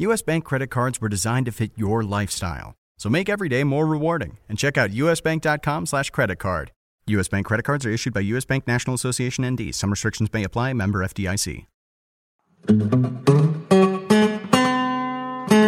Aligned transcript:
US 0.00 0.22
Bank 0.22 0.44
credit 0.44 0.70
cards 0.70 1.00
were 1.00 1.08
designed 1.08 1.46
to 1.46 1.52
fit 1.52 1.72
your 1.74 2.04
lifestyle. 2.04 2.76
So 2.98 3.10
make 3.10 3.28
every 3.28 3.48
day 3.48 3.64
more 3.64 3.84
rewarding 3.84 4.38
and 4.48 4.56
check 4.56 4.78
out 4.78 4.90
usbank.com 4.90 5.86
slash 5.86 6.10
credit 6.10 6.36
card. 6.38 6.70
US 7.08 7.26
Bank 7.26 7.46
credit 7.46 7.64
cards 7.64 7.84
are 7.84 7.90
issued 7.90 8.14
by 8.14 8.20
US 8.20 8.44
Bank 8.44 8.64
National 8.68 8.94
Association 8.94 9.44
ND. 9.44 9.74
Some 9.74 9.90
restrictions 9.90 10.32
may 10.32 10.44
apply. 10.44 10.72
Member 10.72 11.04
FDIC. 11.04 11.66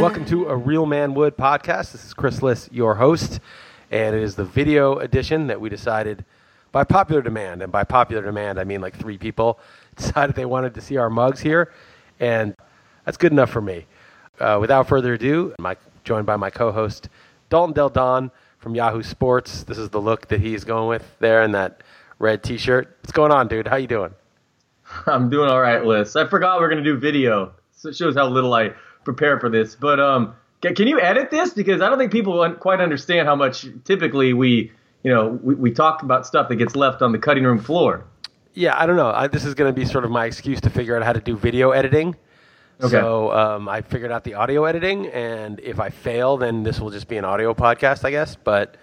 Welcome 0.01 0.25
to 0.27 0.47
a 0.47 0.55
Real 0.55 0.87
Man 0.87 1.15
Wood 1.15 1.37
podcast. 1.37 1.91
This 1.91 2.05
is 2.05 2.15
Chris 2.15 2.41
Liss, 2.41 2.69
your 2.71 2.95
host, 2.95 3.41
and 3.91 4.15
it 4.15 4.23
is 4.23 4.37
the 4.37 4.45
video 4.45 4.99
edition 4.99 5.49
that 5.49 5.61
we 5.61 5.69
decided 5.69 6.25
by 6.71 6.85
popular 6.85 7.21
demand, 7.21 7.63
and 7.63 7.73
by 7.73 7.83
popular 7.83 8.23
demand 8.23 8.61
I 8.61 8.65
mean 8.65 8.81
like 8.81 8.97
three 8.97 9.19
people 9.19 9.59
decided 9.97 10.37
they 10.37 10.47
wanted 10.47 10.75
to 10.75 10.81
see 10.81 10.99
our 10.99 11.11
mugs 11.11 11.41
here, 11.41 11.73
and 12.21 12.55
that's 13.05 13.17
good 13.17 13.33
enough 13.33 13.51
for 13.51 13.61
me. 13.61 13.87
Uh, 14.41 14.59
without 14.59 14.89
further 14.89 15.13
ado, 15.13 15.55
I'm 15.59 15.77
joined 16.03 16.25
by 16.25 16.37
my 16.37 16.49
co-host 16.49 17.11
Dalton 17.51 17.75
Del 17.75 17.91
Don 17.91 18.31
from 18.59 18.75
Yahoo 18.75 19.03
Sports. 19.03 19.65
This 19.65 19.77
is 19.77 19.91
the 19.91 20.01
look 20.01 20.29
that 20.29 20.41
he's 20.41 20.65
going 20.65 20.89
with 20.89 21.05
there 21.19 21.43
in 21.43 21.53
that 21.53 21.83
red 22.19 22.43
T-shirt. 22.43 22.97
What's 23.03 23.13
going 23.13 23.33
on, 23.33 23.49
dude? 23.49 23.69
How 23.69 23.77
you 23.77 23.87
doing? 23.87 24.15
I'm 25.07 25.29
doing 25.29 25.51
all 25.51 25.61
right, 25.61 25.85
Liss. 25.85 26.17
I 26.17 26.27
forgot 26.27 26.59
we 26.59 26.65
are 26.65 26.71
gonna 26.71 26.83
do 26.83 26.97
video. 26.97 27.53
So 27.73 27.91
it 27.91 27.97
shows 27.97 28.17
how 28.17 28.29
little 28.29 28.53
I 28.55 28.71
prepare 29.05 29.39
for 29.39 29.51
this. 29.51 29.75
But 29.75 30.01
um, 30.01 30.35
can, 30.63 30.75
can 30.75 30.89
you 30.89 30.99
edit 30.99 31.31
this? 31.31 31.53
Because 31.53 31.83
I 31.83 31.91
don't 31.91 31.99
think 31.99 32.11
people 32.11 32.51
quite 32.55 32.81
understand 32.81 33.29
how 33.29 33.37
much 33.37 33.67
typically 33.85 34.33
we, 34.33 34.73
you 35.03 35.13
know, 35.13 35.39
we, 35.43 35.55
we 35.55 35.71
talk 35.71 36.03
about 36.03 36.27
stuff 36.27 36.49
that 36.49 36.57
gets 36.57 36.75
left 36.75 37.03
on 37.03 37.13
the 37.13 37.19
cutting 37.19 37.45
room 37.45 37.59
floor. 37.59 38.05
Yeah, 38.55 38.79
I 38.79 38.87
don't 38.87 38.97
know. 38.97 39.11
I, 39.11 39.29
this 39.29 39.45
is 39.45 39.55
going 39.55 39.73
to 39.73 39.79
be 39.79 39.87
sort 39.87 40.05
of 40.05 40.11
my 40.11 40.25
excuse 40.25 40.61
to 40.63 40.71
figure 40.71 40.97
out 40.97 41.03
how 41.03 41.13
to 41.13 41.21
do 41.21 41.37
video 41.37 41.71
editing. 41.71 42.17
Okay. 42.83 42.89
So 42.91 43.31
um, 43.33 43.69
I 43.69 43.83
figured 43.83 44.11
out 44.11 44.25
the 44.25 44.35
audio 44.35 44.65
editing, 44.65 45.07
and 45.09 45.61
if 45.61 45.79
I 45.79 45.91
fail, 45.91 46.37
then 46.37 46.63
this 46.63 46.81
will 46.81 46.91
just 46.91 47.09
be 47.09 47.17
an 47.19 47.25
audio 47.25 47.53
podcast, 47.53 48.05
I 48.05 48.11
guess. 48.11 48.37
But 48.37 48.77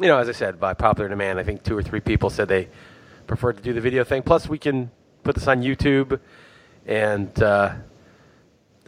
you 0.00 0.06
know, 0.06 0.18
as 0.18 0.28
I 0.28 0.32
said, 0.32 0.60
by 0.60 0.74
popular 0.74 1.08
demand, 1.08 1.38
I 1.38 1.42
think 1.42 1.62
two 1.64 1.76
or 1.76 1.82
three 1.82 2.00
people 2.00 2.30
said 2.30 2.48
they 2.48 2.68
preferred 3.26 3.56
to 3.56 3.62
do 3.62 3.72
the 3.72 3.80
video 3.80 4.04
thing. 4.04 4.22
Plus, 4.22 4.48
we 4.48 4.58
can 4.58 4.90
put 5.24 5.34
this 5.34 5.48
on 5.48 5.62
YouTube, 5.62 6.20
and 6.86 7.42
uh, 7.42 7.74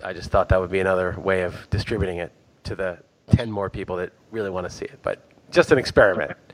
I 0.05 0.12
just 0.12 0.31
thought 0.31 0.49
that 0.51 0.61
would 0.61 0.71
be 0.71 0.81
another 0.81 1.19
way 1.19 1.43
of 1.43 1.69
distributing 1.71 2.19
it 2.19 2.33
to 2.65 2.77
the 2.77 2.99
ten 3.31 3.50
more 3.50 3.69
people 3.71 3.97
that 3.97 4.12
really 4.31 4.50
want 4.50 4.69
to 4.69 4.71
see 4.71 4.84
it. 4.84 5.00
But 5.03 5.25
just 5.50 5.73
an 5.73 5.79
experiment. 5.79 6.37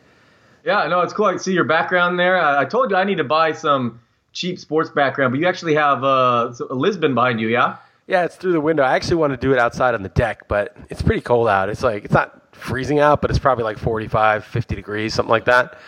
Yeah, 0.63 0.87
no, 0.89 1.01
it's 1.01 1.15
cool. 1.15 1.25
I 1.25 1.39
see 1.39 1.55
your 1.55 1.65
background 1.65 2.19
there. 2.19 2.39
I, 2.39 2.61
I 2.61 2.65
told 2.67 2.91
you 2.91 2.97
I 2.99 3.05
need 3.05 3.17
to 3.17 3.25
buy 3.25 3.53
some 3.53 4.01
cheap 4.33 4.59
sports 4.59 4.91
background, 4.91 5.33
but 5.33 5.41
you 5.41 5.47
actually 5.47 5.75
have 5.75 6.05
uh, 6.05 6.53
Lisbon 6.69 7.15
behind 7.15 7.41
you, 7.41 7.49
yeah? 7.49 7.79
Yeah, 8.07 8.25
it's 8.25 8.37
through 8.37 8.53
the 8.53 8.61
window. 8.61 8.83
I 8.83 8.97
actually 8.97 9.17
want 9.17 9.33
to 9.33 9.37
do 9.37 9.53
it 9.53 9.59
outside 9.59 9.95
on 9.95 10.03
the 10.03 10.09
deck, 10.09 10.49
but 10.49 10.77
it's 10.89 11.03
pretty 11.03 11.21
cold 11.21 11.49
out. 11.49 11.69
It's 11.69 11.83
like 11.83 12.05
it's 12.05 12.15
not 12.15 12.55
freezing 12.55 12.99
out, 12.99 13.23
but 13.23 13.31
it's 13.31 13.39
probably 13.39 13.65
like 13.65 13.79
45, 13.79 14.45
50 14.45 14.75
degrees, 14.75 15.15
something 15.15 15.31
like 15.31 15.45
that. 15.45 15.79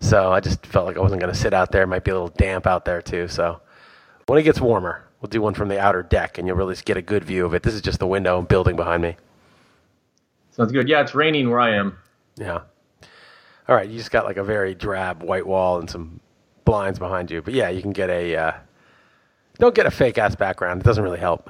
So 0.00 0.32
I 0.32 0.40
just 0.40 0.66
felt 0.66 0.86
like 0.86 0.96
I 0.96 1.00
wasn't 1.00 1.20
going 1.20 1.32
to 1.32 1.38
sit 1.38 1.54
out 1.54 1.72
there. 1.72 1.82
It 1.82 1.86
might 1.86 2.04
be 2.04 2.10
a 2.10 2.14
little 2.14 2.28
damp 2.28 2.66
out 2.66 2.84
there 2.84 3.00
too. 3.00 3.28
So 3.28 3.60
when 4.26 4.38
it 4.38 4.42
gets 4.42 4.60
warmer, 4.60 5.04
we'll 5.20 5.30
do 5.30 5.40
one 5.40 5.54
from 5.54 5.68
the 5.68 5.80
outer 5.80 6.02
deck, 6.02 6.38
and 6.38 6.46
you'll 6.46 6.56
really 6.56 6.76
get 6.84 6.96
a 6.96 7.02
good 7.02 7.24
view 7.24 7.46
of 7.46 7.54
it. 7.54 7.62
This 7.62 7.74
is 7.74 7.80
just 7.80 8.00
the 8.00 8.06
window 8.06 8.38
and 8.38 8.48
building 8.48 8.76
behind 8.76 9.02
me. 9.02 9.16
Sounds 10.50 10.72
good. 10.72 10.88
Yeah, 10.88 11.00
it's 11.00 11.14
raining 11.14 11.48
where 11.48 11.60
I 11.60 11.76
am. 11.76 11.96
Yeah. 12.36 12.62
All 13.68 13.76
right, 13.76 13.88
you 13.88 13.96
just 13.96 14.10
got 14.10 14.24
like 14.26 14.36
a 14.36 14.44
very 14.44 14.74
drab 14.74 15.22
white 15.22 15.46
wall 15.46 15.78
and 15.78 15.88
some 15.88 16.20
blinds 16.64 16.98
behind 16.98 17.30
you, 17.30 17.40
but 17.40 17.54
yeah, 17.54 17.68
you 17.68 17.80
can 17.80 17.92
get 17.92 18.10
a. 18.10 18.36
Uh, 18.36 18.52
don't 19.62 19.76
get 19.76 19.86
a 19.86 19.92
fake 19.92 20.18
ass 20.18 20.34
background. 20.34 20.80
It 20.80 20.84
doesn't 20.84 21.04
really 21.04 21.20
help. 21.20 21.48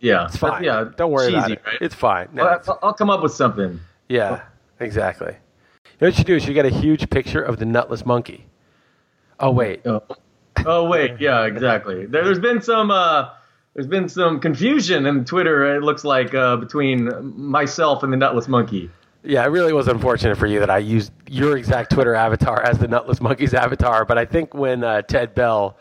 Yeah, 0.00 0.24
it's 0.24 0.36
fine. 0.36 0.64
yeah, 0.64 0.88
don't 0.96 1.12
worry 1.12 1.26
cheesy, 1.26 1.36
about 1.36 1.50
it. 1.50 1.62
Right? 1.66 1.78
It's 1.82 1.94
fine. 1.94 2.28
No, 2.32 2.46
I'll, 2.46 2.56
it's, 2.56 2.68
I'll, 2.82 2.94
come 2.94 3.10
up 3.10 3.22
with 3.22 3.32
something. 3.32 3.80
Yeah, 4.08 4.40
exactly. 4.80 5.32
You 5.84 5.90
know 6.00 6.08
what 6.08 6.18
you 6.18 6.24
do 6.24 6.36
is 6.36 6.46
you 6.46 6.54
get 6.54 6.64
a 6.64 6.70
huge 6.70 7.10
picture 7.10 7.42
of 7.42 7.58
the 7.58 7.66
nutless 7.66 8.06
monkey. 8.06 8.46
Oh 9.40 9.50
wait. 9.50 9.86
Oh, 9.86 10.02
oh 10.64 10.88
wait. 10.88 11.16
Yeah, 11.20 11.44
exactly. 11.44 12.06
There, 12.06 12.24
has 12.24 12.38
been 12.38 12.62
some. 12.62 12.90
Uh, 12.90 13.28
there's 13.74 13.88
been 13.88 14.08
some 14.08 14.40
confusion 14.40 15.04
in 15.04 15.26
Twitter. 15.26 15.76
It 15.76 15.82
looks 15.82 16.02
like 16.02 16.32
uh, 16.32 16.56
between 16.56 17.10
myself 17.36 18.02
and 18.02 18.10
the 18.10 18.16
nutless 18.16 18.48
monkey. 18.48 18.90
Yeah, 19.22 19.44
it 19.44 19.48
really 19.48 19.74
was 19.74 19.88
unfortunate 19.88 20.38
for 20.38 20.46
you 20.46 20.60
that 20.60 20.70
I 20.70 20.78
used 20.78 21.12
your 21.28 21.58
exact 21.58 21.92
Twitter 21.92 22.14
avatar 22.14 22.62
as 22.62 22.78
the 22.78 22.88
nutless 22.88 23.20
monkey's 23.20 23.52
avatar. 23.52 24.06
But 24.06 24.16
I 24.16 24.24
think 24.24 24.54
when 24.54 24.82
uh, 24.82 25.02
Ted 25.02 25.34
Bell 25.34 25.76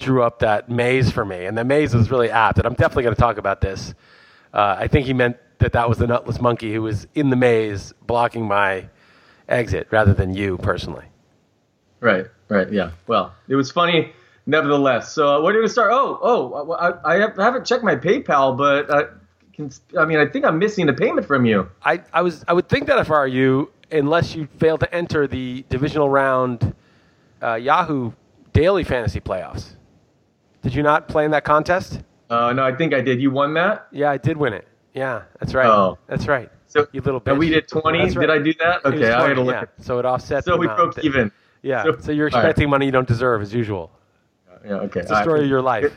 drew 0.00 0.22
up 0.22 0.40
that 0.40 0.68
maze 0.68 1.10
for 1.10 1.24
me, 1.24 1.46
and 1.46 1.56
the 1.56 1.64
maze 1.64 1.94
was 1.94 2.10
really 2.10 2.30
apt. 2.30 2.58
And 2.58 2.66
I'm 2.66 2.74
definitely 2.74 3.04
going 3.04 3.14
to 3.14 3.20
talk 3.20 3.38
about 3.38 3.60
this. 3.60 3.94
Uh, 4.52 4.76
I 4.78 4.88
think 4.88 5.06
he 5.06 5.12
meant 5.12 5.36
that 5.58 5.72
that 5.74 5.88
was 5.88 5.98
the 5.98 6.06
nutless 6.06 6.40
monkey 6.40 6.72
who 6.72 6.82
was 6.82 7.06
in 7.14 7.30
the 7.30 7.36
maze 7.36 7.92
blocking 8.06 8.46
my 8.46 8.88
exit, 9.48 9.86
rather 9.90 10.12
than 10.12 10.34
you 10.34 10.56
personally. 10.58 11.04
Right, 12.00 12.26
right, 12.48 12.72
yeah. 12.72 12.92
Well, 13.06 13.34
it 13.46 13.54
was 13.54 13.70
funny, 13.70 14.12
nevertheless. 14.46 15.12
So, 15.12 15.36
uh, 15.36 15.42
where 15.42 15.52
do 15.52 15.60
we 15.60 15.68
start? 15.68 15.90
Oh, 15.92 16.18
oh, 16.22 16.72
I, 16.72 17.16
I, 17.16 17.30
haven't 17.36 17.66
checked 17.66 17.84
my 17.84 17.94
PayPal, 17.94 18.56
but 18.56 18.90
uh, 18.90 19.04
can, 19.52 19.70
I 19.98 20.06
mean, 20.06 20.18
I 20.18 20.26
think 20.26 20.44
I'm 20.46 20.58
missing 20.58 20.88
a 20.88 20.94
payment 20.94 21.26
from 21.26 21.44
you. 21.44 21.70
I, 21.84 22.02
I 22.12 22.22
was, 22.22 22.44
I 22.48 22.54
would 22.54 22.68
think 22.68 22.86
that 22.86 22.98
if 22.98 23.10
I 23.10 23.18
were 23.18 23.26
you, 23.26 23.70
unless 23.92 24.34
you 24.34 24.48
fail 24.58 24.78
to 24.78 24.94
enter 24.94 25.26
the 25.26 25.64
divisional 25.68 26.08
round 26.08 26.74
uh, 27.42 27.54
Yahoo 27.54 28.12
daily 28.52 28.84
fantasy 28.84 29.20
playoffs. 29.20 29.74
Did 30.62 30.74
you 30.74 30.82
not 30.82 31.08
play 31.08 31.24
in 31.24 31.30
that 31.30 31.44
contest? 31.44 32.00
Uh, 32.28 32.52
no, 32.52 32.62
I 32.64 32.74
think 32.74 32.94
I 32.94 33.00
did. 33.00 33.20
You 33.20 33.30
won 33.30 33.54
that? 33.54 33.88
Yeah, 33.90 34.10
I 34.10 34.18
did 34.18 34.36
win 34.36 34.52
it. 34.52 34.66
Yeah, 34.94 35.22
that's 35.38 35.54
right. 35.54 35.66
Oh. 35.66 35.98
That's 36.06 36.26
right. 36.26 36.50
So 36.66 36.86
you 36.92 37.00
little 37.00 37.20
bitch. 37.20 37.36
we 37.36 37.48
did 37.48 37.66
20. 37.66 37.98
Right. 37.98 38.14
Did 38.14 38.30
I 38.30 38.38
do 38.38 38.54
that? 38.54 38.84
Okay, 38.84 38.98
20, 38.98 39.04
I 39.06 39.28
had 39.28 39.34
to 39.34 39.42
look. 39.42 39.54
Yeah. 39.54 39.84
So 39.84 39.98
it 39.98 40.04
offset. 40.04 40.44
So 40.44 40.56
we 40.56 40.66
broke 40.68 40.94
that, 40.94 41.04
even. 41.04 41.32
Yeah. 41.62 41.82
So, 41.82 41.98
so 41.98 42.12
you're 42.12 42.28
expecting 42.28 42.66
right. 42.66 42.70
money 42.70 42.86
you 42.86 42.92
don't 42.92 43.08
deserve 43.08 43.42
as 43.42 43.52
usual. 43.52 43.90
Yeah. 44.64 44.74
Okay. 44.74 45.00
It's 45.00 45.08
the 45.08 45.22
story 45.22 45.40
right. 45.40 45.44
of 45.44 45.50
your 45.50 45.62
life. 45.62 45.96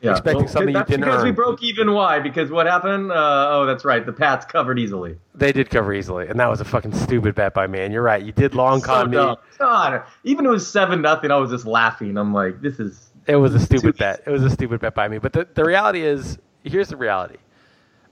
Yeah. 0.00 0.10
Expecting 0.12 0.44
well, 0.44 0.52
something 0.52 0.74
you 0.74 0.84
didn't 0.84 1.00
because 1.00 1.20
earn. 1.20 1.24
we 1.24 1.30
broke 1.32 1.62
even. 1.62 1.94
Why? 1.94 2.20
Because 2.20 2.50
what 2.50 2.66
happened? 2.66 3.10
Uh, 3.10 3.48
oh, 3.50 3.66
that's 3.66 3.84
right. 3.84 4.04
The 4.04 4.12
Pats 4.12 4.44
covered 4.44 4.78
easily. 4.78 5.16
They 5.34 5.50
did 5.50 5.70
cover 5.70 5.94
easily, 5.94 6.28
and 6.28 6.38
that 6.38 6.48
was 6.48 6.60
a 6.60 6.64
fucking 6.64 6.94
stupid 6.94 7.34
bet 7.34 7.54
by 7.54 7.66
me. 7.66 7.80
And 7.80 7.92
you're 7.92 8.02
right. 8.02 8.22
You 8.22 8.32
did 8.32 8.54
long 8.54 8.82
con 8.82 9.10
so 9.12 9.30
me. 9.30 9.36
God, 9.58 10.02
even 10.22 10.44
it 10.44 10.50
was 10.50 10.70
seven 10.70 11.00
nothing. 11.00 11.30
I 11.30 11.36
was 11.36 11.50
just 11.50 11.66
laughing. 11.66 12.18
I'm 12.18 12.34
like, 12.34 12.60
this 12.60 12.78
is 12.78 13.03
it 13.26 13.36
was 13.36 13.54
a 13.54 13.60
stupid 13.60 13.96
bet. 13.96 14.22
It 14.26 14.30
was 14.30 14.42
a 14.42 14.50
stupid 14.50 14.80
bet 14.80 14.94
by 14.94 15.08
me. 15.08 15.18
But 15.18 15.32
the, 15.32 15.48
the 15.54 15.64
reality 15.64 16.02
is, 16.02 16.38
here's 16.62 16.88
the 16.88 16.96
reality. 16.96 17.36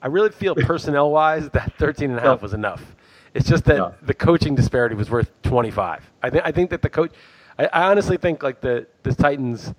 I 0.01 0.09
really 0.09 0.31
feel 0.31 0.55
personnel 0.57 1.11
wise 1.11 1.49
that 1.51 1.75
13 1.79 2.11
and 2.11 2.19
a 2.19 2.23
half 2.23 2.43
was 2.43 2.55
enough. 2.55 2.97
It's 3.35 3.49
just 3.49 3.65
that 3.65 3.77
no. 3.77 3.95
the 4.03 4.15
coaching 4.15 4.55
disparity 4.55 4.95
was 4.95 5.11
worth 5.11 5.31
25. 5.43 6.11
I 6.23 6.31
think 6.31 6.45
I 6.45 6.53
think 6.53 6.71
that 6.71 6.83
the 6.83 6.91
coach 6.91 7.13
I, 7.59 7.67
I, 7.73 7.91
honestly 7.91 8.19
think 8.19 8.43
like 8.43 8.61
the 8.61 8.87
the 9.05 9.15
Titans 9.15 9.73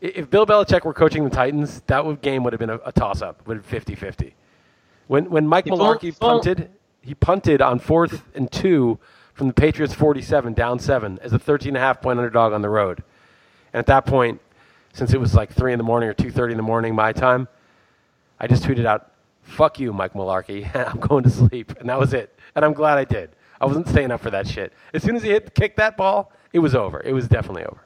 if 0.00 0.30
Bill 0.30 0.46
Belichick 0.46 0.84
were 0.84 0.94
coaching 0.94 1.24
the 1.24 1.30
Titans, 1.30 1.82
that 1.88 2.06
would, 2.06 2.22
game 2.22 2.44
would 2.44 2.52
have 2.52 2.60
been 2.60 2.70
a, 2.70 2.78
a 2.86 2.92
toss 2.92 3.20
up, 3.20 3.44
would 3.48 3.56
have 3.56 3.68
50-50. 3.68 4.32
When 5.08 5.28
when 5.28 5.48
Mike 5.48 5.64
Mularkey 5.64 6.16
punted, 6.16 6.70
he 7.00 7.14
punted 7.14 7.60
on 7.60 7.80
4th 7.80 8.22
and 8.34 8.50
2 8.52 8.96
from 9.34 9.48
the 9.48 9.54
Patriots 9.54 9.94
47 9.94 10.52
down 10.52 10.78
7 10.78 11.18
as 11.20 11.32
a 11.32 11.38
13 11.38 11.70
and 11.70 11.76
a 11.76 11.80
half 11.80 12.00
point 12.00 12.18
underdog 12.18 12.52
on 12.52 12.62
the 12.62 12.68
road. 12.68 13.02
And 13.72 13.78
at 13.78 13.86
that 13.86 14.06
point, 14.06 14.40
since 14.98 15.14
it 15.14 15.20
was 15.20 15.34
like 15.34 15.52
three 15.52 15.72
in 15.72 15.78
the 15.78 15.84
morning 15.84 16.08
or 16.08 16.14
two 16.14 16.30
thirty 16.30 16.52
in 16.52 16.56
the 16.56 16.62
morning 16.62 16.94
my 16.94 17.12
time, 17.12 17.48
I 18.38 18.46
just 18.46 18.62
tweeted 18.64 18.84
out 18.84 19.12
fuck 19.42 19.80
you, 19.80 19.92
Mike 19.92 20.12
Mularkey. 20.12 20.74
I'm 20.92 21.00
going 21.00 21.24
to 21.24 21.30
sleep. 21.30 21.72
And 21.80 21.88
that 21.88 21.98
was 21.98 22.12
it. 22.12 22.38
And 22.54 22.64
I'm 22.64 22.74
glad 22.74 22.98
I 22.98 23.04
did. 23.04 23.30
I 23.60 23.66
wasn't 23.66 23.88
staying 23.88 24.10
up 24.10 24.20
for 24.20 24.30
that 24.30 24.46
shit. 24.46 24.72
As 24.92 25.02
soon 25.02 25.16
as 25.16 25.22
he 25.22 25.30
hit 25.30 25.54
kicked 25.54 25.78
that 25.78 25.96
ball, 25.96 26.30
it 26.52 26.58
was 26.58 26.74
over. 26.74 27.00
It 27.02 27.12
was 27.12 27.28
definitely 27.28 27.64
over. 27.64 27.80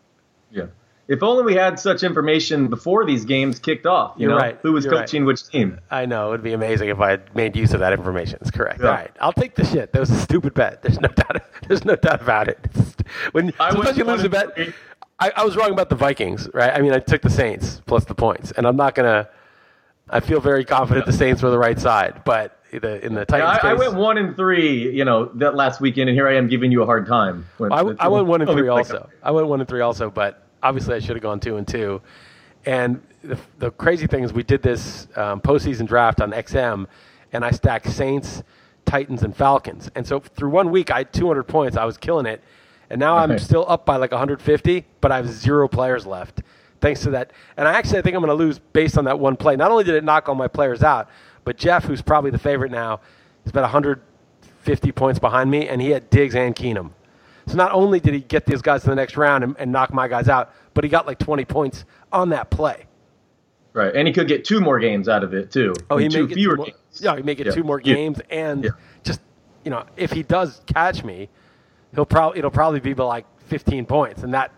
Yeah. 0.50 0.66
If 1.08 1.22
only 1.22 1.44
we 1.44 1.54
had 1.54 1.78
such 1.78 2.02
information 2.02 2.68
before 2.68 3.04
these 3.04 3.24
games 3.24 3.58
kicked 3.58 3.86
off. 3.86 4.14
You 4.16 4.22
You're 4.28 4.30
know, 4.30 4.36
right. 4.38 4.58
who 4.62 4.72
was 4.72 4.84
You're 4.84 4.94
coaching 4.94 5.24
which 5.24 5.46
team? 5.48 5.78
I 5.90 6.06
know. 6.06 6.28
It 6.28 6.30
would 6.32 6.42
be 6.42 6.52
amazing 6.52 6.88
if 6.88 7.00
I 7.00 7.10
had 7.10 7.34
made 7.34 7.56
use 7.56 7.72
of 7.74 7.80
that 7.80 7.92
information. 7.92 8.38
It's 8.40 8.50
correct. 8.50 8.80
Yeah. 8.80 8.86
All 8.88 8.92
right. 8.94 9.10
I'll 9.20 9.32
take 9.32 9.54
the 9.54 9.64
shit. 9.64 9.92
That 9.92 10.00
was 10.00 10.10
a 10.10 10.18
stupid 10.18 10.54
bet. 10.54 10.82
There's 10.82 11.00
no 11.00 11.08
doubt. 11.14 11.42
There's 11.68 11.84
no 11.84 11.96
doubt 11.96 12.22
about 12.22 12.48
it. 12.48 12.58
It's- 12.64 12.94
when 13.32 13.52
I 13.60 13.72
sometimes 13.72 13.98
you 13.98 14.04
lose 14.04 14.24
a 14.24 14.28
bet. 14.28 14.56
I, 15.22 15.32
I 15.36 15.44
was 15.44 15.56
wrong 15.56 15.70
about 15.70 15.88
the 15.88 15.94
Vikings, 15.94 16.48
right? 16.52 16.72
I 16.72 16.80
mean, 16.80 16.92
I 16.92 16.98
took 16.98 17.22
the 17.22 17.30
Saints 17.30 17.80
plus 17.86 18.04
the 18.04 18.14
points, 18.14 18.50
and 18.52 18.66
I'm 18.66 18.76
not 18.76 18.94
gonna. 18.94 19.28
I 20.10 20.20
feel 20.20 20.40
very 20.40 20.64
confident 20.64 21.06
the 21.06 21.12
Saints 21.12 21.42
were 21.42 21.50
the 21.50 21.58
right 21.58 21.78
side, 21.78 22.22
but 22.24 22.58
the, 22.72 23.04
in 23.04 23.14
the 23.14 23.20
Yeah, 23.20 23.24
Titans 23.24 23.58
I, 23.62 23.68
I 23.68 23.74
case, 23.74 23.78
went 23.78 23.94
one 23.94 24.18
and 24.18 24.36
three, 24.36 24.90
you 24.92 25.04
know, 25.04 25.26
that 25.34 25.54
last 25.54 25.80
weekend, 25.80 26.08
and 26.08 26.16
here 26.16 26.26
I 26.26 26.34
am 26.36 26.48
giving 26.48 26.72
you 26.72 26.82
a 26.82 26.86
hard 26.86 27.06
time. 27.06 27.46
When- 27.58 27.72
I, 27.72 27.78
I 27.78 28.08
went 28.08 28.26
one 28.26 28.42
and 28.42 28.50
three 28.50 28.68
also. 28.68 29.08
I 29.22 29.30
went 29.30 29.46
one 29.46 29.60
and 29.60 29.68
three 29.68 29.80
also, 29.80 30.10
but 30.10 30.46
obviously 30.62 30.94
I 30.94 30.98
should 30.98 31.16
have 31.16 31.22
gone 31.22 31.38
two 31.38 31.56
and 31.56 31.68
two. 31.68 32.00
And 32.66 33.00
the, 33.22 33.38
the 33.58 33.70
crazy 33.70 34.06
thing 34.06 34.24
is, 34.24 34.32
we 34.32 34.42
did 34.42 34.60
this 34.62 35.06
um, 35.16 35.40
postseason 35.40 35.86
draft 35.86 36.20
on 36.20 36.32
XM, 36.32 36.86
and 37.32 37.44
I 37.44 37.52
stacked 37.52 37.88
Saints, 37.90 38.42
Titans, 38.86 39.22
and 39.22 39.36
Falcons. 39.36 39.90
And 39.94 40.06
so 40.06 40.20
through 40.20 40.50
one 40.50 40.70
week, 40.70 40.90
I 40.90 40.98
had 40.98 41.12
200 41.12 41.44
points. 41.44 41.76
I 41.76 41.84
was 41.84 41.96
killing 41.96 42.26
it, 42.26 42.42
and 42.92 43.00
now 43.00 43.16
I'm 43.16 43.38
still 43.38 43.64
up 43.68 43.84
by 43.86 43.96
like 43.96 44.12
150, 44.12 44.84
but 45.00 45.10
I 45.10 45.16
have 45.16 45.28
zero 45.28 45.66
players 45.66 46.06
left, 46.06 46.42
thanks 46.80 47.00
to 47.02 47.10
that. 47.10 47.32
And 47.56 47.66
I 47.66 47.72
actually 47.72 47.98
I 47.98 48.02
think 48.02 48.14
I'm 48.14 48.22
going 48.22 48.36
to 48.36 48.44
lose 48.44 48.58
based 48.58 48.96
on 48.98 49.04
that 49.06 49.18
one 49.18 49.34
play. 49.36 49.56
Not 49.56 49.70
only 49.70 49.82
did 49.82 49.94
it 49.94 50.04
knock 50.04 50.28
all 50.28 50.34
my 50.34 50.46
players 50.46 50.82
out, 50.82 51.08
but 51.44 51.56
Jeff, 51.56 51.84
who's 51.84 52.02
probably 52.02 52.30
the 52.30 52.38
favorite 52.38 52.70
now, 52.70 53.00
is 53.44 53.50
about 53.50 53.62
150 53.62 54.92
points 54.92 55.18
behind 55.18 55.50
me, 55.50 55.68
and 55.68 55.80
he 55.80 55.90
had 55.90 56.08
Diggs 56.10 56.34
and 56.34 56.54
Keenum. 56.54 56.90
So 57.46 57.56
not 57.56 57.72
only 57.72 57.98
did 57.98 58.14
he 58.14 58.20
get 58.20 58.46
these 58.46 58.62
guys 58.62 58.82
to 58.82 58.90
the 58.90 58.94
next 58.94 59.16
round 59.16 59.42
and, 59.42 59.56
and 59.58 59.72
knock 59.72 59.92
my 59.92 60.06
guys 60.06 60.28
out, 60.28 60.52
but 60.74 60.84
he 60.84 60.90
got 60.90 61.06
like 61.06 61.18
20 61.18 61.44
points 61.46 61.84
on 62.12 62.28
that 62.28 62.50
play. 62.50 62.84
Right, 63.72 63.94
and 63.96 64.06
he 64.06 64.12
could 64.12 64.28
get 64.28 64.44
two 64.44 64.60
more 64.60 64.78
games 64.78 65.08
out 65.08 65.24
of 65.24 65.32
it 65.32 65.50
too. 65.50 65.72
Oh, 65.90 65.96
he 65.96 66.04
I 66.04 66.08
mean, 66.08 66.12
may 66.14 66.20
two 66.20 66.28
get 66.28 66.34
fewer 66.34 66.52
two 66.52 66.56
more, 66.58 66.66
games. 66.66 67.00
Yeah, 67.00 67.16
he 67.16 67.22
may 67.22 67.34
get 67.34 67.46
Yeah. 67.46 67.52
two 67.52 67.64
more 67.64 67.80
games, 67.80 68.20
and 68.30 68.64
Yeah. 68.64 68.70
just 69.02 69.20
you 69.64 69.70
know, 69.70 69.84
if 69.96 70.12
he 70.12 70.22
does 70.22 70.60
catch 70.66 71.02
me, 71.04 71.30
he'll 71.94 72.06
probably 72.06 72.38
it'll 72.38 72.50
probably 72.50 72.80
be 72.80 72.92
by 72.92 73.04
like 73.04 73.26
15 73.48 73.86
points, 73.86 74.22
and 74.22 74.34
that 74.34 74.52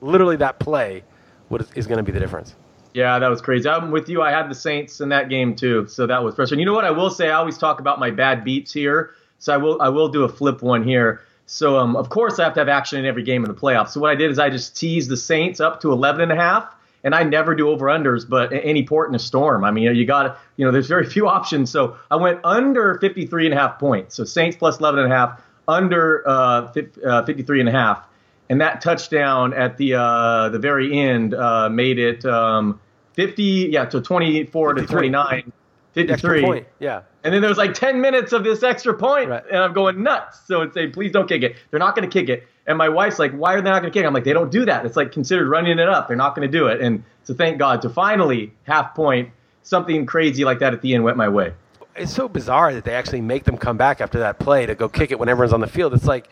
literally 0.00 0.36
that 0.36 0.58
play 0.58 1.04
what 1.48 1.60
is, 1.60 1.72
is 1.74 1.86
going 1.86 1.98
to 1.98 2.02
be 2.02 2.12
the 2.12 2.20
difference. 2.20 2.54
Yeah, 2.92 3.18
that 3.18 3.28
was 3.28 3.40
crazy. 3.40 3.68
I'm 3.68 3.90
with 3.90 4.08
you. 4.08 4.20
I 4.22 4.30
had 4.30 4.50
the 4.50 4.54
Saints 4.54 5.00
in 5.00 5.10
that 5.10 5.28
game 5.28 5.54
too, 5.54 5.86
so 5.86 6.06
that 6.06 6.22
was 6.24 6.34
frustrating. 6.34 6.60
You 6.60 6.66
know 6.66 6.74
what? 6.74 6.84
I 6.84 6.90
will 6.90 7.10
say, 7.10 7.28
I 7.28 7.34
always 7.34 7.56
talk 7.56 7.78
about 7.78 8.00
my 8.00 8.10
bad 8.10 8.42
beats 8.42 8.72
here, 8.72 9.10
so 9.38 9.54
I 9.54 9.56
will 9.56 9.80
I 9.80 9.88
will 9.88 10.08
do 10.08 10.24
a 10.24 10.28
flip 10.28 10.62
one 10.62 10.82
here. 10.82 11.22
So 11.46 11.78
um, 11.78 11.96
of 11.96 12.10
course 12.10 12.38
I 12.38 12.44
have 12.44 12.54
to 12.54 12.60
have 12.60 12.68
action 12.68 12.98
in 12.98 13.06
every 13.06 13.24
game 13.24 13.44
in 13.44 13.50
the 13.50 13.58
playoffs. 13.58 13.90
So 13.90 14.00
what 14.00 14.10
I 14.10 14.14
did 14.14 14.30
is 14.30 14.38
I 14.38 14.50
just 14.50 14.76
teased 14.76 15.10
the 15.10 15.16
Saints 15.16 15.60
up 15.60 15.80
to 15.80 15.92
11 15.92 16.20
and 16.20 16.32
a 16.32 16.36
half, 16.36 16.74
and 17.02 17.14
I 17.14 17.22
never 17.22 17.54
do 17.54 17.68
over 17.68 17.86
unders, 17.86 18.28
but 18.28 18.52
any 18.52 18.84
port 18.84 19.08
in 19.08 19.14
a 19.14 19.18
storm. 19.20 19.64
I 19.64 19.70
mean, 19.70 19.94
you 19.94 20.04
got 20.04 20.38
you 20.56 20.64
know, 20.64 20.72
there's 20.72 20.88
very 20.88 21.06
few 21.10 21.28
options. 21.28 21.70
So 21.70 21.96
I 22.10 22.16
went 22.16 22.40
under 22.44 22.98
53 22.98 23.46
and 23.46 23.54
a 23.54 23.56
half 23.56 23.78
points. 23.78 24.16
So 24.16 24.24
Saints 24.24 24.56
plus 24.56 24.80
11 24.80 25.00
and 25.00 25.12
a 25.12 25.16
half, 25.16 25.40
under 25.70 26.26
uh, 26.28 26.72
uh, 27.04 27.24
53 27.24 27.60
and 27.60 27.68
a 27.68 27.72
half. 27.72 28.04
And 28.48 28.60
that 28.60 28.80
touchdown 28.80 29.54
at 29.54 29.76
the 29.76 29.94
uh, 29.94 30.48
the 30.48 30.58
very 30.58 30.98
end 30.98 31.34
uh, 31.34 31.68
made 31.68 31.98
it 32.00 32.24
um, 32.24 32.80
50 33.14 33.42
yeah 33.70 33.84
to 33.84 34.00
24 34.00 34.74
to 34.74 34.86
29 34.86 35.52
53 35.92 36.42
point, 36.42 36.66
yeah. 36.78 37.02
and 37.24 37.34
then 37.34 37.40
there 37.40 37.48
was 37.48 37.58
like 37.58 37.74
10 37.74 38.00
minutes 38.00 38.32
of 38.32 38.44
this 38.44 38.62
extra 38.62 38.94
point, 38.94 39.28
Right. 39.28 39.42
and 39.48 39.58
i'm 39.58 39.72
going 39.72 40.02
nuts. 40.02 40.40
So 40.46 40.62
it's 40.62 40.74
saying 40.74 40.92
please 40.92 41.10
don't 41.10 41.28
kick 41.28 41.42
it. 41.42 41.56
They're 41.70 41.80
not 41.80 41.96
going 41.96 42.08
to 42.08 42.12
kick 42.12 42.28
it. 42.28 42.46
And 42.66 42.78
my 42.78 42.88
wife's 42.88 43.18
like 43.18 43.32
why 43.32 43.54
are 43.54 43.60
they 43.60 43.70
not 43.70 43.82
going 43.82 43.92
to 43.92 43.96
kick 43.96 44.04
it? 44.04 44.06
I'm 44.06 44.14
like 44.14 44.24
they 44.24 44.32
don't 44.32 44.52
do 44.52 44.64
that. 44.66 44.86
It's 44.86 44.96
like 44.96 45.10
considered 45.12 45.48
running 45.48 45.78
it 45.78 45.88
up. 45.88 46.06
They're 46.08 46.16
not 46.16 46.36
going 46.36 46.50
to 46.50 46.58
do 46.58 46.66
it. 46.68 46.80
And 46.80 47.02
so 47.24 47.34
thank 47.34 47.58
god 47.58 47.82
to 47.82 47.88
finally 47.90 48.52
half 48.64 48.94
point 48.94 49.30
something 49.62 50.06
crazy 50.06 50.44
like 50.44 50.60
that 50.60 50.72
at 50.72 50.80
the 50.82 50.94
end 50.94 51.04
went 51.04 51.16
my 51.16 51.28
way 51.28 51.52
It's 52.00 52.14
so 52.14 52.28
bizarre 52.28 52.72
that 52.72 52.84
they 52.84 52.94
actually 52.94 53.20
make 53.20 53.44
them 53.44 53.58
come 53.58 53.76
back 53.76 54.00
after 54.00 54.20
that 54.20 54.38
play 54.38 54.64
to 54.64 54.74
go 54.74 54.88
kick 54.88 55.10
it 55.10 55.18
when 55.18 55.28
everyone's 55.28 55.52
on 55.52 55.60
the 55.60 55.66
field. 55.66 55.92
It's 55.92 56.06
like, 56.06 56.28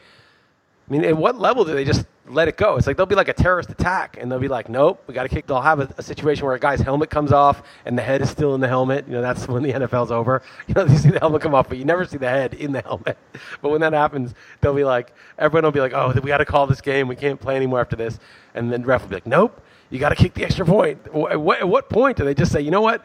I 0.88 0.92
mean, 0.92 1.04
at 1.04 1.16
what 1.16 1.38
level 1.38 1.66
do 1.66 1.74
they 1.74 1.84
just 1.84 2.06
let 2.26 2.48
it 2.48 2.56
go? 2.56 2.76
It's 2.76 2.86
like 2.86 2.96
they'll 2.96 3.04
be 3.04 3.14
like 3.14 3.28
a 3.28 3.34
terrorist 3.34 3.68
attack, 3.68 4.16
and 4.18 4.32
they'll 4.32 4.38
be 4.38 4.48
like, 4.48 4.70
nope, 4.70 5.02
we 5.06 5.12
got 5.12 5.24
to 5.24 5.28
kick. 5.28 5.46
They'll 5.46 5.60
have 5.60 5.80
a, 5.80 5.94
a 5.98 6.02
situation 6.02 6.46
where 6.46 6.54
a 6.54 6.58
guy's 6.58 6.80
helmet 6.80 7.10
comes 7.10 7.32
off 7.32 7.62
and 7.84 7.98
the 7.98 8.02
head 8.02 8.22
is 8.22 8.30
still 8.30 8.54
in 8.54 8.62
the 8.62 8.68
helmet. 8.68 9.06
You 9.06 9.12
know, 9.12 9.20
that's 9.20 9.46
when 9.46 9.62
the 9.62 9.72
NFL's 9.72 10.10
over. 10.10 10.42
You 10.68 10.74
know, 10.74 10.84
you 10.86 10.96
see 10.96 11.10
the 11.10 11.18
helmet 11.18 11.42
come 11.42 11.54
off, 11.54 11.68
but 11.68 11.76
you 11.76 11.84
never 11.84 12.04
see 12.06 12.16
the 12.16 12.28
head 12.28 12.54
in 12.54 12.72
the 12.72 12.80
helmet. 12.80 13.18
But 13.60 13.70
when 13.70 13.80
that 13.82 13.92
happens, 13.92 14.34
they'll 14.60 14.74
be 14.74 14.84
like, 14.84 15.12
everyone 15.38 15.64
will 15.64 15.72
be 15.72 15.80
like, 15.80 15.92
oh, 15.92 16.12
we 16.22 16.28
got 16.28 16.38
to 16.38 16.44
call 16.44 16.66
this 16.66 16.80
game. 16.80 17.08
We 17.08 17.16
can't 17.16 17.40
play 17.40 17.56
anymore 17.56 17.80
after 17.80 17.96
this. 17.96 18.18
And 18.54 18.72
then 18.72 18.82
the 18.82 18.86
ref 18.86 19.02
will 19.02 19.08
be 19.10 19.16
like, 19.16 19.26
nope, 19.26 19.60
you 19.90 19.98
got 19.98 20.10
to 20.10 20.14
kick 20.14 20.34
the 20.34 20.44
extra 20.44 20.64
point. 20.64 21.00
At 21.06 21.40
what 21.40 21.88
point 21.90 22.16
do 22.16 22.24
they 22.24 22.34
just 22.34 22.52
say, 22.52 22.60
you 22.60 22.70
know 22.70 22.80
what? 22.80 23.04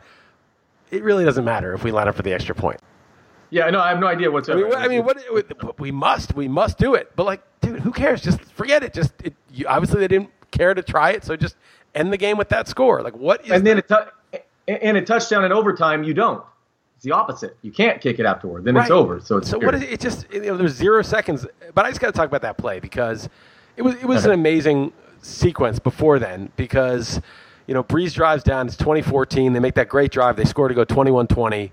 It 0.94 1.04
really 1.04 1.26
doesn't 1.26 1.46
matter 1.46 1.74
if 1.74 1.84
we 1.84 1.92
line 1.92 2.08
up 2.08 2.16
for 2.16 2.22
the 2.22 2.34
extra 2.34 2.54
point. 2.56 2.80
yeah 3.50 3.70
no 3.70 3.80
i 3.80 3.90
have 3.90 4.00
no 4.00 4.08
idea 4.08 4.28
I 4.28 4.32
whatsoever 4.32 4.64
mean, 4.64 4.74
I 4.76 4.88
mean, 4.88 5.04
what, 5.04 5.80
we 5.80 5.92
must, 5.92 6.34
we 6.36 6.48
must 6.48 6.78
do 6.78 6.94
it. 6.96 7.12
But 7.16 7.26
like, 7.26 7.42
dude, 7.62 7.80
who 7.80 7.92
cares? 7.92 8.22
Just 8.22 8.42
forget 8.54 8.84
it. 8.84 8.94
Just 8.94 9.14
it, 9.24 9.34
you, 9.52 9.66
obviously 9.68 10.00
they 10.00 10.08
didn't 10.08 10.30
care 10.52 10.74
to 10.74 10.82
try 10.84 11.12
it, 11.12 11.24
so 11.24 11.36
just 11.36 11.56
end 11.96 12.12
the 12.14 12.18
game 12.18 12.38
with 12.38 12.50
that 12.50 12.68
score. 12.68 13.02
Like, 13.02 13.16
what 13.18 13.44
is? 13.46 13.52
and 13.52 13.66
then 13.66 13.78
the- 13.88 14.00
a 14.00 14.06
tou- 14.06 14.12
and 14.68 14.98
a 14.98 15.02
touchdown 15.02 15.44
in 15.44 15.52
overtime 15.52 16.04
you 16.04 16.14
don't 16.14 16.42
it's 16.96 17.04
the 17.04 17.12
opposite 17.12 17.58
you 17.64 17.72
can't 17.72 18.00
kick 18.00 18.18
it 18.18 18.26
afterward 18.26 18.64
then 18.64 18.78
it's 18.78 18.90
over 18.90 19.20
so 19.20 19.36
it's 19.38 19.50
so 19.50 19.58
what 19.60 19.76
is 19.76 19.82
it? 19.84 19.92
It 19.92 20.00
just 20.00 20.26
you 20.32 20.40
know, 20.42 20.56
there's 20.56 20.72
zero 20.74 21.02
seconds. 21.02 21.46
But 21.76 21.86
I 21.86 21.90
just 21.90 22.00
got 22.00 22.08
to 22.08 22.14
talk 22.14 22.28
about 22.28 22.44
that 22.44 22.58
play 22.58 22.80
because 22.80 23.28
it 23.76 23.82
was 23.82 23.96
it 23.96 24.06
was 24.06 24.26
an 24.26 24.32
amazing 24.32 24.94
sequence 25.22 25.80
before 25.80 26.18
then 26.20 26.50
because 26.56 27.20
you 27.68 27.74
know 27.74 27.84
Brees 27.84 28.14
drives 28.14 28.44
down. 28.44 28.68
It's 28.68 28.78
2014. 28.78 29.54
They 29.54 29.60
make 29.60 29.76
that 29.76 29.90
great 29.90 30.12
drive. 30.12 30.36
They 30.36 30.46
score 30.46 30.68
to 30.68 30.74
go 30.74 30.86
21-20. 30.86 31.72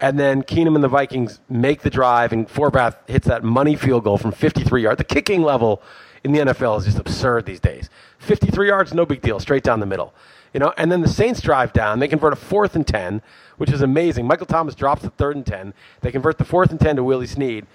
And 0.00 0.18
then 0.18 0.42
Keenum 0.42 0.74
and 0.74 0.82
the 0.82 0.88
Vikings 0.88 1.40
make 1.48 1.82
the 1.82 1.90
drive, 1.90 2.32
and 2.32 2.48
Forbath 2.48 2.96
hits 3.06 3.26
that 3.26 3.44
money 3.44 3.76
field 3.76 4.04
goal 4.04 4.16
from 4.16 4.32
53 4.32 4.82
yards. 4.82 4.98
The 4.98 5.04
kicking 5.04 5.42
level 5.42 5.82
in 6.24 6.32
the 6.32 6.38
NFL 6.38 6.78
is 6.78 6.86
just 6.86 6.98
absurd 6.98 7.44
these 7.44 7.60
days. 7.60 7.90
53 8.18 8.68
yards, 8.68 8.94
no 8.94 9.04
big 9.04 9.20
deal, 9.20 9.38
straight 9.40 9.62
down 9.62 9.80
the 9.80 9.86
middle. 9.86 10.14
You 10.54 10.60
know, 10.60 10.72
and 10.76 10.90
then 10.90 11.02
the 11.02 11.08
Saints 11.08 11.40
drive 11.40 11.72
down. 11.72 12.00
They 12.00 12.08
convert 12.08 12.32
a 12.32 12.36
fourth 12.36 12.74
and 12.74 12.86
10, 12.86 13.22
which 13.58 13.70
is 13.70 13.82
amazing. 13.82 14.26
Michael 14.26 14.46
Thomas 14.46 14.74
drops 14.74 15.02
the 15.02 15.10
third 15.10 15.36
and 15.36 15.46
10. 15.46 15.74
They 16.00 16.10
convert 16.10 16.38
the 16.38 16.44
fourth 16.44 16.70
and 16.70 16.80
10 16.80 16.96
to 16.96 17.04
Willie 17.04 17.26
Snead. 17.26 17.66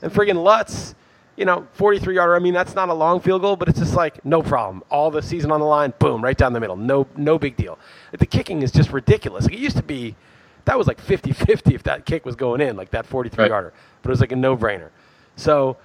And 0.00 0.12
friggin' 0.12 0.42
Lutz, 0.42 0.94
you 1.36 1.44
know, 1.44 1.66
43 1.72 2.14
yarder. 2.14 2.34
I 2.34 2.38
mean, 2.38 2.54
that's 2.54 2.74
not 2.74 2.88
a 2.88 2.94
long 2.94 3.20
field 3.20 3.42
goal, 3.42 3.56
but 3.56 3.68
it's 3.68 3.78
just 3.78 3.94
like 3.94 4.24
no 4.24 4.42
problem. 4.42 4.82
All 4.90 5.10
the 5.10 5.22
season 5.22 5.50
on 5.50 5.60
the 5.60 5.66
line, 5.66 5.92
boom, 5.98 6.22
right 6.22 6.36
down 6.36 6.52
the 6.52 6.60
middle. 6.60 6.76
No, 6.76 7.06
no 7.16 7.38
big 7.38 7.56
deal. 7.56 7.78
The 8.18 8.26
kicking 8.26 8.62
is 8.62 8.70
just 8.72 8.92
ridiculous. 8.92 9.44
Like, 9.44 9.54
it 9.54 9.58
used 9.60 9.76
to 9.76 9.82
be, 9.82 10.14
that 10.66 10.76
was 10.78 10.86
like 10.86 11.00
50-50 11.02 11.72
if 11.74 11.82
that 11.84 12.04
kick 12.06 12.24
was 12.26 12.36
going 12.36 12.60
in, 12.60 12.76
like 12.76 12.90
that 12.90 13.06
43 13.06 13.42
Right. 13.44 13.50
yarder. 13.50 13.72
But 14.02 14.10
it 14.10 14.12
was 14.12 14.20
like 14.20 14.32
a 14.32 14.36
no-brainer. 14.36 14.90
So, 15.36 15.76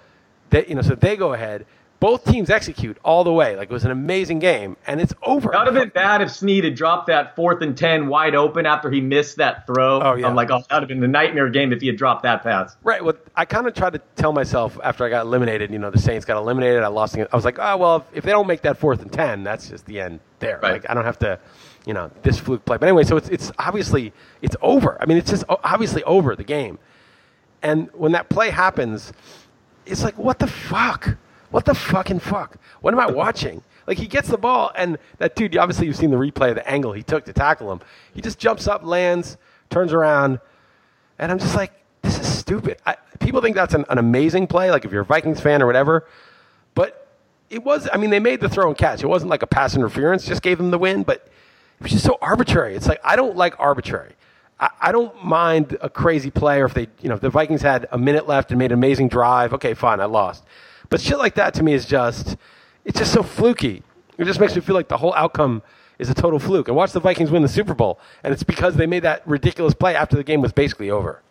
they, 0.50 0.66
you 0.68 0.76
know, 0.76 0.82
so 0.82 0.96
they 0.96 1.16
go 1.16 1.34
ahead. 1.34 1.66
Both 2.00 2.26
teams 2.26 2.52
execute 2.52 2.96
all 3.04 3.24
the 3.24 3.34
way. 3.34 3.56
Like 3.56 3.72
it 3.72 3.74
was 3.74 3.84
an 3.84 3.90
amazing 3.90 4.38
game, 4.38 4.78
and 4.86 5.02
it's 5.02 5.16
over. 5.24 5.50
That 5.52 5.66
would 5.66 5.74
have 5.74 5.84
been 5.84 5.90
bad 5.90 6.22
if 6.22 6.30
Snead 6.30 6.64
had 6.64 6.76
dropped 6.76 7.08
that 7.08 7.36
fourth 7.36 7.64
and 7.64 7.76
ten 7.76 8.08
wide 8.08 8.36
open 8.36 8.68
after 8.68 8.92
he 8.92 9.02
missed 9.02 9.38
that 9.38 9.66
throw. 9.66 10.00
Oh, 10.02 10.14
yeah. 10.14 10.28
I'm 10.28 10.36
like, 10.36 10.52
oh, 10.52 10.60
that 10.60 10.76
would 10.76 10.84
have 10.84 10.88
been 10.88 11.00
the 11.00 11.08
nightmare 11.08 11.50
game 11.50 11.74
if 11.74 11.82
he 11.82 11.88
had 11.88 11.98
dropped 11.98 12.22
that 12.22 12.44
pass. 12.44 12.76
Right. 12.84 13.04
Well, 13.04 13.16
I 13.36 13.46
kind 13.46 13.66
of 13.66 13.74
tried 13.74 13.94
to 13.94 14.02
tell 14.16 14.32
myself 14.32 14.78
after 14.84 15.06
I 15.06 15.10
got 15.10 15.26
eliminated. 15.26 15.72
You 15.72 15.80
know, 15.80 15.90
the 15.90 15.98
Saints 15.98 16.24
got 16.24 16.38
eliminated. 16.38 16.84
I 16.84 16.88
lost. 16.88 17.18
I 17.18 17.28
was 17.34 17.46
like, 17.46 17.58
oh 17.58 17.78
well, 17.78 17.96
if, 17.96 18.04
if 18.20 18.24
they 18.24 18.32
don't 18.32 18.48
make 18.48 18.62
that 18.62 18.78
fourth 18.78 19.02
and 19.02 19.12
ten, 19.12 19.44
that's 19.44 19.70
just 19.70 19.86
the 19.88 20.00
end 20.00 20.20
there. 20.38 20.60
Right. 20.62 20.74
Like 20.74 20.90
I 20.90 20.94
don't 20.94 21.06
have 21.06 21.18
to, 21.20 21.40
you 21.88 21.96
know, 21.96 22.12
this 22.22 22.38
fluke 22.38 22.64
play. 22.64 22.78
But 22.78 22.90
anyway, 22.90 23.06
so 23.06 23.18
it's 23.18 23.30
it's 23.30 23.52
obviously 23.58 24.14
it's 24.44 24.56
over. 24.62 25.02
I 25.02 25.08
mean, 25.08 25.18
it's 25.18 25.32
just 25.32 25.46
obviously 25.50 26.04
over 26.04 26.36
the 26.36 26.44
game. 26.44 26.78
And 27.64 27.90
when 27.94 28.12
that 28.12 28.30
play 28.30 28.52
happens, 28.52 29.12
it's 29.88 30.04
like, 30.04 30.16
what 30.20 30.38
the 30.38 30.46
fuck? 30.46 31.18
What 31.52 31.66
the 31.66 31.76
fucking 31.76 32.20
fuck? 32.20 32.58
What 32.82 32.94
am 32.94 33.00
I 33.00 33.08
watching? 33.08 33.64
Like 33.86 33.98
he 33.98 34.08
gets 34.08 34.28
the 34.28 34.38
ball, 34.38 34.72
and 34.76 34.98
that 35.18 35.36
dude. 35.36 35.56
Obviously, 35.56 35.88
you've 35.88 35.96
seen 35.96 36.12
the 36.12 36.18
replay 36.18 36.50
of 36.50 36.56
the 36.56 36.70
angle 36.70 36.92
he 36.92 37.04
took 37.04 37.24
to 37.26 37.34
tackle 37.34 37.72
him. 37.72 37.80
He 38.14 38.22
just 38.22 38.38
jumps 38.38 38.68
up, 38.68 38.84
lands, 38.84 39.38
turns 39.70 39.94
around, 39.94 40.40
and 41.20 41.32
I'm 41.32 41.40
just 41.40 41.56
like, 41.56 41.72
this 42.02 42.20
is 42.20 42.28
stupid. 42.28 42.78
I, 42.86 42.96
people 43.20 43.42
think 43.42 43.56
that's 43.56 43.74
an, 43.74 43.86
an 43.90 43.98
amazing 43.98 44.48
play, 44.48 44.72
like 44.72 44.86
if 44.86 44.92
you're 44.92 45.02
a 45.02 45.06
Vikings 45.06 45.40
fan 45.40 45.62
or 45.62 45.66
whatever. 45.66 46.06
But 46.76 47.08
it 47.50 47.64
was, 47.64 47.88
I 47.92 47.98
mean, 47.98 48.10
they 48.10 48.20
made 48.20 48.42
the 48.42 48.50
throw 48.50 48.68
and 48.68 48.78
catch. 48.78 49.04
It 49.04 49.08
wasn't 49.08 49.30
like 49.30 49.42
a 49.42 49.48
pass 49.48 49.76
interference, 49.76 50.26
just 50.26 50.42
gave 50.42 50.58
them 50.58 50.72
the 50.72 50.78
win, 50.78 51.04
but 51.04 51.28
it 51.80 51.84
was 51.84 51.92
just 51.92 52.06
so 52.06 52.18
arbitrary. 52.22 52.76
It's 52.76 52.88
like, 52.88 53.02
I 53.04 53.16
don't 53.16 53.36
like 53.36 53.56
arbitrary. 53.60 54.14
I, 54.60 54.70
I 54.82 54.92
don't 54.92 55.24
mind 55.24 55.78
a 55.82 55.90
crazy 55.90 56.32
play 56.32 56.62
or 56.62 56.66
if 56.66 56.74
they, 56.74 56.88
you 57.02 57.10
know, 57.10 57.16
if 57.16 57.22
the 57.22 57.30
Vikings 57.30 57.62
had 57.62 57.88
a 57.92 57.98
minute 57.98 58.28
left 58.28 58.52
and 58.52 58.60
made 58.60 58.72
an 58.72 58.78
amazing 58.78 59.08
drive, 59.08 59.54
okay, 59.54 59.74
fine, 59.74 60.00
I 60.00 60.06
lost. 60.06 60.44
But 60.90 61.02
shit 61.02 61.18
like 61.18 61.36
that 61.36 61.54
to 61.56 61.64
me 61.64 61.74
is 61.74 61.86
just, 61.86 62.38
it's 62.86 63.00
just 63.00 63.14
so 63.14 63.24
fluky. 63.24 63.84
It 64.18 64.26
just 64.26 64.40
makes 64.40 64.56
me 64.56 64.62
feel 64.62 64.76
like 64.76 64.88
the 64.88 64.98
whole 64.98 65.14
outcome 65.14 65.62
is 66.00 66.10
a 66.10 66.14
total 66.14 66.40
fluke. 66.40 66.68
And 66.68 66.78
watch 66.78 66.92
the 66.92 67.00
Vikings 67.00 67.32
win 67.32 67.42
the 67.42 67.48
Super 67.48 67.74
Bowl, 67.74 68.00
and 68.24 68.34
it's 68.34 68.44
because 68.44 68.76
they 68.76 68.88
made 68.88 69.04
that 69.04 69.28
ridiculous 69.28 69.74
play 69.74 69.96
after 69.96 70.16
the 70.16 70.24
game 70.24 70.42
was 70.42 70.52
basically 70.52 70.90
over. 70.90 71.22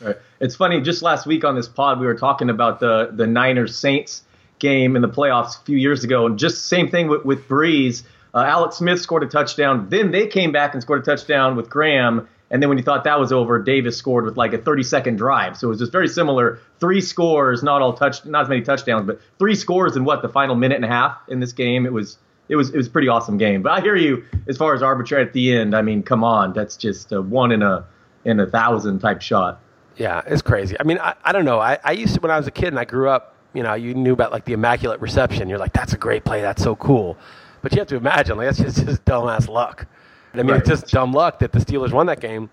Right. 0.00 0.16
It's 0.40 0.54
funny. 0.56 0.80
Just 0.80 1.02
last 1.02 1.26
week 1.26 1.44
on 1.44 1.56
this 1.56 1.68
pod, 1.68 1.98
we 1.98 2.06
were 2.06 2.14
talking 2.14 2.50
about 2.50 2.80
the 2.80 3.10
the 3.12 3.26
Niners 3.26 3.76
Saints 3.76 4.22
game 4.58 4.96
in 4.96 5.02
the 5.02 5.08
playoffs 5.08 5.60
a 5.60 5.64
few 5.64 5.76
years 5.76 6.04
ago, 6.04 6.26
and 6.26 6.38
just 6.38 6.66
same 6.66 6.88
thing 6.88 7.08
with, 7.08 7.24
with 7.24 7.48
Brees. 7.48 8.04
Uh, 8.34 8.44
Alex 8.46 8.76
Smith 8.76 9.00
scored 9.00 9.22
a 9.22 9.26
touchdown. 9.26 9.88
Then 9.88 10.10
they 10.10 10.26
came 10.26 10.52
back 10.52 10.74
and 10.74 10.82
scored 10.82 11.02
a 11.02 11.04
touchdown 11.04 11.56
with 11.56 11.68
Graham. 11.68 12.28
And 12.50 12.62
then 12.62 12.68
when 12.68 12.78
you 12.78 12.84
thought 12.84 13.04
that 13.04 13.20
was 13.20 13.30
over, 13.30 13.62
Davis 13.62 13.96
scored 13.96 14.24
with 14.24 14.36
like 14.36 14.52
a 14.52 14.58
30 14.58 14.82
second 14.82 15.16
drive. 15.16 15.56
So 15.56 15.68
it 15.68 15.70
was 15.70 15.78
just 15.78 15.92
very 15.92 16.08
similar. 16.08 16.58
Three 16.80 17.00
scores, 17.00 17.62
not 17.62 17.82
all 17.82 17.92
touch, 17.92 18.24
not 18.24 18.42
as 18.42 18.48
many 18.48 18.62
touchdowns, 18.62 19.06
but 19.06 19.20
three 19.38 19.54
scores 19.54 19.96
in 19.96 20.04
what 20.04 20.22
the 20.22 20.28
final 20.28 20.54
minute 20.54 20.76
and 20.76 20.84
a 20.84 20.88
half 20.88 21.16
in 21.28 21.40
this 21.40 21.52
game. 21.52 21.84
It 21.84 21.92
was 21.92 22.18
it 22.48 22.56
was 22.56 22.70
it 22.70 22.76
was 22.76 22.86
a 22.86 22.90
pretty 22.90 23.08
awesome 23.08 23.36
game. 23.36 23.62
But 23.62 23.72
I 23.72 23.80
hear 23.80 23.96
you 23.96 24.24
as 24.48 24.56
far 24.56 24.74
as 24.74 24.82
arbitrary 24.82 25.24
at 25.24 25.32
the 25.34 25.52
end. 25.52 25.76
I 25.76 25.82
mean, 25.82 26.02
come 26.02 26.24
on, 26.24 26.54
that's 26.54 26.76
just 26.76 27.12
a 27.12 27.20
one 27.20 27.52
in 27.52 27.62
a 27.62 27.84
in 28.24 28.40
a 28.40 28.46
thousand 28.46 29.00
type 29.00 29.20
shot. 29.20 29.60
Yeah, 29.96 30.22
it's 30.26 30.42
crazy. 30.42 30.76
I 30.78 30.84
mean, 30.84 30.98
I, 30.98 31.14
I 31.24 31.32
don't 31.32 31.44
know. 31.44 31.58
I, 31.58 31.78
I 31.84 31.92
used 31.92 32.14
to 32.14 32.20
when 32.20 32.30
I 32.30 32.36
was 32.36 32.46
a 32.46 32.52
kid 32.52 32.68
and 32.68 32.78
I 32.78 32.84
grew 32.84 33.08
up. 33.08 33.34
You 33.52 33.62
know, 33.62 33.74
you 33.74 33.94
knew 33.94 34.12
about 34.12 34.30
like 34.30 34.44
the 34.44 34.52
immaculate 34.52 35.00
reception. 35.00 35.48
You're 35.48 35.58
like, 35.58 35.72
that's 35.72 35.92
a 35.92 35.96
great 35.96 36.24
play. 36.24 36.40
That's 36.40 36.62
so 36.62 36.76
cool. 36.76 37.16
But 37.62 37.72
you 37.72 37.78
have 37.78 37.88
to 37.88 37.96
imagine, 37.96 38.36
like, 38.36 38.46
that's 38.46 38.58
just, 38.58 38.86
just 38.86 39.04
dumbass 39.04 39.48
luck. 39.48 39.86
I 40.34 40.38
mean, 40.38 40.48
Right. 40.48 40.60
it's 40.60 40.68
just 40.68 40.88
dumb 40.88 41.12
luck 41.12 41.38
that 41.40 41.52
the 41.52 41.58
Steelers 41.58 41.92
won 41.92 42.06
that 42.06 42.20
game. 42.20 42.50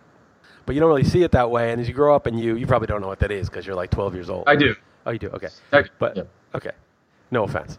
But 0.66 0.74
you 0.74 0.82
don't 0.82 0.90
really 0.90 1.04
see 1.04 1.22
it 1.24 1.32
that 1.32 1.52
way. 1.52 1.72
And 1.72 1.80
as 1.80 1.88
you 1.88 1.94
grow 1.94 2.16
up 2.16 2.26
and 2.26 2.40
you, 2.40 2.56
you 2.56 2.66
probably 2.66 2.88
don't 2.88 3.02
know 3.02 3.08
what 3.08 3.20
that 3.20 3.32
is 3.32 3.50
because 3.50 3.68
you're 3.68 3.76
like 3.76 3.92
12 3.92 4.16
years 4.16 4.30
old. 4.30 4.46
I 4.48 4.56
do. 4.56 4.76
Oh, 5.06 5.12
you 5.12 5.20
do? 5.20 5.30
Okay. 5.30 5.50
Do, 5.72 5.84
But 6.00 6.18
yeah. 6.18 6.24
okay, 6.56 6.72
no 7.30 7.44
offense. 7.44 7.78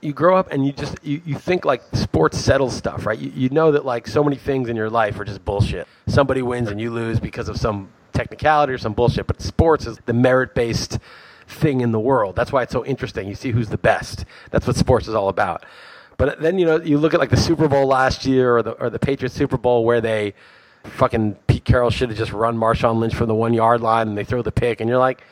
You 0.00 0.12
grow 0.12 0.36
up 0.36 0.50
and 0.52 0.66
you 0.66 0.72
just 0.72 0.96
you, 1.04 1.20
you 1.24 1.36
think 1.36 1.64
like 1.64 1.82
sports 1.92 2.38
settles 2.38 2.74
stuff, 2.76 3.06
right? 3.06 3.18
You, 3.18 3.30
you 3.34 3.48
know 3.50 3.70
that 3.72 3.84
like 3.84 4.06
so 4.08 4.22
many 4.24 4.36
things 4.36 4.68
in 4.68 4.74
your 4.76 4.90
life 4.90 5.18
are 5.20 5.24
just 5.24 5.44
bullshit. 5.44 5.86
Somebody 6.08 6.42
wins 6.42 6.70
and 6.70 6.80
you 6.80 6.90
lose 6.92 7.20
because 7.20 7.48
of 7.48 7.56
some 7.56 7.88
technicality 8.12 8.72
or 8.72 8.78
some 8.78 8.92
bullshit. 8.94 9.26
But 9.28 9.40
sports 9.40 9.86
is 9.86 9.98
the 10.06 10.12
merit 10.12 10.54
based 10.56 10.98
thing 11.46 11.80
in 11.80 11.92
the 11.92 12.00
world. 12.00 12.34
That's 12.36 12.52
why 12.52 12.62
it's 12.62 12.72
so 12.72 12.84
interesting. 12.84 13.28
You 13.28 13.34
see 13.36 13.50
who's 13.52 13.68
the 13.68 13.78
best. 13.78 14.24
That's 14.50 14.66
what 14.66 14.74
sports 14.76 15.06
is 15.08 15.14
all 15.14 15.28
about. 15.28 15.64
But 16.18 16.40
then 16.40 16.58
you 16.58 16.66
know 16.66 16.80
you 16.80 16.98
look 16.98 17.14
at 17.14 17.20
like 17.20 17.30
the 17.30 17.36
Super 17.36 17.68
Bowl 17.68 17.86
last 17.86 18.26
year 18.26 18.56
or 18.56 18.62
the 18.62 18.72
or 18.72 18.90
the 18.90 18.98
Patriots 18.98 19.34
Super 19.34 19.56
Bowl 19.56 19.84
where 19.84 20.00
they 20.02 20.34
fucking 20.84 21.34
Pete 21.46 21.64
Carroll 21.64 21.90
should 21.90 22.10
have 22.10 22.18
just 22.18 22.32
run 22.32 22.58
Marshawn 22.58 22.98
Lynch 22.98 23.14
from 23.14 23.28
the 23.28 23.34
one 23.34 23.54
yard 23.54 23.80
line 23.80 24.08
and 24.08 24.18
they 24.18 24.24
throw 24.24 24.42
the 24.42 24.52
pick 24.52 24.80
and 24.80 24.88
you're 24.88 24.98
like 24.98 25.22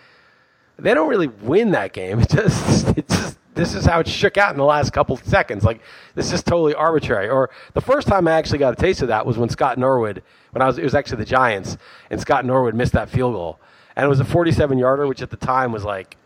they 0.78 0.94
don't 0.94 1.08
really 1.08 1.28
win 1.28 1.72
that 1.72 1.92
game. 1.92 2.20
It 2.26 2.28
just, 2.30 2.96
it's 2.96 3.14
just, 3.14 3.38
this 3.54 3.74
is 3.74 3.86
how 3.86 4.00
it 4.00 4.08
shook 4.08 4.36
out 4.36 4.52
in 4.52 4.58
the 4.58 4.64
last 4.64 4.92
couple 4.92 5.16
seconds. 5.16 5.64
Like, 5.64 5.80
this 6.14 6.32
is 6.32 6.42
totally 6.42 6.74
arbitrary. 6.74 7.28
Or 7.28 7.50
the 7.72 7.80
first 7.80 8.06
time 8.06 8.28
I 8.28 8.32
actually 8.32 8.58
got 8.58 8.74
a 8.74 8.76
taste 8.76 9.00
of 9.00 9.08
that 9.08 9.24
was 9.24 9.38
when 9.38 9.48
Scott 9.48 9.78
Norwood, 9.78 10.22
when 10.50 10.60
I 10.60 10.66
was, 10.66 10.78
it 10.78 10.84
was 10.84 10.94
actually 10.94 11.18
the 11.18 11.24
Giants, 11.24 11.78
and 12.10 12.20
Scott 12.20 12.44
Norwood 12.44 12.74
missed 12.74 12.92
that 12.92 13.08
field 13.08 13.32
goal. 13.32 13.58
And 13.96 14.04
it 14.04 14.08
was 14.08 14.20
a 14.20 14.24
47 14.24 14.76
yarder, 14.76 15.06
which 15.06 15.22
at 15.22 15.30
the 15.30 15.38
time 15.38 15.72
was 15.72 15.84
like, 15.84 16.18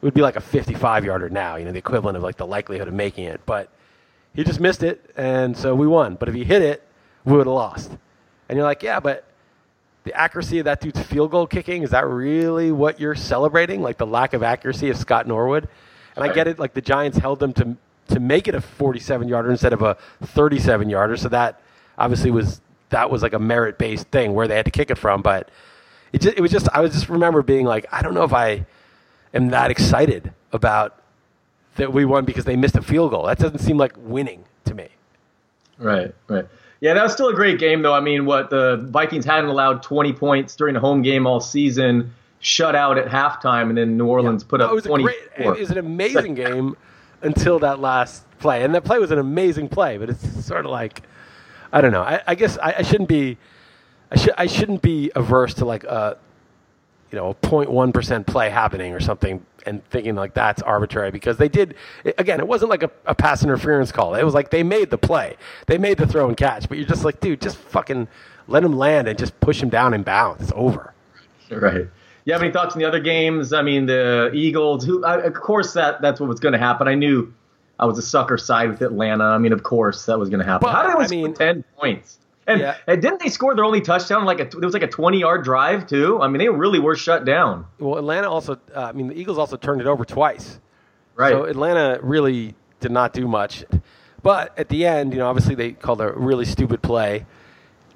it 0.00 0.04
would 0.04 0.14
be 0.14 0.22
like 0.22 0.36
a 0.36 0.40
55 0.40 1.04
yarder 1.04 1.28
now, 1.28 1.56
you 1.56 1.64
know, 1.64 1.72
the 1.72 1.78
equivalent 1.78 2.16
of 2.16 2.22
like 2.22 2.36
the 2.36 2.46
likelihood 2.46 2.86
of 2.86 2.94
making 2.94 3.24
it. 3.24 3.40
But 3.46 3.68
he 4.36 4.44
just 4.44 4.60
missed 4.60 4.82
it, 4.82 5.10
and 5.16 5.56
so 5.56 5.74
we 5.74 5.86
won. 5.86 6.14
But 6.14 6.28
if 6.28 6.34
he 6.34 6.44
hit 6.44 6.62
it, 6.62 6.86
we 7.24 7.32
would 7.32 7.46
have 7.46 7.54
lost. 7.54 7.90
And 8.48 8.56
you're 8.56 8.66
like, 8.66 8.82
yeah, 8.82 9.00
but 9.00 9.26
the 10.06 10.14
accuracy 10.14 10.60
of 10.60 10.66
that 10.66 10.80
dude's 10.80 11.02
field 11.02 11.32
goal 11.32 11.48
kicking 11.48 11.82
is 11.82 11.90
that 11.90 12.06
really 12.06 12.70
what 12.70 13.00
you're 13.00 13.16
celebrating 13.16 13.82
like 13.82 13.98
the 13.98 14.06
lack 14.06 14.34
of 14.34 14.42
accuracy 14.42 14.88
of 14.88 14.96
Scott 14.96 15.26
Norwood 15.26 15.68
and 16.14 16.24
I 16.24 16.32
get 16.32 16.46
it 16.46 16.60
like 16.60 16.74
the 16.74 16.80
Giants 16.80 17.18
held 17.18 17.40
them 17.40 17.52
to 17.54 17.76
to 18.10 18.20
make 18.20 18.46
it 18.46 18.54
a 18.54 18.60
47 18.60 19.26
yarder 19.26 19.50
instead 19.50 19.72
of 19.72 19.82
a 19.82 19.96
37 20.22 20.88
yarder 20.88 21.16
so 21.16 21.28
that 21.30 21.60
obviously 21.98 22.30
was 22.30 22.60
that 22.90 23.10
was 23.10 23.20
like 23.20 23.32
a 23.32 23.40
merit 23.40 23.78
based 23.78 24.06
thing 24.12 24.32
where 24.32 24.46
they 24.46 24.54
had 24.54 24.64
to 24.64 24.70
kick 24.70 24.92
it 24.92 24.96
from 24.96 25.22
but 25.22 25.50
it 26.12 26.20
just, 26.20 26.38
it 26.38 26.40
was 26.40 26.52
just 26.52 26.68
I 26.72 26.82
was 26.82 26.92
just 26.92 27.08
remember 27.08 27.42
being 27.42 27.66
like 27.66 27.86
I 27.90 28.00
don't 28.00 28.14
know 28.14 28.22
if 28.22 28.32
I 28.32 28.64
am 29.34 29.48
that 29.48 29.72
excited 29.72 30.32
about 30.52 31.02
that 31.76 31.92
we 31.92 32.04
won 32.04 32.24
because 32.24 32.44
they 32.44 32.56
missed 32.56 32.76
a 32.76 32.82
field 32.82 33.10
goal 33.10 33.26
that 33.26 33.38
doesn't 33.38 33.58
seem 33.58 33.76
like 33.78 33.92
winning 33.96 34.44
to 34.64 34.74
me 34.74 34.88
Right, 35.78 36.14
right. 36.28 36.46
Yeah, 36.80 36.94
that 36.94 37.02
was 37.02 37.12
still 37.12 37.28
a 37.28 37.34
great 37.34 37.58
game, 37.58 37.82
though. 37.82 37.94
I 37.94 38.00
mean, 38.00 38.26
what 38.26 38.50
the 38.50 38.76
Vikings 38.90 39.24
hadn't 39.24 39.48
allowed 39.48 39.82
20 39.82 40.12
points 40.12 40.56
during 40.56 40.76
a 40.76 40.80
home 40.80 41.02
game 41.02 41.26
all 41.26 41.40
season, 41.40 42.12
shut 42.40 42.74
out 42.74 42.98
at 42.98 43.06
halftime, 43.06 43.68
and 43.68 43.78
then 43.78 43.96
New 43.96 44.06
Orleans 44.06 44.44
put 44.44 44.60
up 44.60 44.70
it 44.70 44.74
was 44.74 44.84
a 44.84 44.88
24. 44.88 45.08
great, 45.08 45.46
it 45.46 45.60
was 45.60 45.70
an 45.70 45.78
amazing 45.78 46.34
game 46.34 46.76
until 47.22 47.58
that 47.60 47.80
last 47.80 48.24
play, 48.38 48.62
and 48.62 48.74
that 48.74 48.84
play 48.84 48.98
was 48.98 49.10
an 49.10 49.18
amazing 49.18 49.68
play. 49.68 49.96
But 49.96 50.10
it's 50.10 50.44
sort 50.44 50.64
of 50.64 50.70
like, 50.70 51.02
I 51.72 51.80
don't 51.80 51.92
know. 51.92 52.02
I, 52.02 52.22
I 52.26 52.34
guess 52.34 52.58
I, 52.58 52.76
I 52.78 52.82
shouldn't 52.82 53.08
be, 53.08 53.38
I 54.10 54.16
should 54.16 54.34
I 54.36 54.46
shouldn't 54.46 54.82
be 54.82 55.10
averse 55.14 55.54
to 55.54 55.64
like 55.64 55.84
a, 55.84 56.18
you 57.10 57.16
know, 57.16 57.30
a 57.30 57.34
0.1 57.34 57.94
percent 57.94 58.26
play 58.26 58.50
happening 58.50 58.92
or 58.92 59.00
something, 59.00 59.44
and 59.66 59.84
thinking 59.90 60.14
like 60.14 60.34
that's 60.34 60.62
arbitrary 60.62 61.10
because 61.10 61.36
they 61.36 61.48
did. 61.48 61.74
Again, 62.18 62.40
it 62.40 62.46
wasn't 62.48 62.70
like 62.70 62.82
a, 62.82 62.90
a 63.06 63.14
pass 63.14 63.42
interference 63.42 63.92
call. 63.92 64.14
It 64.14 64.22
was 64.24 64.34
like 64.34 64.50
they 64.50 64.62
made 64.62 64.90
the 64.90 64.98
play, 64.98 65.36
they 65.66 65.78
made 65.78 65.98
the 65.98 66.06
throw 66.06 66.28
and 66.28 66.36
catch. 66.36 66.68
But 66.68 66.78
you're 66.78 66.86
just 66.86 67.04
like, 67.04 67.20
dude, 67.20 67.40
just 67.40 67.56
fucking 67.56 68.08
let 68.48 68.62
him 68.64 68.76
land 68.76 69.08
and 69.08 69.18
just 69.18 69.38
push 69.40 69.62
him 69.62 69.68
down 69.68 69.92
and 69.94 70.04
bounce 70.04 70.42
It's 70.42 70.52
over. 70.54 70.92
Right. 71.50 71.86
You 72.24 72.32
have 72.32 72.42
any 72.42 72.50
thoughts 72.50 72.74
on 72.74 72.80
the 72.80 72.84
other 72.88 72.98
games? 72.98 73.52
I 73.52 73.62
mean, 73.62 73.86
the 73.86 74.32
Eagles. 74.34 74.84
Who, 74.84 75.04
I, 75.04 75.20
of 75.20 75.34
course, 75.34 75.74
that 75.74 76.02
that's 76.02 76.18
what 76.18 76.28
was 76.28 76.40
going 76.40 76.54
to 76.54 76.58
happen. 76.58 76.88
I 76.88 76.94
knew 76.94 77.32
I 77.78 77.86
was 77.86 77.98
a 77.98 78.02
sucker 78.02 78.36
side 78.36 78.68
with 78.68 78.82
Atlanta. 78.82 79.22
I 79.24 79.38
mean, 79.38 79.52
of 79.52 79.62
course, 79.62 80.06
that 80.06 80.18
was 80.18 80.28
going 80.28 80.40
to 80.40 80.44
happen. 80.44 80.66
But, 80.66 80.72
How 80.72 80.82
did 80.82 80.90
I 80.90 80.94
only 81.04 81.22
mean- 81.22 81.34
10 81.34 81.62
points? 81.78 82.18
And, 82.46 82.60
Yeah. 82.60 82.76
and 82.86 83.02
didn't 83.02 83.20
they 83.20 83.28
score 83.28 83.54
their 83.54 83.64
only 83.64 83.80
touchdown? 83.80 84.24
Like 84.24 84.40
a, 84.40 84.44
there 84.44 84.60
was 84.66 84.72
like 84.74 84.82
a 84.84 84.88
20 84.88 85.18
yard 85.18 85.42
drive 85.44 85.86
too. 85.86 86.20
I 86.20 86.28
mean, 86.28 86.38
they 86.38 86.48
really 86.48 86.78
were 86.78 86.94
shut 86.96 87.24
down. 87.24 87.66
Well, 87.78 87.98
Atlanta 87.98 88.30
also, 88.30 88.58
uh, 88.74 88.80
I 88.82 88.92
mean, 88.92 89.08
the 89.08 89.18
Eagles 89.18 89.38
also 89.38 89.56
turned 89.56 89.80
it 89.80 89.86
over 89.86 90.04
twice. 90.04 90.60
Right. 91.16 91.32
So 91.32 91.44
Atlanta 91.44 91.98
really 92.02 92.54
did 92.80 92.92
not 92.92 93.12
do 93.12 93.26
much. 93.26 93.64
But 94.22 94.56
at 94.58 94.68
the 94.68 94.86
end, 94.86 95.12
you 95.12 95.18
know, 95.18 95.28
obviously 95.28 95.54
they 95.54 95.72
called 95.72 96.00
a 96.00 96.12
really 96.12 96.44
stupid 96.44 96.82
play. 96.82 97.26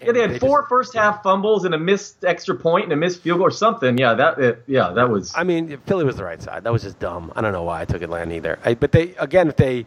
Yeah, 0.03 0.13
they 0.13 0.21
had 0.23 0.41
four 0.41 0.61
just- 0.63 0.69
first 0.71 0.95
half 0.95 1.23
fumbles 1.23 1.65
and 1.67 1.75
a 1.75 1.79
missed 1.79 2.25
extra 2.25 2.55
point 2.57 2.85
and 2.85 2.93
a 2.93 2.97
missed 2.97 3.21
field 3.21 3.39
goal 3.39 3.47
or 3.49 3.51
something. 3.51 3.99
Yeah, 3.99 4.15
that 4.15 4.39
it, 4.39 4.63
yeah, 4.67 4.91
that 4.95 5.11
was 5.11 5.33
I 5.37 5.45
mean, 5.45 5.77
Philly 5.87 6.05
was 6.05 6.17
the 6.17 6.25
right 6.25 6.41
side. 6.41 6.65
That 6.65 6.73
was 6.73 6.83
just 6.83 6.99
dumb. 6.99 7.31
I 7.37 7.43
don't 7.43 7.53
know 7.53 7.65
why 7.65 7.83
I 7.83 7.85
took 7.85 8.01
Atlanta 8.01 8.35
either. 8.35 8.59
I, 8.65 8.75
but 8.75 8.93
they 8.93 9.15
again, 9.17 9.49
if 9.49 9.57
they 9.57 9.87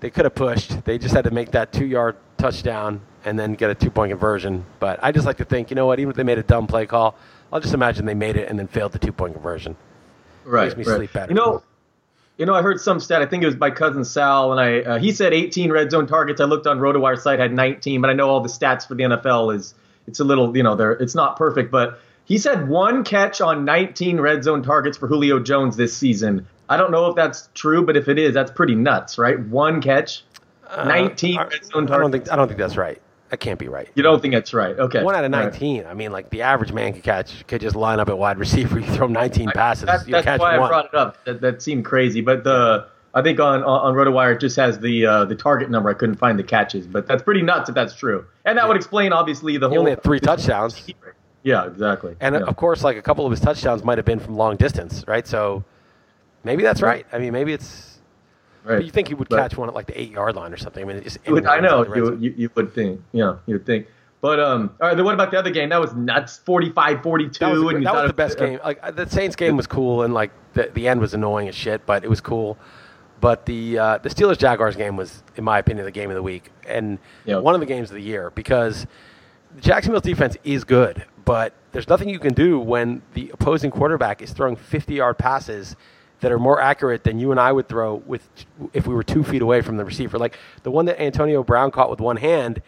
they 0.00 0.10
could 0.10 0.26
have 0.26 0.34
pushed, 0.34 0.84
they 0.84 0.98
just 0.98 1.14
had 1.14 1.24
to 1.24 1.30
make 1.30 1.52
that 1.52 1.72
two 1.72 1.86
yard 1.86 2.16
touchdown 2.36 3.00
and 3.24 3.38
then 3.38 3.54
get 3.54 3.70
a 3.70 3.74
two 3.74 3.90
point 3.90 4.10
conversion. 4.10 4.64
But 4.78 5.00
I 5.02 5.12
just 5.12 5.26
like 5.26 5.38
to 5.38 5.44
think, 5.44 5.70
you 5.70 5.76
know 5.76 5.86
what? 5.86 5.98
Even 6.00 6.10
if 6.10 6.16
they 6.16 6.22
made 6.22 6.38
a 6.38 6.42
dumb 6.42 6.66
play 6.66 6.86
call, 6.86 7.14
I'll 7.52 7.60
just 7.60 7.74
imagine 7.74 8.06
they 8.06 8.14
made 8.14 8.36
it 8.36 8.48
and 8.48 8.58
then 8.58 8.68
failed 8.68 8.92
the 8.92 8.98
two 8.98 9.12
point 9.12 9.34
conversion. 9.34 9.76
right. 10.44 10.64
makes 10.64 10.76
me 10.76 10.84
right. 10.84 10.96
sleep 10.98 11.12
better. 11.12 11.32
You 11.32 11.36
know, 11.36 11.62
you 12.40 12.46
know, 12.46 12.54
I 12.54 12.62
heard 12.62 12.80
some 12.80 13.00
stat. 13.00 13.20
I 13.20 13.26
think 13.26 13.42
it 13.42 13.46
was 13.46 13.56
my 13.56 13.70
cousin 13.70 14.04
Sal, 14.04 14.52
and 14.52 14.60
I 14.60 14.92
uh, 14.92 14.98
he 14.98 15.12
said 15.12 15.34
18 15.34 15.70
red 15.70 15.90
zone 15.90 16.06
targets. 16.06 16.40
I 16.40 16.44
looked 16.44 16.66
on 16.66 16.78
RotoWire 16.78 17.18
site 17.18 17.38
had 17.38 17.52
19, 17.52 18.00
but 18.00 18.08
I 18.08 18.14
know 18.14 18.30
all 18.30 18.40
the 18.40 18.48
stats 18.48 18.88
for 18.88 18.94
the 18.94 19.04
NFL 19.04 19.54
is 19.54 19.74
it's 20.06 20.20
a 20.20 20.24
little 20.24 20.56
you 20.56 20.62
know 20.62 20.74
they're 20.74 20.92
it's 20.92 21.14
not 21.14 21.36
perfect, 21.36 21.70
but 21.70 22.00
he 22.24 22.38
said 22.38 22.68
one 22.68 23.04
catch 23.04 23.40
on 23.40 23.64
19 23.64 24.20
red 24.20 24.44
zone 24.44 24.62
targets 24.62 24.96
for 24.96 25.06
Julio 25.06 25.40
Jones 25.40 25.76
this 25.76 25.96
season. 25.96 26.46
I 26.68 26.76
don't 26.76 26.92
know 26.92 27.08
if 27.08 27.16
that's 27.16 27.48
true, 27.54 27.84
but 27.84 27.96
if 27.96 28.08
it 28.08 28.18
is, 28.18 28.32
that's 28.32 28.52
pretty 28.52 28.76
nuts, 28.76 29.18
right? 29.18 29.38
One 29.38 29.82
catch, 29.82 30.24
19 30.76 31.36
I, 31.36 31.42
red 31.42 31.64
zone 31.64 31.72
I 31.72 31.74
don't 31.74 31.86
targets. 31.88 32.12
think 32.12 32.32
I 32.32 32.36
don't 32.36 32.48
think 32.48 32.58
that's 32.58 32.76
right. 32.76 33.02
That 33.30 33.38
can't 33.38 33.58
be 33.58 33.68
right. 33.68 33.88
you 33.94 34.02
don't 34.02 34.20
think 34.20 34.34
that's 34.34 34.52
right? 34.52 34.76
Okay. 34.78 35.02
One 35.04 35.14
out 35.14 35.24
of 35.24 35.32
All 35.32 35.38
right. 35.40 35.52
19. 35.52 35.86
I 35.86 35.94
mean, 35.94 36.10
like 36.10 36.30
the 36.30 36.42
average 36.42 36.72
man 36.72 36.92
could 36.92 37.04
catch, 37.04 37.46
could 37.46 37.60
just 37.60 37.76
line 37.76 38.00
up 38.00 38.08
at 38.08 38.18
wide 38.18 38.38
receiver. 38.38 38.80
You 38.80 38.86
throw 38.92 39.06
19 39.06 39.50
passes, 39.52 39.84
That's, 39.86 40.06
you 40.06 40.12
that's 40.12 40.24
catch 40.24 40.40
why 40.40 40.58
one. 40.58 40.66
I 40.66 40.68
brought 40.68 40.84
it 40.86 40.94
up. 40.94 41.24
That, 41.24 41.40
that 41.40 41.62
seemed 41.62 41.84
crazy, 41.84 42.20
but 42.20 42.42
the 42.44 42.88
I 43.14 43.22
think 43.22 43.38
on 43.40 43.62
on, 43.62 43.64
on 43.64 43.94
RotoWire 43.94 44.34
it 44.34 44.40
just 44.40 44.56
has 44.56 44.78
the 44.80 45.06
uh, 45.06 45.24
the 45.26 45.34
target 45.36 45.70
number. 45.70 45.90
I 45.90 45.94
couldn't 45.94 46.16
find 46.16 46.38
the 46.38 46.42
catches, 46.44 46.86
but 46.86 47.06
that's 47.06 47.22
pretty 47.22 47.42
nuts 47.42 47.68
if 47.68 47.74
that's 47.74 47.94
true. 47.94 48.24
And 48.44 48.58
that 48.58 48.66
would 48.66 48.76
explain 48.76 49.12
obviously 49.12 49.56
the 49.58 49.68
He 49.68 49.74
whole. 49.74 49.80
only 49.80 49.90
had 49.92 50.02
three 50.02 50.20
touchdowns, 50.20 50.88
Yeah, 51.42 51.66
exactly. 51.66 52.16
and 52.20 52.34
yeah. 52.34 52.42
of 52.42 52.56
course, 52.56 52.82
like 52.84 52.96
a 52.96 53.02
couple 53.02 53.24
of 53.26 53.30
his 53.30 53.40
touchdowns 53.40 53.82
might 53.84 53.98
have 53.98 54.04
been 54.04 54.18
from 54.20 54.36
long 54.36 54.56
distance, 54.56 55.04
right? 55.08 55.26
So 55.26 55.64
maybe 56.44 56.62
that's 56.62 56.82
right. 56.82 57.06
I 57.12 57.18
mean, 57.18 57.32
maybe 57.32 57.52
it's. 57.52 57.89
Right. 58.64 58.76
But 58.76 58.84
you 58.84 58.90
think 58.90 59.08
he 59.08 59.14
would 59.14 59.28
But- 59.28 59.36
catch 59.38 59.56
one 59.56 59.68
at 59.68 59.74
like 59.74 59.86
the 59.86 60.00
eight 60.00 60.10
yard 60.10 60.36
line 60.36 60.52
or 60.52 60.56
something? 60.56 60.82
I 60.82 60.86
mean, 60.86 60.96
it 60.98 61.04
just 61.04 61.18
You 61.26 61.34
would- 61.34 61.46
I 61.46 61.60
know 61.60 61.82
inside 61.82 61.94
the 61.94 62.10
red 62.10 62.20
you, 62.22 62.30
you 62.30 62.34
you 62.36 62.50
would 62.54 62.72
think. 62.74 63.00
Yeah, 63.12 63.36
you 63.46 63.54
would 63.56 63.66
think. 63.66 63.86
But 64.22 64.38
um, 64.38 64.70
all 64.80 64.88
right. 64.88 64.94
Then 64.96 65.04
what 65.06 65.14
about 65.14 65.30
the 65.30 65.38
other 65.38 65.48
game? 65.50 65.70
That 65.70 65.80
was 65.80 65.94
nuts. 65.94 66.40
45-42. 66.46 67.38
That 67.38 67.52
was, 67.52 67.74
and 67.74 67.86
that 67.86 67.94
was 67.94 68.06
the 68.08 68.12
best 68.12 68.38
game. 68.38 68.58
Like 68.62 68.78
uh, 68.82 68.90
the 68.90 69.08
Saints 69.08 69.34
game 69.34 69.56
was 69.56 69.66
cool, 69.66 70.02
and 70.02 70.12
like 70.12 70.30
the, 70.52 70.70
the 70.74 70.88
end 70.88 71.00
was 71.00 71.14
annoying 71.14 71.48
as 71.48 71.54
shit, 71.54 71.86
but 71.86 72.04
it 72.04 72.10
was 72.10 72.20
cool. 72.20 72.58
But 73.22 73.46
the 73.46 73.78
uh, 73.78 73.98
the 73.98 74.10
Steelers 74.10 74.36
Jaguars 74.38 74.76
game 74.76 74.96
was, 74.96 75.22
in 75.36 75.44
my 75.44 75.58
opinion, 75.58 75.84
the 75.86 75.90
game 75.90 76.10
of 76.10 76.16
the 76.16 76.22
week, 76.22 76.50
and 76.66 76.98
Yeah. 77.24 77.38
one 77.38 77.54
of 77.54 77.60
the 77.60 77.66
games 77.66 77.88
of 77.90 77.94
the 77.94 78.02
year 78.02 78.30
because 78.34 78.86
Jacksonville's 79.58 80.02
defense 80.04 80.36
is 80.44 80.64
good, 80.64 81.04
but 81.24 81.54
there's 81.72 81.88
nothing 81.88 82.08
you 82.08 82.18
can 82.18 82.34
do 82.34 82.58
when 82.58 83.02
the 83.14 83.30
opposing 83.32 83.70
quarterback 83.70 84.22
is 84.22 84.32
throwing 84.32 84.56
50 84.56 84.94
yard 84.94 85.18
passes 85.18 85.76
that 86.20 86.32
are 86.32 86.38
more 86.38 86.60
accurate 86.60 87.04
than 87.04 87.18
you 87.18 87.30
and 87.30 87.40
I 87.40 87.52
would 87.52 87.68
throw 87.68 87.96
with 88.06 88.28
if 88.72 88.86
we 88.86 88.94
were 88.94 89.02
two 89.02 89.24
feet 89.24 89.42
away 89.42 89.62
from 89.62 89.76
the 89.76 89.84
receiver. 89.84 90.18
Like 90.18 90.38
the 90.62 90.70
one 90.70 90.84
that 90.86 91.00
Antonio 91.00 91.42
Brown 91.42 91.70
caught 91.70 91.90
with 91.90 92.00
one 92.00 92.16
hand, 92.16 92.62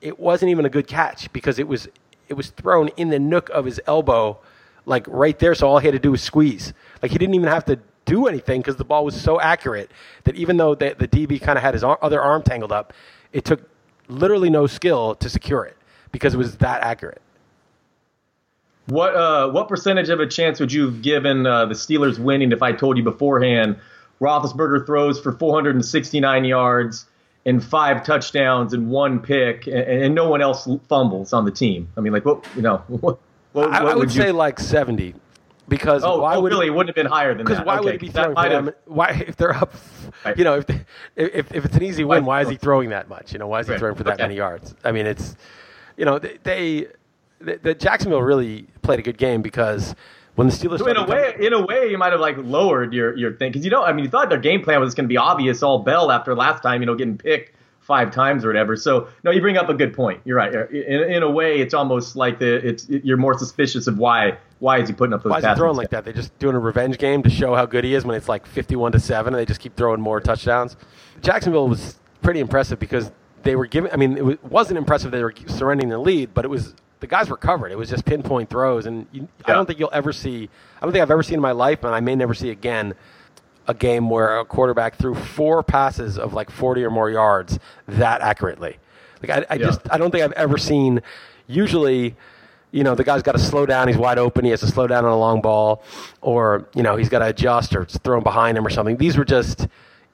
it 0.00 0.18
wasn't 0.18 0.50
even 0.50 0.64
a 0.64 0.70
good 0.70 0.86
catch 0.86 1.32
because 1.32 1.58
it 1.58 1.66
was 1.66 1.88
it 2.28 2.34
was 2.34 2.50
thrown 2.50 2.88
in 2.96 3.08
the 3.08 3.18
nook 3.18 3.50
of 3.50 3.64
his 3.64 3.80
elbow, 3.86 4.38
like 4.86 5.06
right 5.08 5.38
there. 5.38 5.54
So 5.54 5.68
all 5.68 5.78
he 5.78 5.86
had 5.86 5.92
to 5.92 5.98
do 5.98 6.10
was 6.10 6.22
squeeze. 6.22 6.72
Like 7.02 7.10
he 7.10 7.18
didn't 7.18 7.34
even 7.34 7.48
have 7.48 7.64
to 7.66 7.78
do 8.04 8.26
anything 8.26 8.60
because 8.60 8.76
the 8.76 8.84
ball 8.84 9.04
was 9.04 9.18
so 9.18 9.40
accurate 9.40 9.90
that 10.24 10.36
even 10.36 10.56
though 10.56 10.74
the, 10.74 10.94
the 10.98 11.08
DB 11.08 11.40
kind 11.40 11.56
of 11.56 11.62
had 11.62 11.74
his 11.74 11.82
ar- 11.82 11.98
other 12.02 12.20
arm 12.20 12.42
tangled 12.42 12.72
up, 12.72 12.92
it 13.32 13.44
took 13.44 13.68
literally 14.08 14.50
no 14.50 14.66
skill 14.66 15.14
to 15.16 15.30
secure 15.30 15.64
it 15.64 15.76
because 16.12 16.34
it 16.34 16.36
was 16.36 16.56
that 16.58 16.82
accurate. 16.82 17.22
What 18.86 19.14
uh, 19.14 19.50
what 19.50 19.68
percentage 19.68 20.10
of 20.10 20.20
a 20.20 20.26
chance 20.26 20.60
would 20.60 20.72
you 20.72 20.84
have 20.86 21.00
given 21.00 21.46
uh, 21.46 21.66
the 21.66 21.74
Steelers 21.74 22.18
winning 22.18 22.52
if 22.52 22.62
I 22.62 22.72
told 22.72 22.98
you 22.98 23.02
beforehand 23.02 23.76
Roethlisberger 24.20 24.84
throws 24.86 25.18
for 25.20 25.32
469 25.32 26.44
yards 26.44 27.06
and 27.46 27.62
five 27.64 28.04
touchdowns 28.04 28.72
and 28.72 28.90
one 28.90 29.20
pick, 29.20 29.66
and, 29.66 29.76
and 29.76 30.14
no 30.14 30.28
one 30.28 30.42
else 30.42 30.68
fumbles 30.88 31.32
on 31.32 31.44
the 31.44 31.50
team? 31.50 31.88
I 31.96 32.00
mean, 32.00 32.12
like 32.12 32.24
what 32.24 32.42
you 32.54 32.62
know? 32.62 32.82
What, 32.88 33.18
what, 33.52 33.72
I, 33.72 33.82
what 33.84 33.92
I 33.92 33.96
would 33.96 34.12
you, 34.14 34.20
say 34.20 34.32
like 34.32 34.58
70 34.58 35.14
because 35.68 36.02
Oh, 36.02 36.20
why 36.20 36.34
oh 36.36 36.42
would 36.42 36.50
really? 36.52 36.66
It 36.66 36.70
wouldn't 36.70 36.88
have 36.88 36.96
been 36.96 37.10
higher 37.10 37.34
than 37.34 37.46
Because 37.46 37.58
that. 37.58 37.66
why 37.66 37.76
okay, 37.76 37.84
would 37.84 37.92
he 37.92 37.98
be 37.98 38.08
throwing 38.08 38.34
for 38.34 38.48
them? 38.48 38.70
Why, 38.86 39.24
if 39.26 39.36
they're 39.36 39.54
up, 39.54 39.74
Right. 40.24 40.36
you 40.36 40.44
know, 40.44 40.56
if, 40.56 40.66
they, 40.66 40.80
if 41.16 41.52
if 41.54 41.64
it's 41.64 41.76
an 41.76 41.82
easy 41.82 42.02
win, 42.04 42.24
why 42.24 42.42
is 42.42 42.48
he 42.48 42.56
throwing 42.56 42.90
that 42.90 43.08
much? 43.08 43.32
You 43.32 43.38
know, 43.38 43.46
why 43.46 43.60
is 43.60 43.66
he 43.68 43.72
Right. 43.72 43.78
throwing 43.78 43.94
for 43.94 44.04
that 44.04 44.14
Okay. 44.14 44.24
many 44.24 44.36
yards? 44.36 44.74
I 44.84 44.92
mean, 44.92 45.06
it's, 45.06 45.36
you 45.96 46.04
know, 46.04 46.18
they, 46.18 46.38
they 46.42 46.86
the, 47.44 47.58
the 47.62 47.74
Jacksonville 47.74 48.22
really 48.22 48.66
played 48.82 48.98
a 48.98 49.02
good 49.02 49.18
game 49.18 49.42
because 49.42 49.94
when 50.34 50.48
the 50.48 50.52
Steelers 50.52 50.78
So 50.78 50.86
in 50.86 50.96
a 50.96 51.06
way, 51.06 51.34
in 51.38 51.52
a 51.52 51.64
way, 51.64 51.90
you 51.90 51.98
might 51.98 52.12
have 52.12 52.20
like 52.20 52.36
lowered 52.38 52.92
your 52.92 53.16
your 53.16 53.32
thing 53.34 53.52
because 53.52 53.64
you 53.64 53.70
know, 53.70 53.82
I 53.82 53.92
mean, 53.92 54.04
you 54.04 54.10
thought 54.10 54.28
their 54.28 54.38
game 54.38 54.62
plan 54.62 54.80
was 54.80 54.94
going 54.94 55.04
to 55.04 55.12
be 55.12 55.16
obvious 55.16 55.62
all 55.62 55.80
Bell 55.80 56.10
after 56.10 56.34
last 56.34 56.62
time, 56.62 56.80
you 56.82 56.86
know, 56.86 56.94
getting 56.94 57.18
picked 57.18 57.52
five 57.80 58.10
times 58.10 58.44
or 58.44 58.48
whatever. 58.48 58.76
So 58.76 59.08
no, 59.22 59.30
you 59.30 59.40
bring 59.40 59.58
up 59.58 59.68
a 59.68 59.74
good 59.74 59.94
point. 59.94 60.20
You're 60.24 60.36
right. 60.36 60.52
In, 60.72 61.02
in 61.02 61.22
a 61.22 61.30
way, 61.30 61.60
it's 61.60 61.74
almost 61.74 62.16
like 62.16 62.38
the 62.38 62.66
it's 62.66 62.88
you're 62.88 63.16
more 63.16 63.38
suspicious 63.38 63.86
of 63.86 63.98
why 63.98 64.38
why 64.58 64.78
is 64.78 64.88
he 64.88 64.94
putting 64.94 65.12
up 65.12 65.22
those 65.22 65.30
Why 65.30 65.38
is 65.38 65.44
he 65.44 65.54
throwing 65.54 65.76
like 65.76 65.90
that? 65.90 66.04
They're 66.04 66.14
just 66.14 66.36
doing 66.38 66.56
a 66.56 66.60
revenge 66.60 66.98
game 66.98 67.22
to 67.22 67.30
show 67.30 67.54
how 67.54 67.66
good 67.66 67.84
he 67.84 67.94
is 67.94 68.04
when 68.04 68.16
it's 68.16 68.28
like 68.28 68.46
51 68.46 68.92
to 68.92 69.00
7 69.00 69.34
and 69.34 69.38
they 69.38 69.44
just 69.44 69.60
keep 69.60 69.76
throwing 69.76 70.00
more 70.00 70.20
touchdowns. 70.20 70.76
Jacksonville 71.20 71.68
was 71.68 71.98
pretty 72.22 72.40
impressive 72.40 72.78
because 72.78 73.12
they 73.42 73.54
were 73.56 73.66
giving, 73.66 73.92
I 73.92 73.96
mean, 73.96 74.16
it 74.16 74.24
wa- 74.24 74.36
wasn't 74.48 74.78
impressive 74.78 75.10
they 75.12 75.22
were 75.22 75.34
surrendering 75.46 75.90
the 75.90 75.98
lead, 75.98 76.34
but 76.34 76.44
it 76.44 76.48
was, 76.48 76.74
the 77.04 77.08
guys 77.10 77.28
were 77.28 77.36
covered. 77.36 77.70
It 77.70 77.76
was 77.76 77.90
just 77.90 78.06
pinpoint 78.06 78.48
throws. 78.48 78.86
And 78.86 79.06
you, 79.12 79.28
I 79.44 79.52
don't 79.52 79.66
think 79.66 79.78
you'll 79.78 79.90
ever 79.92 80.10
see, 80.10 80.48
I 80.80 80.86
don't 80.86 80.90
think 80.92 81.02
I've 81.02 81.10
ever 81.10 81.22
seen 81.22 81.34
in 81.34 81.40
my 81.42 81.52
life, 81.52 81.84
and 81.84 81.94
I 81.94 82.00
may 82.00 82.14
never 82.16 82.32
see 82.32 82.48
again, 82.48 82.94
a 83.68 83.74
game 83.74 84.08
where 84.08 84.38
a 84.38 84.44
quarterback 84.46 84.96
threw 84.96 85.14
four 85.14 85.62
passes 85.62 86.18
of 86.18 86.32
like 86.32 86.50
40 86.50 86.82
or 86.84 86.90
more 86.90 87.10
yards 87.10 87.58
that 87.86 88.22
accurately. 88.22 88.78
Like 89.22 89.30
I, 89.50 89.54
I 89.54 89.54
Yeah. 89.56 89.66
just 89.66 89.80
I 89.92 89.98
don't 89.98 90.10
think 90.10 90.24
I've 90.24 90.32
ever 90.32 90.56
seen. 90.56 91.02
Usually, 91.46 92.14
you 92.72 92.84
know, 92.84 92.94
the 92.94 93.04
guy's 93.04 93.22
got 93.22 93.32
to 93.32 93.38
slow 93.38 93.66
down. 93.66 93.88
He's 93.88 93.98
wide 93.98 94.18
open. 94.18 94.46
He 94.46 94.50
has 94.50 94.60
to 94.60 94.66
slow 94.66 94.86
down 94.86 95.04
on 95.04 95.10
a 95.12 95.18
long 95.18 95.42
ball, 95.42 95.82
or 96.22 96.66
you 96.74 96.82
know, 96.82 96.96
he's 96.96 97.10
got 97.10 97.18
to 97.18 97.26
adjust 97.26 97.76
or 97.76 97.82
it's 97.82 97.98
thrown 97.98 98.22
behind 98.22 98.56
him 98.56 98.66
or 98.66 98.70
something. 98.70 98.96
These 98.96 99.18
were 99.18 99.26
just 99.26 99.68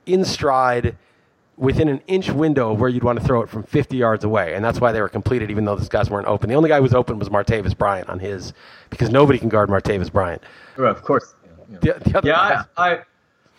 in 0.07 0.25
stride. 0.25 0.97
Within 1.61 1.89
an 1.89 2.01
inch 2.07 2.31
window 2.31 2.73
of 2.73 2.81
where 2.81 2.89
you'd 2.89 3.05
want 3.05 3.21
to 3.21 3.25
throw 3.25 3.43
it 3.43 3.51
from 3.51 3.63
50 3.63 3.97
yards 3.97 4.25
away, 4.25 4.55
and 4.55 4.65
that's 4.65 4.81
why 4.81 4.93
they 4.93 5.01
were 5.01 5.11
completed, 5.11 5.51
even 5.51 5.67
though 5.67 5.77
those 5.77 5.91
guys 5.91 6.09
weren't 6.09 6.27
open. 6.27 6.49
The 6.49 6.55
only 6.55 6.71
guy 6.71 6.77
who 6.79 6.83
was 6.83 6.95
open 6.95 7.19
was 7.19 7.29
Martavis 7.29 7.77
Bryant 7.77 8.09
on 8.09 8.19
his, 8.19 8.55
because 8.89 9.11
nobody 9.11 9.39
can 9.39 9.51
guard 9.51 9.69
Martavis 9.69 10.11
Bryant. 10.11 10.43
Well, 10.79 10.91
of 10.91 11.03
course. 11.03 11.35
The, 11.69 11.93
the 12.01 12.23
Yeah, 12.25 12.65
I, 12.77 12.93
I 12.93 13.01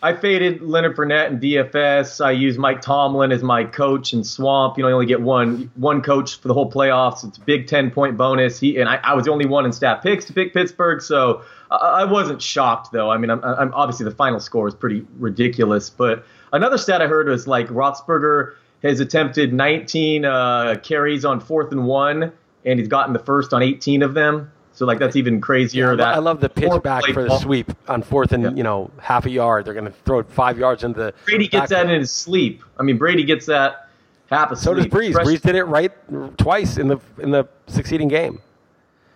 I 0.04 0.14
faded 0.16 0.62
Leonard 0.62 0.96
Fournette 0.96 1.28
in 1.28 1.40
DFS. 1.40 2.26
I 2.26 2.32
used 2.32 2.58
Mike 2.58 2.82
Tomlin 2.82 3.32
as 3.32 3.44
my 3.44 3.64
coach 3.64 4.14
in 4.14 4.24
Swamp. 4.24 4.78
You 4.78 4.84
know, 4.84 4.90
you 4.90 4.96
only 4.96 5.06
get 5.06 5.22
one 5.22 5.70
one 5.76 6.02
coach 6.02 6.40
for 6.40 6.48
the 6.48 6.56
whole 6.56 6.72
playoffs. 6.72 7.24
It's 7.24 7.38
a 7.38 7.42
big 7.42 7.68
ten 7.68 7.92
point 7.92 8.18
bonus. 8.18 8.60
He 8.60 8.80
and 8.80 8.90
I, 8.90 8.96
I 9.04 9.14
was 9.14 9.26
the 9.26 9.32
only 9.32 9.46
one 9.46 9.66
in 9.66 9.72
staff 9.72 10.02
picks 10.02 10.26
to 10.26 10.34
pick 10.34 10.54
Pittsburgh, 10.54 11.02
so 11.02 11.44
I, 11.70 11.76
I 11.76 12.04
wasn't 12.06 12.42
shocked 12.42 12.92
though. 12.92 13.12
I 13.12 13.18
mean, 13.18 13.30
I'm, 13.30 13.44
I'm 13.44 13.72
obviously 13.76 14.06
the 14.06 14.16
final 14.16 14.40
score 14.40 14.68
is 14.68 14.74
pretty 14.74 15.06
ridiculous, 15.20 15.92
but 15.92 16.26
another 16.52 16.78
stat 16.78 17.02
I 17.02 17.08
heard 17.08 17.28
was 17.28 17.48
like 17.48 17.68
Roethlisberger 17.68 18.54
has 18.84 19.00
attempted 19.00 19.54
19 19.54 20.26
uh, 20.26 20.76
carries 20.84 21.24
on 21.26 21.40
fourth 21.40 21.72
and 21.72 21.86
one, 21.86 22.32
and 22.66 22.80
he's 22.80 22.88
gotten 22.88 23.14
the 23.14 23.20
first 23.20 23.54
on 23.54 23.62
18 23.62 24.02
of 24.02 24.14
them. 24.14 24.52
So 24.74 24.86
like 24.86 25.00
that's 25.00 25.16
even 25.16 25.42
crazier. 25.42 25.92
I 25.92 25.96
that 25.98 26.08
I 26.16 26.18
love 26.20 26.40
the 26.40 26.50
pitch 26.50 26.72
back 26.82 27.04
for 27.06 27.24
the 27.24 27.28
ball- 27.30 27.40
sweep 27.40 27.72
on 27.88 28.02
fourth 28.02 28.32
and 28.32 28.44
Yeah. 28.44 28.52
you 28.52 28.64
know 28.64 28.90
half 29.00 29.26
a 29.26 29.30
yard. 29.30 29.66
They're 29.66 29.74
going 29.74 29.86
to 29.86 29.92
throw 29.92 30.20
it 30.20 30.30
five 30.32 30.58
yards 30.58 30.84
into 30.84 30.98
the. 31.00 31.14
Brady 31.26 31.48
gets 31.48 31.70
that 31.70 31.90
in 31.90 32.00
his 32.00 32.12
sleep. 32.12 32.64
I 32.80 32.84
mean, 32.84 32.98
Brady 32.98 33.24
gets 33.24 33.46
that 33.48 33.90
half 34.30 34.50
a 34.52 34.56
So 34.56 34.74
does. 34.74 34.88
Brees. 34.88 35.12
Fresh- 35.14 35.28
Brees 35.28 35.42
did 35.42 35.56
it 35.56 35.66
right 35.66 35.92
twice 36.38 36.78
in 36.78 36.88
the 36.88 36.98
in 37.20 37.32
the 37.32 37.48
succeeding 37.68 38.08
game. 38.08 38.40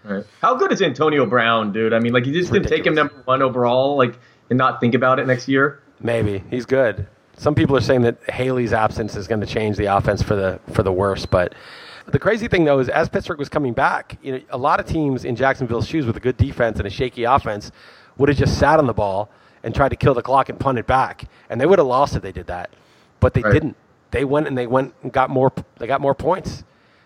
Right. 0.04 0.24
How 0.42 0.54
good 0.56 0.72
is 0.72 0.82
Antonio 0.84 1.26
Brown, 1.26 1.72
dude? 1.72 1.92
I 1.94 1.98
mean, 2.00 2.14
like, 2.14 2.28
you 2.28 2.34
just 2.34 2.52
didn't 2.54 2.68
take 2.68 2.86
him 2.86 2.94
number 2.94 3.16
one 3.26 3.42
overall, 3.42 3.98
like, 3.98 4.14
and 4.52 4.58
not 4.60 4.80
think 4.80 4.94
about 4.94 5.18
it 5.20 5.26
next 5.26 5.48
year. 5.48 5.82
Maybe 6.00 6.44
he's 6.52 6.68
good. 6.68 7.08
Some 7.38 7.56
people 7.56 7.76
are 7.76 7.82
saying 7.82 8.02
that 8.04 8.18
Haley's 8.30 8.74
absence 8.74 9.16
is 9.16 9.28
going 9.28 9.42
to 9.42 9.48
change 9.48 9.78
the 9.78 9.86
offense 9.86 10.22
for 10.22 10.36
the 10.36 10.60
for 10.74 10.84
the 10.84 10.92
worse. 10.92 11.26
But 11.26 11.54
the 12.08 12.20
crazy 12.20 12.48
thing 12.48 12.64
though 12.66 12.80
is, 12.80 12.90
as 12.90 13.10
Pittsburgh 13.10 13.40
was 13.40 13.50
coming 13.50 13.74
back, 13.74 14.18
you 14.22 14.32
know, 14.34 14.42
a 14.50 14.58
lot 14.58 14.80
of 14.80 14.86
teams 14.86 15.26
in 15.26 15.36
Jacksonville's 15.36 15.88
shoes 15.88 16.06
with 16.06 16.16
a 16.18 16.20
good 16.20 16.38
defense 16.38 16.78
and 16.78 16.88
a 16.88 16.90
shaky 16.90 17.24
offense 17.24 17.72
would 18.18 18.30
have 18.30 18.38
just 18.38 18.58
sat 18.58 18.80
on 18.80 18.88
the 18.88 18.94
ball 18.94 19.30
and 19.64 19.74
tried 19.76 19.90
to 19.90 19.96
kill 19.96 20.14
the 20.14 20.22
clock 20.22 20.48
and 20.50 20.60
punt 20.60 20.78
it 20.78 20.88
back, 20.88 21.26
and 21.50 21.60
they 21.60 21.66
would 21.66 21.80
have 21.80 21.88
lost 21.88 22.16
if 22.16 22.22
they 22.22 22.32
did 22.32 22.48
that. 22.48 22.70
But 23.20 23.34
they 23.34 23.42
Right. 23.42 23.52
didn't. 23.54 23.76
They 24.12 24.24
went 24.24 24.48
and 24.48 24.58
they 24.58 24.68
went 24.68 24.94
and 25.04 25.12
got 25.12 25.30
more. 25.30 25.52
They 25.80 25.88
got 25.88 26.00
more 26.00 26.14
points. 26.16 26.64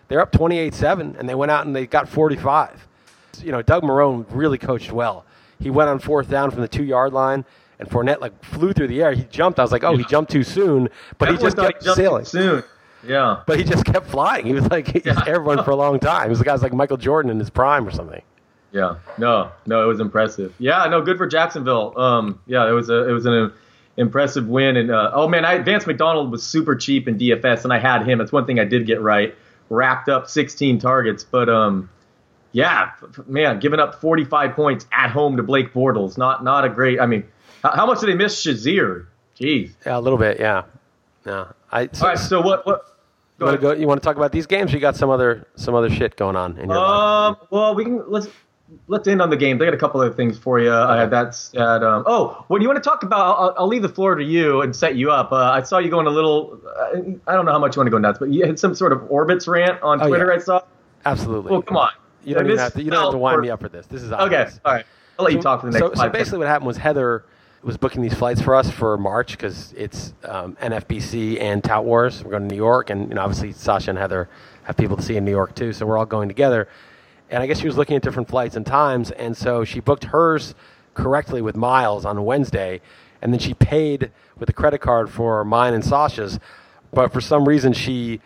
They're 0.08 0.20
up 0.20 0.30
28-7, 0.32 1.16
and 1.18 1.28
they 1.28 1.34
went 1.34 1.50
out 1.50 1.66
and 1.66 1.74
they 1.74 1.86
got 1.86 2.08
45. 2.08 2.86
You 3.42 3.52
know, 3.52 3.62
Doug 3.62 3.82
Marrone 3.82 4.26
really 4.30 4.58
coached 4.58 4.92
well. 4.92 5.24
He 5.58 5.70
went 5.70 5.88
on 5.88 5.98
fourth 5.98 6.28
down 6.28 6.50
from 6.50 6.60
the 6.60 6.68
two 6.68 6.84
yard 6.84 7.12
line, 7.12 7.44
and 7.80 7.88
Fournette 7.88 8.20
like 8.20 8.44
flew 8.44 8.72
through 8.72 8.88
the 8.88 9.02
air. 9.02 9.12
He 9.12 9.24
jumped. 9.24 9.58
I 9.58 9.62
was 9.62 9.72
like, 9.72 9.84
oh, 9.84 9.96
he 9.96 10.04
jumped 10.04 10.30
too 10.30 10.42
soon, 10.44 10.88
but 11.18 11.30
he 11.30 11.36
just 11.36 11.56
kept 11.56 11.82
sailing. 11.82 12.24
soon. 12.24 12.62
Yeah. 13.06 13.42
But 13.46 13.58
he 13.58 13.64
just 13.64 13.84
kept 13.84 14.06
flying. 14.08 14.46
He 14.46 14.52
was 14.52 14.68
like 14.70 15.04
Yeah. 15.04 15.22
airborne 15.26 15.64
for 15.64 15.70
a 15.70 15.76
long 15.76 15.98
time. 15.98 16.24
He 16.24 16.28
was 16.28 16.38
the 16.38 16.44
guy's 16.44 16.62
like 16.62 16.72
Michael 16.74 16.98
Jordan 16.98 17.30
in 17.30 17.38
his 17.38 17.50
prime 17.50 17.86
or 17.86 17.90
something. 17.90 18.22
Yeah. 18.72 18.96
No, 19.18 19.50
no, 19.66 19.82
it 19.82 19.86
was 19.86 19.98
impressive. 20.00 20.54
Yeah, 20.58 20.86
no, 20.86 21.00
good 21.02 21.16
for 21.16 21.26
Jacksonville. 21.26 21.98
Um, 21.98 22.40
yeah, 22.46 22.68
it 22.68 22.72
was 22.72 22.88
a, 22.88 23.08
it 23.08 23.12
was 23.12 23.26
an 23.26 23.52
impressive 23.96 24.46
win. 24.46 24.76
And 24.76 24.90
uh, 24.90 25.10
oh 25.12 25.26
man, 25.26 25.44
I, 25.44 25.58
Vance 25.58 25.86
McDonald 25.86 26.30
was 26.30 26.46
super 26.46 26.76
cheap 26.76 27.08
in 27.08 27.18
DFS, 27.18 27.64
and 27.64 27.72
I 27.72 27.78
had 27.78 28.06
him. 28.06 28.18
That's 28.18 28.32
one 28.32 28.46
thing 28.46 28.60
I 28.60 28.64
did 28.64 28.86
get 28.86 29.00
right. 29.00 29.34
Racked 29.70 30.08
up 30.08 30.28
16 30.28 30.78
targets, 30.78 31.24
but 31.24 31.48
um, 31.48 31.88
yeah, 32.52 32.90
man, 33.26 33.60
giving 33.60 33.78
up 33.80 34.00
45 34.00 34.54
points 34.54 34.86
at 34.92 35.10
home 35.10 35.36
to 35.36 35.42
Blake 35.42 35.72
Bortles, 35.72 36.18
not 36.18 36.42
not 36.44 36.64
a 36.64 36.68
great. 36.68 37.00
I 37.00 37.06
mean, 37.06 37.24
how, 37.62 37.86
much 37.86 38.00
did 38.00 38.08
they 38.08 38.14
miss 38.14 38.44
Shazier? 38.44 39.06
Jeez. 39.38 39.72
Yeah, 39.86 39.98
a 39.98 40.00
little 40.00 40.18
bit. 40.18 40.38
Yeah. 40.38 40.64
Yeah. 41.26 41.52
I. 41.72 41.88
So, 41.92 42.02
All 42.04 42.08
right, 42.10 42.18
so 42.18 42.40
what 42.40 42.66
what? 42.66 42.96
you 43.38 43.46
want 43.46 43.56
to 43.56 43.60
go? 43.60 43.72
You 43.72 43.86
want 43.86 44.02
to 44.02 44.04
talk 44.04 44.16
about 44.16 44.32
these 44.32 44.46
games? 44.46 44.72
Or 44.72 44.76
you 44.76 44.80
got 44.80 44.96
some 44.96 45.10
other 45.10 45.46
some 45.56 45.74
other 45.74 45.90
shit 45.90 46.16
going 46.16 46.36
on 46.36 46.58
in 46.58 46.68
your 46.68 46.78
life? 46.78 46.88
Um. 46.90 47.36
Well, 47.50 47.74
we 47.74 47.84
can 47.84 48.02
let's 48.10 48.28
let's 48.88 49.08
end 49.08 49.22
on 49.22 49.30
the 49.30 49.36
game. 49.36 49.58
They 49.58 49.64
got 49.64 49.74
a 49.74 49.78
couple 49.78 50.00
other 50.00 50.12
things 50.12 50.38
for 50.38 50.60
you. 50.60 50.70
Uh, 50.70 51.06
that's 51.06 51.54
at 51.54 51.82
um. 51.82 52.04
Oh, 52.06 52.44
what 52.48 52.58
do 52.58 52.62
you 52.64 52.68
want 52.68 52.82
to 52.82 52.88
talk 52.88 53.02
about? 53.02 53.38
I'll, 53.38 53.54
I'll 53.58 53.66
leave 53.68 53.82
the 53.82 53.88
floor 53.88 54.14
to 54.14 54.24
you 54.24 54.60
and 54.62 54.74
set 54.74 54.96
you 54.96 55.10
up. 55.10 55.32
Uh, 55.32 55.36
I 55.36 55.62
saw 55.62 55.78
you 55.78 55.90
going 55.90 56.06
a 56.06 56.10
little. 56.10 56.60
I 57.26 57.32
don't 57.34 57.44
know 57.46 57.52
how 57.52 57.58
much 57.58 57.76
you 57.76 57.80
want 57.80 57.86
to 57.86 57.92
go 57.92 57.98
nuts, 57.98 58.18
but 58.18 58.30
you 58.30 58.44
had 58.44 58.58
some 58.58 58.74
sort 58.74 58.92
of 58.92 59.00
Orbitz 59.02 59.46
rant 59.46 59.80
on 59.82 60.02
Oh, 60.02 60.08
Twitter. 60.08 60.28
yeah. 60.28 60.34
I 60.34 60.38
saw. 60.38 60.62
Absolutely. 61.06 61.50
Well, 61.52 61.62
come 61.62 61.76
on. 61.78 61.90
You 62.24 62.34
don't 62.34 62.46
even 62.46 62.58
have 62.58 62.74
to. 62.74 62.82
You 62.82 62.90
don't 62.90 63.02
have 63.04 63.12
to 63.12 63.18
wind 63.18 63.36
for- 63.36 63.42
me 63.42 63.50
up 63.50 63.60
for 63.60 63.68
this. 63.68 63.86
This 63.86 64.02
is 64.02 64.12
Okay. 64.12 64.22
obvious. 64.22 64.60
All 64.64 64.74
right. 64.74 64.84
I'll 65.18 65.24
let 65.24 65.34
you 65.34 65.40
talk 65.42 65.60
for 65.60 65.66
the 65.70 65.72
next 65.78 65.82
so, 65.82 65.90
five 65.94 66.08
so 66.08 66.08
basically, 66.10 66.38
what 66.38 66.48
happened 66.48 66.66
was 66.66 66.76
Heather 66.78 67.24
was 67.62 67.76
booking 67.76 68.02
these 68.02 68.14
flights 68.14 68.40
for 68.40 68.54
us 68.54 68.70
for 68.70 68.96
March 68.96 69.32
because 69.32 69.74
it's 69.76 70.14
um, 70.24 70.56
NFBC 70.56 71.40
and 71.40 71.62
Tout 71.62 71.84
Wars. 71.84 72.24
We're 72.24 72.30
going 72.30 72.48
to 72.48 72.48
New 72.48 72.56
York, 72.56 72.90
and 72.90 73.08
you 73.08 73.14
know, 73.14 73.22
obviously 73.22 73.52
Sasha 73.52 73.90
and 73.90 73.98
Heather 73.98 74.28
have 74.62 74.76
people 74.76 74.96
to 74.96 75.02
see 75.02 75.16
in 75.16 75.24
New 75.24 75.30
York 75.30 75.54
too. 75.54 75.72
So 75.72 75.84
we're 75.84 75.98
all 75.98 76.06
going 76.06 76.28
together. 76.28 76.68
And 77.28 77.42
I 77.42 77.46
guess 77.46 77.60
she 77.60 77.66
was 77.66 77.76
looking 77.76 77.96
at 77.96 78.02
different 78.02 78.28
flights 78.28 78.56
and 78.56 78.64
times, 78.64 79.10
and 79.10 79.36
so 79.36 79.64
she 79.64 79.80
booked 79.80 80.04
hers 80.04 80.54
correctly 80.94 81.42
with 81.42 81.54
miles 81.54 82.04
on 82.04 82.24
Wednesday, 82.24 82.80
and 83.22 83.32
then 83.32 83.38
she 83.38 83.54
paid 83.54 84.10
with 84.38 84.48
a 84.48 84.52
credit 84.52 84.80
card 84.80 85.10
for 85.10 85.44
mine 85.44 85.74
and 85.74 85.84
Sasha's. 85.84 86.40
But 86.92 87.12
for 87.12 87.20
some 87.20 87.46
reason, 87.46 87.72
she 87.72 88.20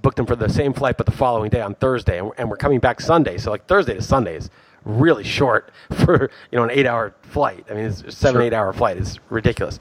booked 0.00 0.16
them 0.16 0.26
for 0.26 0.36
the 0.36 0.48
same 0.48 0.72
flight, 0.72 0.96
but 0.96 1.06
the 1.06 1.12
following 1.12 1.50
day 1.50 1.60
on 1.60 1.74
Thursday, 1.76 2.18
and 2.18 2.50
we're, 2.50 2.56
coming 2.56 2.80
back 2.80 3.00
Sunday. 3.00 3.38
So 3.38 3.50
like 3.50 3.66
Thursday 3.66 3.94
to 3.94 4.02
Sunday 4.02 4.36
is 4.36 4.50
really 4.84 5.24
short 5.24 5.70
for 6.04 6.30
you 6.50 6.58
know 6.58 6.64
an 6.64 6.70
eight-hour 6.70 7.14
flight. 7.22 7.66
I 7.70 7.74
mean, 7.74 7.84
it's 7.86 8.02
a 8.02 8.12
seven, 8.12 8.40
Sure. 8.40 8.42
eight-hour 8.42 8.72
flight. 8.72 8.96
It's 8.98 9.18
ridiculous. 9.30 9.78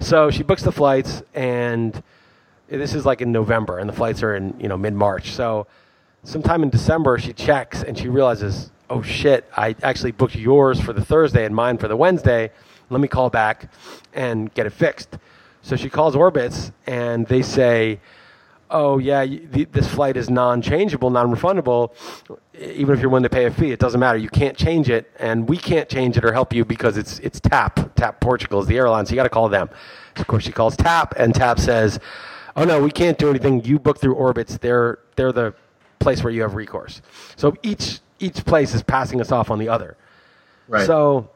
So 0.00 0.30
she 0.30 0.42
books 0.42 0.62
the 0.62 0.72
flights, 0.72 1.22
and 1.34 2.02
this 2.68 2.94
is 2.94 3.06
like 3.06 3.20
in 3.20 3.30
November, 3.32 3.78
and 3.78 3.88
the 3.88 3.92
flights 3.94 4.22
are 4.22 4.34
in 4.34 4.54
you 4.58 4.68
know 4.68 4.76
mid-March. 4.76 5.32
So 5.32 5.66
sometime 6.24 6.62
in 6.62 6.70
December, 6.70 7.18
she 7.18 7.32
checks 7.32 7.82
and 7.82 7.96
she 7.98 8.08
realizes, 8.08 8.70
oh 8.90 9.02
shit, 9.02 9.48
I 9.56 9.74
actually 9.82 10.12
booked 10.12 10.34
yours 10.34 10.80
for 10.80 10.92
the 10.92 11.04
Thursday 11.04 11.44
and 11.44 11.54
mine 11.54 11.78
for 11.78 11.88
the 11.88 11.96
Wednesday. 11.96 12.50
Let 12.90 13.00
me 13.00 13.08
call 13.08 13.30
back 13.30 13.72
and 14.12 14.52
get 14.54 14.66
it 14.66 14.70
fixed. 14.72 15.16
So 15.62 15.76
she 15.76 15.88
calls 15.88 16.14
Orbitz, 16.16 16.72
and 16.86 17.26
they 17.26 17.40
say, 17.42 18.00
"Oh 18.72 18.98
yeah, 18.98 19.22
you, 19.22 19.46
the, 19.46 19.64
this 19.66 19.86
flight 19.86 20.16
is 20.16 20.28
non-changeable, 20.28 21.10
non-refundable. 21.10 21.92
Even 22.58 22.94
if 22.94 23.00
you're 23.00 23.10
willing 23.10 23.22
to 23.22 23.30
pay 23.30 23.44
a 23.44 23.50
fee, 23.50 23.70
it 23.70 23.78
doesn't 23.78 24.00
matter. 24.00 24.18
You 24.18 24.28
can't 24.28 24.56
change 24.56 24.90
it, 24.90 25.10
and 25.18 25.48
we 25.48 25.56
can't 25.56 25.88
change 25.88 26.16
it 26.16 26.24
or 26.24 26.32
help 26.32 26.52
you 26.52 26.64
because 26.64 26.96
it's 26.96 27.18
it's 27.20 27.38
TAP. 27.38 27.94
TAP 27.94 28.20
Portugal 28.20 28.60
is 28.60 28.66
the 28.66 28.76
airline, 28.76 29.06
so 29.06 29.10
you 29.10 29.16
got 29.16 29.24
to 29.24 29.28
call 29.28 29.48
them." 29.48 29.70
Of 30.16 30.26
course, 30.26 30.44
she 30.44 30.52
calls 30.52 30.76
TAP, 30.76 31.14
and 31.16 31.34
TAP 31.34 31.58
says, 31.58 32.00
"Oh 32.56 32.64
no, 32.64 32.82
we 32.82 32.90
can't 32.90 33.18
do 33.18 33.30
anything. 33.30 33.64
You 33.64 33.78
book 33.78 34.00
through 34.00 34.16
Orbitz. 34.16 34.58
They're 34.58 34.98
they're 35.16 35.32
the 35.32 35.54
place 36.02 36.22
where 36.22 36.32
you 36.32 36.42
have 36.42 36.54
recourse. 36.54 37.00
So 37.36 37.56
each 37.62 38.00
each 38.18 38.44
place 38.44 38.74
is 38.74 38.82
passing 38.82 39.20
us 39.20 39.32
off 39.32 39.50
on 39.50 39.58
the 39.58 39.68
other. 39.68 39.96
Right. 40.68 40.86
So 40.86 41.28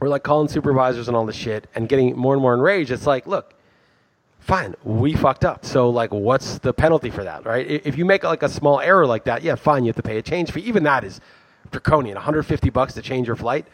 we're 0.00 0.08
like 0.08 0.22
calling 0.22 0.48
supervisors 0.48 1.08
and 1.08 1.16
all 1.16 1.26
this 1.26 1.36
shit 1.36 1.68
and 1.74 1.88
getting 1.88 2.16
more 2.16 2.34
and 2.34 2.42
more 2.42 2.54
enraged. 2.54 2.90
It's 2.90 3.06
like, 3.06 3.26
look, 3.26 3.54
fine, 4.46 4.76
we 4.84 5.12
fucked 5.12 5.44
up. 5.44 5.64
So 5.64 5.90
like, 5.90 6.12
what's 6.12 6.58
the 6.58 6.72
penalty 6.72 7.10
for 7.10 7.24
that, 7.24 7.44
right? 7.44 7.66
If 7.68 7.98
you 7.98 8.04
make 8.04 8.22
like 8.22 8.44
a 8.44 8.48
small 8.48 8.80
error 8.80 9.04
like 9.04 9.24
that, 9.24 9.42
yeah, 9.42 9.56
fine, 9.56 9.84
you 9.84 9.88
have 9.88 9.96
to 9.96 10.02
pay 10.02 10.18
a 10.18 10.22
change 10.22 10.52
fee. 10.52 10.60
Even 10.60 10.84
that 10.84 11.02
is 11.02 11.20
draconian, 11.72 12.14
150 12.14 12.70
bucks 12.70 12.94
to 12.94 13.02
change 13.02 13.26
your 13.26 13.34
flight. 13.34 13.66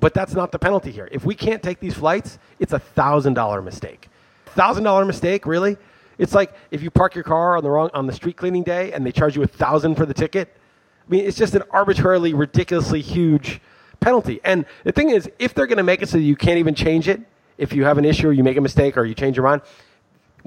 But 0.00 0.14
that's 0.14 0.34
not 0.34 0.50
the 0.50 0.58
penalty 0.58 0.90
here. 0.90 1.08
If 1.12 1.24
we 1.24 1.36
can't 1.36 1.62
take 1.62 1.78
these 1.78 1.94
flights, 1.94 2.38
it's 2.58 2.72
a 2.72 2.80
thousand 2.80 3.34
dollar 3.34 3.62
mistake. 3.62 4.08
Thousand 4.46 4.82
dollar 4.84 5.04
mistake, 5.04 5.46
really? 5.46 5.76
It's 6.18 6.34
like 6.34 6.52
if 6.72 6.82
you 6.82 6.90
park 6.90 7.14
your 7.14 7.24
car 7.24 7.56
on 7.56 7.62
the 7.62 7.70
wrong 7.70 7.90
on 7.94 8.08
the 8.08 8.12
street 8.12 8.36
cleaning 8.36 8.64
day 8.64 8.92
and 8.92 9.06
they 9.06 9.12
charge 9.12 9.36
you 9.36 9.42
a 9.44 9.46
thousand 9.46 9.94
for 9.94 10.04
the 10.04 10.14
ticket. 10.14 10.52
I 11.06 11.10
mean, 11.10 11.24
it's 11.24 11.38
just 11.38 11.54
an 11.54 11.62
arbitrarily, 11.70 12.34
ridiculously 12.34 13.00
huge 13.02 13.60
penalty. 14.00 14.40
And 14.44 14.66
the 14.82 14.92
thing 14.92 15.10
is, 15.10 15.30
if 15.38 15.54
they're 15.54 15.66
going 15.66 15.78
to 15.78 15.84
make 15.84 16.02
it 16.02 16.08
so 16.08 16.18
you 16.18 16.34
can't 16.34 16.58
even 16.58 16.74
change 16.74 17.08
it, 17.08 17.20
if 17.56 17.72
you 17.72 17.84
have 17.84 17.98
an 17.98 18.04
issue 18.04 18.28
or 18.28 18.32
you 18.32 18.44
make 18.44 18.56
a 18.56 18.60
mistake 18.60 18.96
or 18.96 19.04
you 19.04 19.14
change 19.14 19.36
your 19.36 19.44
mind, 19.44 19.62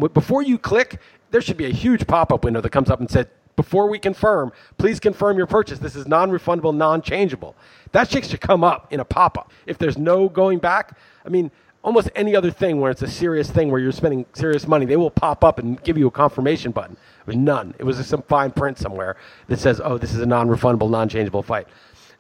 before 0.08 0.42
you 0.42 0.58
click, 0.58 1.00
there 1.32 1.42
should 1.42 1.58
be 1.58 1.66
a 1.66 1.70
huge 1.70 2.08
pop-up 2.08 2.44
window 2.44 2.62
that 2.62 2.70
comes 2.72 2.90
up 2.90 3.00
and 3.00 3.10
says, 3.10 3.28
"Before 3.56 3.88
we 3.88 4.00
confirm, 4.00 4.52
please 4.78 5.00
confirm 5.00 5.38
your 5.38 5.48
purchase. 5.48 5.80
This 5.80 5.96
is 5.96 6.08
non-refundable, 6.08 6.76
non-changeable." 6.76 7.56
That 7.92 8.10
shit 8.10 8.26
should 8.26 8.42
come 8.42 8.64
up 8.64 8.92
in 8.92 9.00
a 9.00 9.06
pop-up. 9.06 9.52
If 9.66 9.78
there's 9.78 9.98
no 9.98 10.30
going 10.30 10.60
back, 10.60 10.98
I 11.26 11.30
mean, 11.30 11.52
almost 11.84 12.10
any 12.16 12.36
other 12.36 12.52
thing 12.52 12.80
where 12.80 12.92
it's 12.92 13.02
a 13.02 13.08
serious 13.08 13.50
thing 13.50 13.72
where 13.72 13.80
you're 13.80 13.92
spending 13.92 14.26
serious 14.34 14.68
money, 14.68 14.86
they 14.86 14.98
will 14.98 15.12
pop 15.12 15.44
up 15.44 15.60
and 15.60 15.82
give 15.84 15.98
you 15.98 16.08
a 16.08 16.12
confirmation 16.12 16.72
button. 16.72 16.98
Was 17.26 17.36
none. 17.36 17.76
It 17.78 17.84
was 17.84 17.98
just 17.98 18.10
some 18.10 18.24
fine 18.24 18.52
print 18.52 18.78
somewhere 18.78 19.16
that 19.48 19.60
says, 19.60 19.80
"Oh, 19.84 19.98
this 19.98 20.14
is 20.14 20.22
a 20.22 20.26
non-refundable, 20.26 20.90
non-changeable 20.90 21.44
flight." 21.44 21.68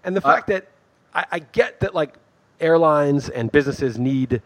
And 0.03 0.15
the 0.15 0.25
uh, 0.25 0.33
fact 0.33 0.47
that 0.47 0.67
I, 1.13 1.25
I 1.31 1.39
get 1.39 1.79
that 1.79 1.95
like 1.95 2.13
airlines 2.59 3.29
and 3.29 3.51
businesses 3.51 3.97
need 3.97 4.41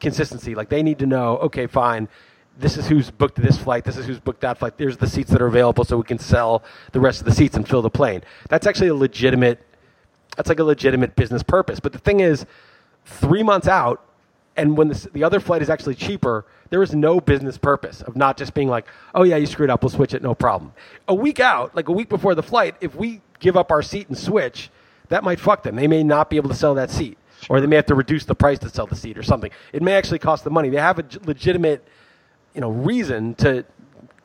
consistency. 0.00 0.54
Like 0.54 0.68
they 0.68 0.82
need 0.82 0.98
to 0.98 1.06
know, 1.06 1.36
okay, 1.38 1.66
fine, 1.66 2.08
this 2.60 2.76
is 2.76 2.86
who's 2.88 3.10
booked 3.10 3.40
this 3.40 3.56
flight, 3.56 3.84
this 3.84 3.96
is 3.96 4.06
who's 4.06 4.20
booked 4.20 4.42
that 4.42 4.58
flight. 4.58 4.76
There's 4.76 4.96
the 4.96 5.06
seats 5.06 5.30
that 5.30 5.40
are 5.42 5.46
available, 5.46 5.84
so 5.84 5.96
we 5.96 6.04
can 6.04 6.18
sell 6.18 6.62
the 6.92 7.00
rest 7.00 7.20
of 7.20 7.24
the 7.24 7.32
seats 7.32 7.56
and 7.56 7.66
fill 7.66 7.82
the 7.82 7.90
plane. 7.90 8.22
That's 8.48 8.66
actually 8.66 8.88
a 8.88 8.94
legitimate. 8.94 9.64
That's 10.36 10.48
like 10.48 10.60
a 10.60 10.64
legitimate 10.64 11.16
business 11.16 11.42
purpose. 11.42 11.80
But 11.80 11.92
the 11.92 11.98
thing 11.98 12.20
is, 12.20 12.46
three 13.04 13.42
months 13.42 13.66
out, 13.66 14.04
and 14.56 14.76
when 14.76 14.88
the, 14.88 15.08
the 15.12 15.24
other 15.24 15.40
flight 15.40 15.62
is 15.62 15.70
actually 15.70 15.94
cheaper, 15.94 16.44
there 16.70 16.82
is 16.82 16.94
no 16.94 17.20
business 17.20 17.58
purpose 17.58 18.02
of 18.02 18.16
not 18.16 18.36
just 18.36 18.54
being 18.54 18.68
like, 18.68 18.86
oh 19.14 19.22
yeah, 19.22 19.36
you 19.36 19.46
screwed 19.46 19.70
up, 19.70 19.82
we'll 19.82 19.90
switch 19.90 20.14
it, 20.14 20.22
no 20.22 20.34
problem. 20.34 20.72
A 21.08 21.14
week 21.14 21.40
out, 21.40 21.74
like 21.74 21.88
a 21.88 21.92
week 21.92 22.08
before 22.08 22.34
the 22.34 22.42
flight, 22.42 22.76
if 22.80 22.94
we 22.94 23.22
give 23.38 23.56
up 23.56 23.70
our 23.72 23.82
seat 23.82 24.08
and 24.08 24.16
switch, 24.16 24.70
that 25.08 25.24
might 25.24 25.40
fuck 25.40 25.62
them. 25.62 25.76
They 25.76 25.88
may 25.88 26.02
not 26.02 26.30
be 26.30 26.36
able 26.36 26.50
to 26.50 26.54
sell 26.54 26.74
that 26.74 26.90
seat, 26.90 27.18
or 27.48 27.60
they 27.60 27.66
may 27.66 27.76
have 27.76 27.86
to 27.86 27.94
reduce 27.94 28.24
the 28.24 28.34
price 28.34 28.58
to 28.60 28.68
sell 28.68 28.86
the 28.86 28.96
seat 28.96 29.18
or 29.18 29.22
something. 29.22 29.50
It 29.72 29.82
may 29.82 29.94
actually 29.94 30.20
cost 30.20 30.44
them 30.44 30.52
money. 30.52 30.68
They 30.68 30.76
have 30.76 30.98
a 30.98 31.04
legitimate, 31.24 31.86
you 32.54 32.60
know, 32.60 32.70
reason 32.70 33.34
to 33.36 33.64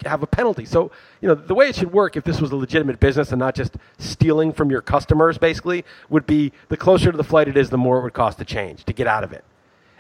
have 0.06 0.22
a 0.24 0.28
penalty. 0.28 0.66
So, 0.66 0.92
you 1.22 1.28
know, 1.28 1.36
the 1.36 1.56
way 1.56 1.70
it 1.70 1.76
should 1.76 1.92
work 1.92 2.16
if 2.16 2.24
this 2.24 2.42
was 2.42 2.52
a 2.52 2.56
legitimate 2.56 3.00
business 3.00 3.32
and 3.32 3.40
not 3.40 3.56
just 3.56 3.76
stealing 3.98 4.54
from 4.54 4.70
your 4.70 4.82
customers, 4.82 5.38
basically, 5.38 5.86
would 6.10 6.26
be 6.26 6.52
the 6.70 6.78
closer 6.78 7.12
to 7.12 7.18
the 7.18 7.24
flight 7.24 7.48
it 7.48 7.58
is, 7.58 7.70
the 7.70 7.78
more 7.78 8.00
it 8.00 8.04
would 8.04 8.14
cost 8.14 8.38
to 8.40 8.46
change 8.46 8.84
to 8.86 8.94
get 8.94 9.08
out 9.08 9.24
of 9.24 9.32
it. 9.32 9.44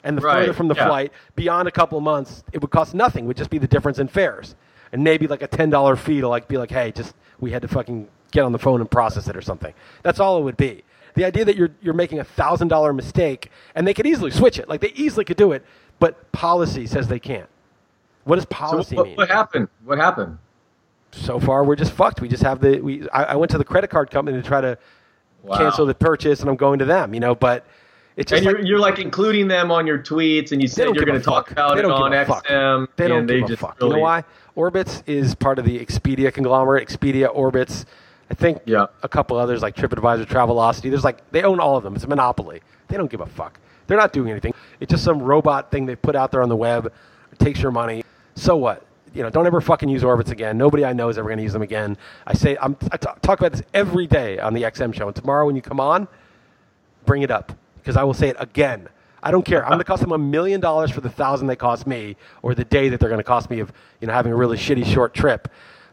And 0.03 0.17
the 0.17 0.21
Right, 0.21 0.41
further 0.41 0.53
from 0.53 0.67
the 0.67 0.75
yeah. 0.75 0.87
flight, 0.87 1.11
beyond 1.35 1.67
a 1.67 1.71
couple 1.71 1.97
of 1.97 2.03
months, 2.03 2.43
it 2.51 2.61
would 2.61 2.71
cost 2.71 2.93
nothing. 2.93 3.25
It 3.25 3.27
would 3.27 3.37
just 3.37 3.49
be 3.49 3.57
the 3.57 3.67
difference 3.67 3.97
in 3.97 4.07
fares. 4.07 4.55
And 4.91 5.03
maybe 5.03 5.27
like 5.27 5.41
a 5.41 5.47
ten 5.47 5.69
dollar 5.69 5.95
fee 5.95 6.21
to 6.21 6.27
like 6.27 6.47
be 6.47 6.57
like, 6.57 6.69
hey, 6.71 6.91
just 6.91 7.15
we 7.39 7.51
had 7.51 7.63
to 7.63 7.67
fucking 7.67 8.07
get 8.31 8.43
on 8.43 8.51
the 8.51 8.59
phone 8.59 8.81
and 8.81 8.91
process 8.91 9.27
it 9.27 9.35
or 9.35 9.41
something. 9.41 9.73
That's 10.03 10.19
all 10.19 10.37
it 10.37 10.43
would 10.43 10.57
be. 10.57 10.83
The 11.15 11.25
idea 11.25 11.45
that 11.45 11.55
you're 11.55 11.71
you're 11.81 11.93
making 11.95 12.19
a 12.19 12.23
thousand 12.23 12.67
dollar 12.67 12.93
mistake 12.93 13.49
and 13.73 13.87
they 13.87 13.93
could 13.93 14.05
easily 14.05 14.31
switch 14.31 14.59
it. 14.59 14.69
Like 14.69 14.81
they 14.81 14.91
easily 14.93 15.25
could 15.25 15.37
do 15.37 15.53
it, 15.53 15.65
but 15.99 16.31
policy 16.31 16.85
says 16.85 17.07
they 17.07 17.19
can't. 17.19 17.49
What 18.25 18.35
does 18.35 18.43
So 18.43 18.47
policy 18.49 18.95
what, 18.97 19.05
mean? 19.07 19.15
what 19.15 19.29
happened? 19.29 19.69
What 19.85 19.97
happened? 19.97 20.37
so 21.11 21.39
far 21.39 21.63
we're 21.63 21.77
just 21.77 21.93
fucked. 21.93 22.19
We 22.19 22.27
just 22.27 22.43
have 22.43 22.59
the 22.59 22.81
we. 22.81 23.07
I, 23.09 23.23
I 23.23 23.35
went 23.37 23.49
to 23.51 23.57
the 23.57 23.63
credit 23.63 23.89
card 23.89 24.11
company 24.11 24.41
to 24.41 24.45
try 24.47 24.59
to 24.61 24.77
Wow. 25.43 25.57
cancel 25.59 25.85
the 25.85 25.93
purchase, 25.93 26.41
and 26.41 26.49
I'm 26.49 26.55
going 26.55 26.79
to 26.79 26.85
them. 26.85 27.13
You 27.13 27.19
know, 27.19 27.35
but 27.35 27.65
it's 28.17 28.31
just 28.31 28.43
And 28.43 28.51
you're, 28.51 28.65
you're 28.65 28.79
like 28.79 28.97
including 28.99 29.47
them 29.47 29.71
on 29.71 29.85
your 29.87 29.99
tweets, 29.99 30.51
and 30.51 30.59
you 30.61 30.67
said 30.67 30.85
you're 30.95 31.05
going 31.05 31.19
to 31.19 31.23
talk 31.23 31.51
about 31.51 31.77
it 31.77 31.85
on 31.85 32.11
give 32.11 32.21
a 32.21 32.25
fuck. 32.25 32.45
XM. 32.47 32.87
They 32.97 33.07
don't 33.07 33.19
and 33.19 33.27
give 33.29 33.37
they 33.41 33.43
a 33.45 33.47
just 33.47 33.61
fuck. 33.61 33.77
You 33.79 33.87
really- 33.87 33.97
know 33.97 34.03
why? 34.03 34.23
Orbitz 34.57 35.03
is 35.05 35.35
part 35.35 35.59
of 35.59 35.65
the 35.65 35.77
Expedia 35.79 36.33
conglomerate. 36.33 36.87
Expedia, 36.87 37.33
Orbitz. 37.33 37.85
I 38.31 38.33
think 38.33 38.59
Yeah. 38.65 38.87
a 39.03 39.07
couple 39.07 39.37
others 39.37 39.61
like 39.61 39.75
TripAdvisor, 39.75 40.25
Travelocity. 40.25 40.89
There's 40.89 41.03
like 41.03 41.29
they 41.31 41.43
own 41.43 41.59
all 41.59 41.77
of 41.77 41.83
them. 41.83 41.93
It's 41.95 42.05
a 42.05 42.07
monopoly. 42.07 42.61
They 42.87 42.97
don't 42.97 43.11
give 43.11 43.21
a 43.21 43.25
fuck. 43.27 43.59
They're 43.85 43.97
not 43.97 44.11
doing 44.13 44.31
anything. 44.31 44.55
It's 44.79 44.89
just 44.89 45.03
some 45.03 45.21
robot 45.21 45.69
thing 45.69 45.85
they 45.85 45.95
put 45.95 46.15
out 46.15 46.31
there 46.31 46.41
on 46.41 46.49
the 46.49 46.55
web. 46.55 46.91
It 47.31 47.37
takes 47.39 47.61
your 47.61 47.71
money. 47.71 48.03
So 48.35 48.55
what? 48.55 48.85
You 49.13 49.23
know, 49.23 49.29
don't 49.29 49.47
ever 49.47 49.61
fucking 49.61 49.87
use 49.87 50.03
Orbitz 50.03 50.29
again. 50.29 50.57
Nobody 50.57 50.83
I 50.83 50.91
know 50.93 51.07
is 51.09 51.17
ever 51.17 51.29
going 51.29 51.37
to 51.37 51.43
use 51.43 51.53
them 51.53 51.61
again. 51.61 51.97
I 52.27 52.33
say 52.33 52.57
I'm, 52.61 52.75
I 52.91 52.97
t- 52.97 53.07
talk 53.21 53.39
about 53.39 53.53
this 53.53 53.61
every 53.73 54.07
day 54.07 54.39
on 54.39 54.53
the 54.53 54.63
XM 54.63 54.93
show. 54.93 55.07
And 55.07 55.15
tomorrow 55.15 55.45
when 55.45 55.55
you 55.55 55.61
come 55.61 55.79
on, 55.79 56.07
bring 57.05 57.21
it 57.21 57.31
up 57.31 57.53
because 57.77 57.95
I 57.95 58.03
will 58.03 58.13
say 58.13 58.27
it 58.29 58.35
again. 58.39 58.89
I 59.23 59.31
don't 59.31 59.45
care. 59.45 59.63
I'm 59.63 59.69
going 59.69 59.79
to 59.79 59.85
cost 59.85 60.01
them 60.01 60.11
a 60.11 60.17
million 60.17 60.59
dollars 60.59 60.91
for 60.91 61.01
the 61.01 61.09
thousand 61.09 61.47
they 61.47 61.55
cost 61.55 61.87
me, 61.87 62.15
or 62.43 62.53
the 62.53 62.65
day 62.65 62.89
that 62.89 62.99
they're 62.99 63.09
going 63.09 63.19
to 63.19 63.23
cost 63.23 63.49
me 63.49 63.59
of 63.59 63.71
you 64.01 64.07
know 64.07 64.13
having 64.13 64.31
a 64.31 64.35
really 64.35 64.57
shitty 64.57 64.85
short 64.85 65.13
trip. 65.13 65.47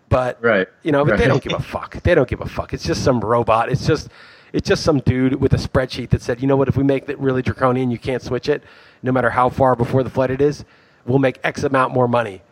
But 0.09 0.43
Right. 0.43 0.67
you 0.83 0.93
know, 0.93 1.05
but 1.05 1.17
they 1.19 1.29
don't 1.29 1.43
give 1.43 1.55
a 1.55 1.63
fuck. 1.63 2.03
They 2.03 2.15
don't 2.15 2.29
give 2.29 2.41
a 2.43 2.47
fuck. 2.47 2.75
It's 2.75 2.85
just 2.85 3.03
some 3.05 3.21
robot. 3.21 3.71
It's 3.71 3.87
just 3.87 4.09
it's 4.53 4.69
just 4.69 4.83
some 4.83 4.99
dude 4.99 5.41
with 5.41 5.55
a 5.55 5.57
spreadsheet 5.57 6.11
that 6.11 6.21
said, 6.21 6.43
you 6.43 6.47
know 6.47 6.57
what, 6.57 6.69
if 6.69 6.77
we 6.77 6.83
make 6.83 7.09
it 7.09 7.19
really 7.19 7.41
draconian, 7.41 7.91
you 7.91 7.99
can't 7.99 8.21
switch 8.21 8.51
it, 8.51 8.63
no 9.03 9.11
matter 9.13 9.31
how 9.31 9.49
far 9.49 9.75
before 9.77 10.03
the 10.03 10.11
flight 10.11 10.31
it 10.31 10.43
is, 10.43 10.67
we'll 11.07 11.19
make 11.19 11.39
X 11.45 11.63
amount 11.65 11.93
more 11.93 12.09
money, 12.09 12.43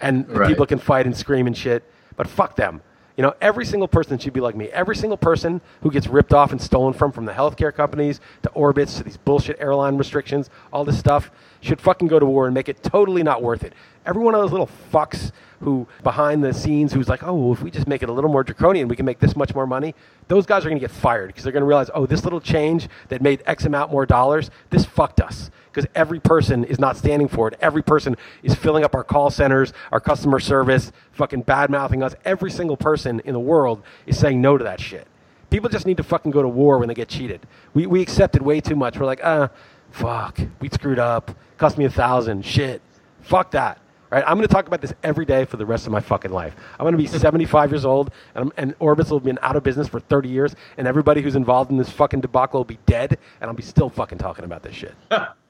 and 0.00 0.28
Right. 0.28 0.48
people 0.48 0.66
can 0.66 0.78
fight 0.78 1.06
and 1.06 1.16
scream 1.16 1.46
and 1.46 1.56
shit. 1.56 1.82
But 2.16 2.26
fuck 2.28 2.56
them. 2.56 2.80
You 3.16 3.22
know, 3.22 3.34
every 3.40 3.64
single 3.64 3.88
person 3.88 4.18
should 4.18 4.34
be 4.34 4.40
like 4.40 4.54
me. 4.54 4.66
Every 4.68 4.94
single 4.94 5.16
person 5.16 5.62
who 5.82 5.90
gets 5.90 6.06
ripped 6.06 6.34
off 6.34 6.52
and 6.52 6.60
stolen 6.60 6.92
from, 6.92 7.12
from 7.12 7.24
the 7.24 7.32
healthcare 7.32 7.74
companies 7.74 8.20
to 8.42 8.50
Orbitz 8.50 8.98
to 8.98 9.04
these 9.04 9.16
bullshit 9.16 9.56
airline 9.58 9.96
restrictions, 9.96 10.50
all 10.70 10.84
this 10.84 10.98
stuff, 10.98 11.30
should 11.62 11.80
fucking 11.80 12.08
go 12.08 12.18
to 12.18 12.26
war 12.26 12.44
and 12.46 12.52
make 12.52 12.68
it 12.68 12.82
totally 12.82 13.22
not 13.22 13.42
worth 13.42 13.64
it. 13.64 13.72
Every 14.04 14.22
one 14.22 14.34
of 14.34 14.42
those 14.42 14.50
little 14.52 14.68
fucks 14.92 15.32
who 15.60 15.86
behind 16.02 16.44
the 16.44 16.52
scenes 16.52 16.92
who's 16.92 17.08
like, 17.08 17.22
oh, 17.22 17.32
well, 17.34 17.52
if 17.54 17.62
we 17.62 17.70
just 17.70 17.86
make 17.86 18.02
it 18.02 18.10
a 18.10 18.12
little 18.12 18.30
more 18.30 18.44
draconian, 18.44 18.86
we 18.86 18.96
can 18.96 19.06
make 19.06 19.18
this 19.18 19.34
much 19.34 19.54
more 19.54 19.66
money. 19.66 19.94
Those 20.28 20.44
guys 20.44 20.66
are 20.66 20.68
going 20.68 20.78
to 20.78 20.86
get 20.86 20.90
fired 20.94 21.28
because 21.28 21.42
they're 21.42 21.52
going 21.54 21.62
to 21.62 21.66
realize, 21.66 21.88
oh, 21.94 22.04
this 22.04 22.22
little 22.22 22.40
change 22.40 22.86
that 23.08 23.22
made 23.22 23.42
X 23.46 23.64
amount 23.64 23.90
more 23.90 24.04
dollars, 24.04 24.50
this 24.68 24.84
fucked 24.84 25.22
us 25.22 25.50
because 25.76 25.90
every 25.94 26.18
person 26.18 26.64
is 26.64 26.78
not 26.78 26.96
standing 26.96 27.28
for 27.28 27.48
it. 27.48 27.58
Every 27.60 27.82
person 27.82 28.16
is 28.42 28.54
filling 28.54 28.82
up 28.82 28.94
our 28.94 29.04
call 29.04 29.28
centers, 29.28 29.74
our 29.92 30.00
customer 30.00 30.40
service, 30.40 30.90
fucking 31.12 31.42
bad 31.42 31.68
mouthing 31.68 32.02
us. 32.02 32.14
Every 32.24 32.50
single 32.50 32.78
person 32.78 33.20
in 33.26 33.34
the 33.34 33.40
world 33.40 33.82
is 34.06 34.18
saying 34.18 34.40
no 34.40 34.56
to 34.56 34.64
that 34.64 34.80
shit. 34.80 35.06
People 35.50 35.68
just 35.68 35.86
need 35.86 35.98
to 35.98 36.02
fucking 36.02 36.30
go 36.30 36.40
to 36.40 36.48
war 36.48 36.78
when 36.78 36.88
they 36.88 36.94
get 36.94 37.08
cheated. 37.08 37.46
We, 37.74 37.86
we 37.86 38.00
accept 38.00 38.36
it 38.36 38.42
way 38.42 38.62
too 38.62 38.74
much. 38.74 38.98
We're 38.98 39.04
like, 39.04 39.20
ah, 39.22 39.50
fuck, 39.90 40.40
we 40.60 40.70
screwed 40.70 40.98
up. 40.98 41.36
Cost 41.58 41.76
me 41.76 41.84
a 41.84 41.90
thousand. 41.90 42.46
Shit. 42.46 42.80
Fuck 43.20 43.50
that. 43.50 43.78
Right? 44.10 44.24
I'm 44.26 44.38
going 44.38 44.48
to 44.48 44.54
talk 44.54 44.66
about 44.66 44.80
this 44.80 44.94
every 45.02 45.26
day 45.26 45.44
for 45.44 45.58
the 45.58 45.66
rest 45.66 45.84
of 45.84 45.92
my 45.92 46.00
fucking 46.00 46.32
life. 46.32 46.56
I'm 46.78 46.84
going 46.84 46.92
to 46.92 46.98
be 46.98 47.06
75 47.06 47.70
years 47.70 47.84
old, 47.84 48.12
and, 48.34 48.44
I'm, 48.44 48.52
and 48.56 48.78
Orbitz 48.78 49.10
will 49.10 49.18
have 49.18 49.24
been 49.24 49.38
out 49.42 49.56
of 49.56 49.62
business 49.62 49.88
for 49.88 50.00
30 50.00 50.30
years, 50.30 50.56
and 50.78 50.86
everybody 50.86 51.20
who's 51.20 51.36
involved 51.36 51.70
in 51.70 51.76
this 51.76 51.90
fucking 51.90 52.22
debacle 52.22 52.60
will 52.60 52.64
be 52.64 52.78
dead, 52.86 53.18
and 53.42 53.50
I'll 53.50 53.56
be 53.56 53.62
still 53.62 53.90
fucking 53.90 54.18
talking 54.18 54.46
about 54.46 54.62
this 54.62 54.74
shit. 54.74 54.94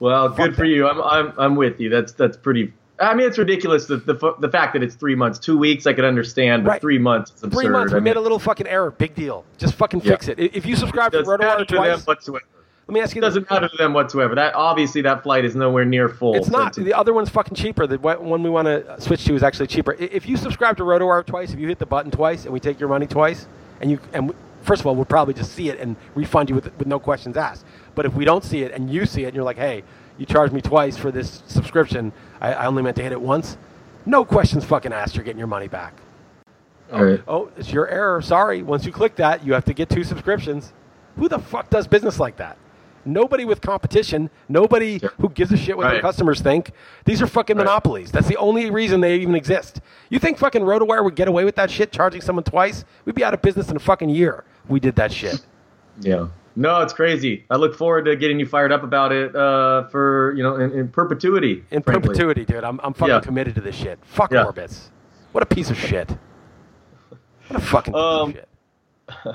Well, 0.00 0.28
good 0.28 0.54
for 0.56 0.64
you. 0.64 0.88
I'm, 0.88 1.00
I'm, 1.02 1.32
I'm 1.38 1.56
with 1.56 1.80
you. 1.80 1.88
That's, 1.88 2.12
that's 2.12 2.36
pretty. 2.36 2.72
I 3.00 3.14
mean, 3.14 3.26
it's 3.28 3.38
ridiculous. 3.38 3.86
The, 3.86 3.96
the, 3.98 4.34
the 4.40 4.48
fact 4.50 4.72
that 4.72 4.82
it's 4.82 4.94
three 4.96 5.14
months, 5.14 5.38
two 5.38 5.56
weeks, 5.56 5.86
I 5.86 5.92
could 5.92 6.04
understand, 6.04 6.64
but 6.64 6.70
Right. 6.70 6.80
three 6.80 6.98
months 6.98 7.30
is 7.32 7.42
absurd. 7.44 7.60
Three 7.60 7.68
months, 7.68 7.92
I 7.92 7.96
we 7.96 8.00
mean, 8.00 8.04
made 8.04 8.16
a 8.16 8.20
little 8.20 8.38
fucking 8.40 8.66
error. 8.66 8.90
Big 8.90 9.14
deal. 9.14 9.44
Just 9.56 9.74
fucking 9.74 10.00
Yeah. 10.02 10.12
fix 10.12 10.28
it. 10.28 10.38
If 10.40 10.66
you 10.66 10.74
subscribe 10.76 11.12
to 11.12 11.22
RotoWire 11.22 11.58
to 11.68 11.74
them 11.74 11.84
twice, 11.84 12.06
whatsoever. 12.06 12.44
let 12.88 12.94
me 12.94 13.00
ask 13.00 13.14
you 13.14 13.20
It 13.20 13.22
doesn't 13.22 13.48
matter 13.50 13.68
to 13.68 13.76
them 13.76 13.92
whatsoever. 13.92 14.34
That 14.34 14.54
obviously 14.54 15.00
that 15.02 15.22
flight 15.22 15.44
is 15.44 15.54
nowhere 15.54 15.84
near 15.84 16.08
full. 16.08 16.34
It's 16.34 16.48
So 16.48 16.58
not. 16.58 16.74
The 16.74 16.92
other 16.94 17.12
one's 17.14 17.28
fucking 17.28 17.54
cheaper. 17.54 17.86
The 17.86 17.98
one 17.98 18.42
we 18.42 18.50
want 18.50 18.66
to 18.66 19.00
switch 19.00 19.24
to 19.26 19.34
is 19.34 19.42
actually 19.44 19.68
cheaper. 19.68 19.94
If 19.94 20.28
you 20.28 20.36
subscribe 20.36 20.76
to 20.78 20.82
RotoWire 20.82 21.24
twice, 21.24 21.52
if 21.52 21.60
you 21.60 21.68
hit 21.68 21.78
the 21.78 21.86
button 21.86 22.10
twice 22.10 22.44
and 22.46 22.52
we 22.52 22.58
take 22.58 22.80
your 22.80 22.88
money 22.88 23.06
twice, 23.06 23.46
and 23.80 23.92
you 23.92 24.00
and 24.12 24.34
first 24.62 24.80
of 24.80 24.86
all, 24.88 24.96
we'll 24.96 25.04
probably 25.04 25.34
just 25.34 25.52
see 25.52 25.68
it 25.70 25.78
and 25.78 25.94
refund 26.16 26.48
you 26.50 26.56
with, 26.56 26.76
with 26.78 26.88
no 26.88 26.98
questions 26.98 27.36
asked. 27.36 27.64
But 27.98 28.06
if 28.06 28.14
we 28.14 28.24
don't 28.24 28.44
see 28.44 28.62
it 28.62 28.70
and 28.70 28.88
you 28.88 29.06
see 29.06 29.24
it 29.24 29.26
and 29.26 29.34
you're 29.34 29.42
like, 29.44 29.56
hey, 29.56 29.82
you 30.18 30.24
charged 30.24 30.54
me 30.54 30.60
twice 30.60 30.96
for 30.96 31.10
this 31.10 31.42
subscription, 31.48 32.12
I, 32.40 32.52
I 32.54 32.66
only 32.66 32.80
meant 32.80 32.94
to 32.98 33.02
hit 33.02 33.10
it 33.10 33.20
once, 33.20 33.58
no 34.06 34.24
questions 34.24 34.64
fucking 34.64 34.92
asked, 34.92 35.16
you're 35.16 35.24
getting 35.24 35.40
your 35.40 35.48
money 35.48 35.66
back. 35.66 35.94
All 36.92 37.04
right. 37.04 37.20
Oh, 37.26 37.46
oh 37.46 37.50
it's 37.56 37.72
your 37.72 37.88
error. 37.88 38.22
Sorry. 38.22 38.62
Once 38.62 38.84
you 38.86 38.92
click 38.92 39.16
that, 39.16 39.44
you 39.44 39.52
have 39.52 39.64
to 39.64 39.74
get 39.74 39.88
two 39.90 40.04
subscriptions. 40.04 40.72
Who 41.16 41.28
the 41.28 41.40
fuck 41.40 41.70
does 41.70 41.88
business 41.88 42.20
like 42.20 42.36
that? 42.36 42.56
Nobody 43.04 43.44
with 43.44 43.60
competition. 43.62 44.30
Nobody 44.48 45.00
Sure. 45.00 45.10
who 45.20 45.28
gives 45.30 45.50
a 45.50 45.56
shit 45.56 45.76
what 45.76 45.90
their 45.90 46.00
customers 46.00 46.40
think. 46.40 46.70
These 47.04 47.20
are 47.20 47.26
fucking 47.26 47.56
Right. 47.56 47.64
monopolies. 47.64 48.12
That's 48.12 48.28
the 48.28 48.36
only 48.36 48.70
reason 48.70 49.00
they 49.00 49.16
even 49.16 49.34
exist. 49.34 49.80
You 50.08 50.20
think 50.20 50.38
fucking 50.38 50.62
RotoWire 50.62 51.02
would 51.02 51.16
get 51.16 51.26
away 51.26 51.44
with 51.44 51.56
that 51.56 51.68
shit, 51.68 51.90
charging 51.90 52.20
someone 52.20 52.44
twice? 52.44 52.84
We'd 53.04 53.16
be 53.16 53.24
out 53.24 53.34
of 53.34 53.42
business 53.42 53.70
in 53.70 53.76
a 53.76 53.80
fucking 53.80 54.10
year. 54.10 54.44
if 54.62 54.70
We 54.70 54.78
did 54.78 54.94
that 54.94 55.10
shit. 55.10 55.44
Yeah. 56.00 56.28
No, 56.58 56.80
it's 56.80 56.92
crazy. 56.92 57.44
I 57.50 57.56
look 57.56 57.76
forward 57.76 58.06
to 58.06 58.16
getting 58.16 58.40
you 58.40 58.46
fired 58.46 58.72
up 58.72 58.82
about 58.82 59.12
it 59.12 59.34
uh, 59.36 59.86
for 59.90 60.34
you 60.36 60.42
know 60.42 60.56
in, 60.56 60.72
in 60.72 60.88
perpetuity. 60.88 61.62
In 61.70 61.82
frankly. 61.82 62.08
perpetuity, 62.08 62.44
dude. 62.44 62.64
I'm, 62.64 62.80
I'm 62.82 62.94
fucking 62.94 63.14
Yeah. 63.14 63.20
committed 63.20 63.54
to 63.54 63.60
this 63.60 63.76
shit. 63.76 64.00
Fuck 64.04 64.32
Yeah. 64.32 64.44
Orbitz. 64.44 64.88
What 65.30 65.42
a 65.42 65.46
piece 65.46 65.70
of 65.70 65.78
shit. 65.78 66.10
What 67.46 67.60
a 67.62 67.64
fucking 67.64 67.92
piece 67.94 68.02
Um, 68.02 68.30
of 68.30 68.34
shit. 68.34 68.48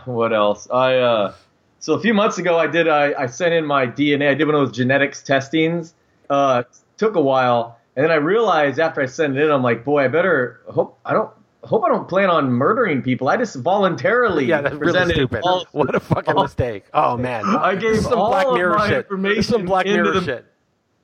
What 0.05 0.33
else? 0.33 0.67
I 0.69 0.97
uh, 0.97 1.33
so 1.79 1.93
a 1.93 1.99
few 2.01 2.13
months 2.13 2.39
ago 2.39 2.57
I 2.59 2.67
did 2.67 2.89
I, 2.89 3.13
I 3.17 3.25
sent 3.27 3.53
in 3.53 3.65
my 3.65 3.87
DNA. 3.87 4.29
I 4.29 4.33
did 4.33 4.45
one 4.45 4.55
of 4.55 4.67
those 4.67 4.75
genetics 4.75 5.23
testings. 5.23 5.93
Uh, 6.29 6.63
took 6.97 7.15
a 7.15 7.21
while, 7.21 7.79
and 7.95 8.03
then 8.03 8.11
I 8.11 8.15
realized 8.15 8.79
after 8.79 9.01
I 9.01 9.05
sent 9.05 9.37
it 9.37 9.43
in, 9.43 9.49
I'm 9.51 9.63
like, 9.63 9.83
boy, 9.85 10.03
I 10.03 10.07
better 10.09 10.59
hope 10.67 10.99
I 11.05 11.13
don't 11.13 11.29
hope 11.63 11.83
I 11.85 11.89
don't 11.89 12.07
plan 12.07 12.29
on 12.29 12.49
murdering 12.51 13.01
people. 13.01 13.27
I 13.29 13.37
just 13.37 13.55
voluntarily 13.57 14.45
Yeah, 14.45 14.61
that's 14.61 14.75
really 14.75 15.13
stupid. 15.13 15.41
all- 15.43 15.65
What 15.71 15.93
a 15.95 15.99
fucking 15.99 16.35
all- 16.35 16.43
mistake. 16.43 16.85
Oh 16.93 17.17
man, 17.17 17.43
I 17.45 17.75
gave 17.75 17.99
some 18.01 18.19
all 18.19 18.29
Black 18.29 18.47
of 18.47 18.53
Mirror 18.55 18.75
my 18.77 18.87
shit. 18.89 19.09
This 19.09 19.37
is 19.37 19.47
some 19.47 19.61
information 19.61 19.65
Black 19.65 19.85
into 19.85 20.03
Mirror 20.03 20.13
the- 20.19 20.21
shit. 20.25 20.45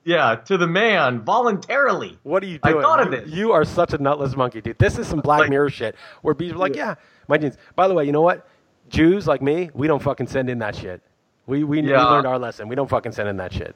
Yeah, 0.05 0.35
to 0.45 0.57
the 0.57 0.65
man 0.65 1.21
voluntarily. 1.21 2.17
What 2.23 2.41
are 2.41 2.47
you 2.47 2.57
doing? 2.59 2.77
I 2.77 2.81
thought 2.81 3.01
of 3.01 3.11
this. 3.11 3.29
you 3.29 3.51
are 3.51 3.63
such 3.65 3.93
a 3.93 3.97
nutless 3.97 4.35
monkey, 4.35 4.61
dude. 4.61 4.79
This 4.79 4.97
is 4.97 5.07
some 5.07 5.19
Black 5.19 5.41
Like- 5.41 5.49
Mirror 5.49 5.69
shit 5.69 5.95
where 6.21 6.33
bees 6.33 6.53
are 6.53 6.57
like, 6.57 6.75
yeah, 6.75 6.95
my 7.27 7.37
genes. 7.37 7.57
By 7.75 7.87
the 7.87 7.93
way, 7.93 8.05
you 8.05 8.11
know 8.11 8.21
what? 8.21 8.47
Jews 8.89 9.27
like 9.27 9.41
me, 9.41 9.69
we 9.73 9.87
don't 9.87 10.01
fucking 10.01 10.27
send 10.27 10.49
in 10.49 10.59
that 10.59 10.75
shit. 10.75 11.01
We 11.45 11.63
we, 11.63 11.81
we 11.81 11.89
learned 11.93 12.27
our 12.27 12.39
lesson. 12.39 12.67
We 12.67 12.75
don't 12.75 12.89
fucking 12.89 13.11
send 13.11 13.27
in 13.29 13.37
that 13.37 13.53
shit. 13.53 13.75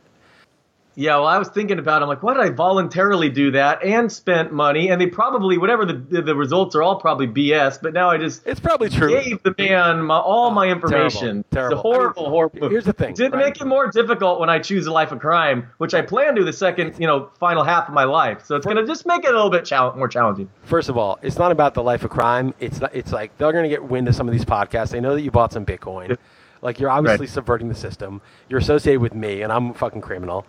Yeah, 0.96 1.16
well, 1.16 1.26
I 1.26 1.38
was 1.40 1.48
thinking 1.50 1.80
about. 1.80 2.02
it. 2.02 2.04
I'm 2.04 2.10
like, 2.10 2.22
why 2.22 2.34
did 2.36 2.44
I 2.44 2.50
voluntarily 2.50 3.30
do 3.30 3.52
that 3.52 3.84
and 3.84 4.12
spent 4.12 4.52
money? 4.54 4.90
And 4.90 5.02
they 5.02 5.08
probably, 5.08 5.58
whatever 5.58 5.86
the 5.86 6.22
the, 6.22 6.36
results 6.36 6.76
are, 6.76 6.84
all 6.84 6.98
probably 7.00 7.28
BS. 7.28 7.80
But 7.82 7.94
now 7.94 8.10
I 8.12 8.18
just 8.18 8.46
It's 8.46 8.60
probably 8.60 8.90
true. 8.90 9.10
gave 9.10 9.42
the 9.44 9.56
man 9.58 10.02
my, 10.04 10.18
all 10.18 10.52
my 10.52 10.68
information. 10.68 11.44
terrible. 11.52 11.78
It's 11.78 11.80
a 11.80 11.82
horrible, 11.82 12.22
I 12.22 12.26
mean, 12.26 12.32
horrible. 12.32 12.60
move. 12.62 12.72
here's 12.72 12.86
the 12.86 12.94
thing, 12.94 13.10
It 13.12 13.16
did 13.16 13.34
right? 13.34 13.46
make 13.46 13.60
it 13.62 13.66
more 13.66 13.90
difficult 13.90 14.40
when 14.40 14.50
I 14.50 14.60
choose 14.60 14.86
a 14.86 14.92
life 14.92 15.12
of 15.12 15.20
crime, 15.20 15.68
which 15.80 15.94
I 15.94 16.02
plan 16.04 16.36
to 16.36 16.44
the 16.44 16.54
second, 16.54 16.96
you 17.00 17.08
know, 17.08 17.30
final 17.40 17.64
half 17.64 17.88
of 17.88 17.94
my 17.94 18.04
life. 18.04 18.46
So 18.46 18.56
it's 18.56 18.66
gonna 18.66 18.86
just 18.86 19.06
make 19.08 19.24
it 19.24 19.30
a 19.32 19.34
little 19.34 19.50
bit 19.50 19.66
chal- 19.66 19.96
more 19.96 20.08
challenging. 20.08 20.50
First 20.64 20.90
of 20.90 20.98
all, 20.98 21.18
it's 21.22 21.38
not 21.40 21.52
about 21.52 21.74
the 21.74 21.82
life 21.84 22.04
of 22.04 22.12
crime. 22.12 22.54
It's 22.60 22.80
not, 22.80 22.94
it's 22.96 23.12
like 23.12 23.36
they're 23.38 23.52
going 23.52 23.64
to 23.64 23.70
get 23.70 23.84
wind 23.84 24.08
of 24.08 24.16
some 24.16 24.28
of 24.28 24.32
these 24.32 24.46
podcasts. 24.46 24.90
They 24.92 25.00
know 25.02 25.16
that 25.16 25.22
you 25.22 25.32
bought 25.32 25.52
some 25.54 25.66
Bitcoin. 25.66 26.18
Like 26.62 26.80
you're 26.80 26.90
obviously 26.90 27.26
Right. 27.26 27.34
subverting 27.34 27.68
the 27.68 27.76
system. 27.76 28.22
You're 28.48 28.60
associated 28.60 29.02
with 29.02 29.14
me, 29.14 29.42
and 29.42 29.52
I'm 29.52 29.72
a 29.72 29.74
fucking 29.74 30.02
criminal. 30.02 30.46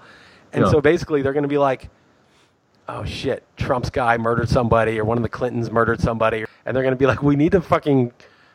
And 0.54 0.64
Yeah. 0.64 0.70
so 0.70 0.80
basically, 0.80 1.20
they're 1.22 1.32
going 1.32 1.42
to 1.42 1.48
be 1.48 1.58
like, 1.58 1.90
"Oh 2.88 3.04
shit, 3.04 3.42
Trump's 3.56 3.90
guy 3.90 4.16
murdered 4.16 4.48
somebody, 4.48 4.98
or 4.98 5.04
one 5.04 5.18
of 5.18 5.22
the 5.22 5.28
Clintons 5.28 5.70
murdered 5.70 6.00
somebody," 6.00 6.44
and 6.64 6.74
they're 6.76 6.82
going 6.82 6.94
to 6.94 6.98
be 6.98 7.06
like, 7.06 7.22
"We 7.22 7.36
need 7.36 7.52
to 7.52 7.60
fucking." 7.60 8.12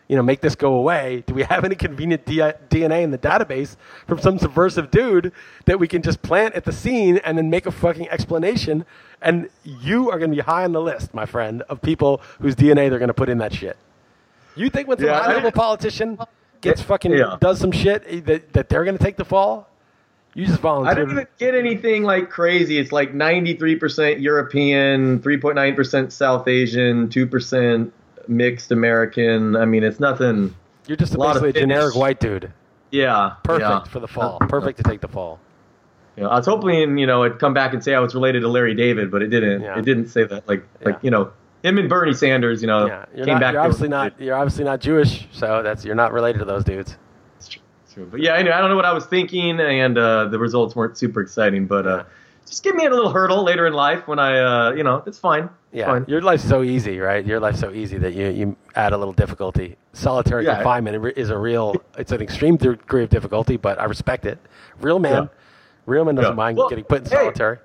You 0.07 0.15
know, 0.15 0.23
make 0.23 0.41
this 0.41 0.55
go 0.55 0.73
away. 0.73 1.23
Do 1.27 1.35
we 1.35 1.43
have 1.43 1.63
any 1.63 1.75
convenient 1.75 2.25
D- 2.25 2.37
DNA 2.71 3.03
in 3.03 3.11
the 3.11 3.17
database 3.19 3.75
from 4.07 4.17
some 4.17 4.39
subversive 4.39 4.89
dude 4.89 5.31
that 5.65 5.79
we 5.79 5.87
can 5.87 6.01
just 6.01 6.23
plant 6.23 6.55
at 6.55 6.65
the 6.65 6.71
scene 6.71 7.17
and 7.17 7.37
then 7.37 7.51
make 7.51 7.67
a 7.67 7.71
fucking 7.71 8.09
explanation? 8.09 8.85
And 9.21 9.49
you 9.63 10.09
are 10.09 10.17
going 10.17 10.31
to 10.31 10.35
be 10.35 10.41
high 10.41 10.63
on 10.63 10.71
the 10.71 10.81
list, 10.81 11.13
my 11.13 11.27
friend, 11.27 11.61
of 11.69 11.83
people 11.83 12.21
whose 12.41 12.55
DNA 12.55 12.89
they're 12.89 12.97
going 12.97 13.09
to 13.09 13.13
put 13.13 13.29
in 13.29 13.37
that 13.37 13.53
shit. 13.53 13.77
You 14.55 14.71
think 14.71 14.87
when 14.87 14.97
some 14.97 15.05
Yeah, 15.05 15.21
high 15.21 15.31
level 15.35 15.51
politician 15.51 16.17
gets 16.61 16.81
fucking 16.81 17.11
Yeah. 17.11 17.37
does 17.39 17.59
some 17.59 17.71
shit 17.71 18.03
eh, 18.07 18.21
that, 18.25 18.53
that 18.53 18.67
they're 18.69 18.85
going 18.85 18.97
to 18.97 19.03
take 19.03 19.15
the 19.15 19.25
fall? 19.25 19.67
You 20.35 20.45
just 20.45 20.59
I 20.59 20.61
volunteered. 20.61 20.97
didn't 20.97 21.11
even 21.11 21.27
get 21.37 21.55
anything 21.55 22.03
like 22.03 22.29
crazy. 22.29 22.77
It's 22.77 22.91
like 22.91 23.13
93% 23.13 24.21
European, 24.21 25.19
3.9% 25.19 26.11
South 26.11 26.47
Asian, 26.47 27.09
2% 27.09 27.91
mixed 28.27 28.71
American. 28.71 29.55
I 29.55 29.65
mean, 29.65 29.83
it's 29.83 29.99
nothing. 29.99 30.55
You're 30.87 30.97
just 30.97 31.15
lot 31.17 31.35
of 31.35 31.41
basically 31.41 31.61
a 31.61 31.63
generic 31.63 31.95
white 31.95 32.19
dude. 32.19 32.51
Yeah. 32.91 33.33
Perfect 33.43 33.69
yeah. 33.69 33.83
for 33.85 33.99
the 33.99 34.07
fall. 34.07 34.39
Perfect 34.39 34.77
to 34.77 34.83
take 34.83 35.01
the 35.01 35.07
fall. 35.07 35.39
You 36.15 36.23
know, 36.23 36.29
I 36.29 36.37
was 36.37 36.45
hoping, 36.45 36.97
you 36.97 37.07
know, 37.07 37.23
it'd 37.23 37.39
come 37.39 37.53
back 37.53 37.73
and 37.73 37.83
say 37.83 37.93
oh, 37.93 37.97
I 37.97 37.99
was 38.01 38.13
related 38.13 38.41
to 38.41 38.47
Larry 38.49 38.75
David, 38.75 39.09
but 39.09 39.21
it 39.21 39.27
didn't. 39.27 39.61
Yeah. 39.61 39.79
It 39.79 39.85
didn't 39.85 40.07
say 40.07 40.25
that. 40.25 40.47
Like, 40.47 40.63
like 40.83 40.99
you 41.01 41.11
know, 41.11 41.31
him 41.63 41.77
and 41.77 41.89
Bernie 41.89 42.13
Sanders, 42.13 42.61
you 42.61 42.67
know, 42.67 42.87
Yeah, 42.87 43.05
came 43.15 43.25
not, 43.25 43.39
back. 43.41 43.53
you're 43.53 43.61
obviously 43.61 43.87
not. 43.87 44.19
You're 44.19 44.35
obviously 44.35 44.63
not 44.63 44.79
Jewish, 44.79 45.27
so 45.31 45.61
that's 45.63 45.85
you're 45.85 45.95
not 45.95 46.13
related 46.13 46.39
to 46.39 46.45
those 46.45 46.63
dudes. 46.63 46.97
But 48.05 48.21
yeah, 48.21 48.35
anyway, 48.35 48.55
I 48.55 48.61
don't 48.61 48.69
know 48.69 48.75
what 48.75 48.85
I 48.85 48.93
was 48.93 49.05
thinking, 49.05 49.59
and 49.59 49.97
uh, 49.97 50.25
the 50.25 50.39
results 50.39 50.75
weren't 50.75 50.97
super 50.97 51.21
exciting. 51.21 51.65
But 51.67 51.87
uh, 51.87 52.03
just 52.45 52.63
give 52.63 52.75
me 52.75 52.85
a 52.85 52.89
little 52.89 53.11
hurdle 53.11 53.43
later 53.43 53.67
in 53.67 53.73
life 53.73 54.07
when 54.07 54.19
I, 54.19 54.39
uh, 54.39 54.71
you 54.71 54.83
know, 54.83 55.03
it's 55.05 55.19
fine. 55.19 55.43
It's 55.71 55.79
Yeah, 55.79 55.85
fine. 55.87 56.05
your 56.07 56.21
life's 56.21 56.43
so 56.47 56.63
easy, 56.63 56.99
right? 56.99 57.25
Your 57.25 57.39
life's 57.39 57.59
so 57.59 57.71
easy 57.71 57.97
that 57.99 58.13
you, 58.13 58.27
you 58.29 58.55
add 58.75 58.91
a 58.93 58.97
little 58.97 59.13
difficulty. 59.13 59.75
Solitary 59.93 60.45
Yeah. 60.45 60.55
confinement 60.55 61.17
is 61.17 61.29
a 61.29 61.37
real, 61.37 61.75
it's 61.97 62.11
an 62.11 62.21
extreme 62.21 62.57
degree 62.57 63.03
of 63.03 63.09
difficulty, 63.09 63.55
but 63.57 63.79
I 63.79 63.85
respect 63.85 64.25
it. 64.25 64.39
Real 64.81 64.97
man, 64.99 65.23
Yeah. 65.23 65.27
real 65.85 66.05
man 66.05 66.15
doesn't 66.15 66.31
Yeah. 66.31 66.35
mind 66.35 66.57
Well, 66.57 66.69
getting 66.69 66.85
put 66.85 66.99
in 66.99 67.05
hey. 67.05 67.17
solitary. 67.17 67.57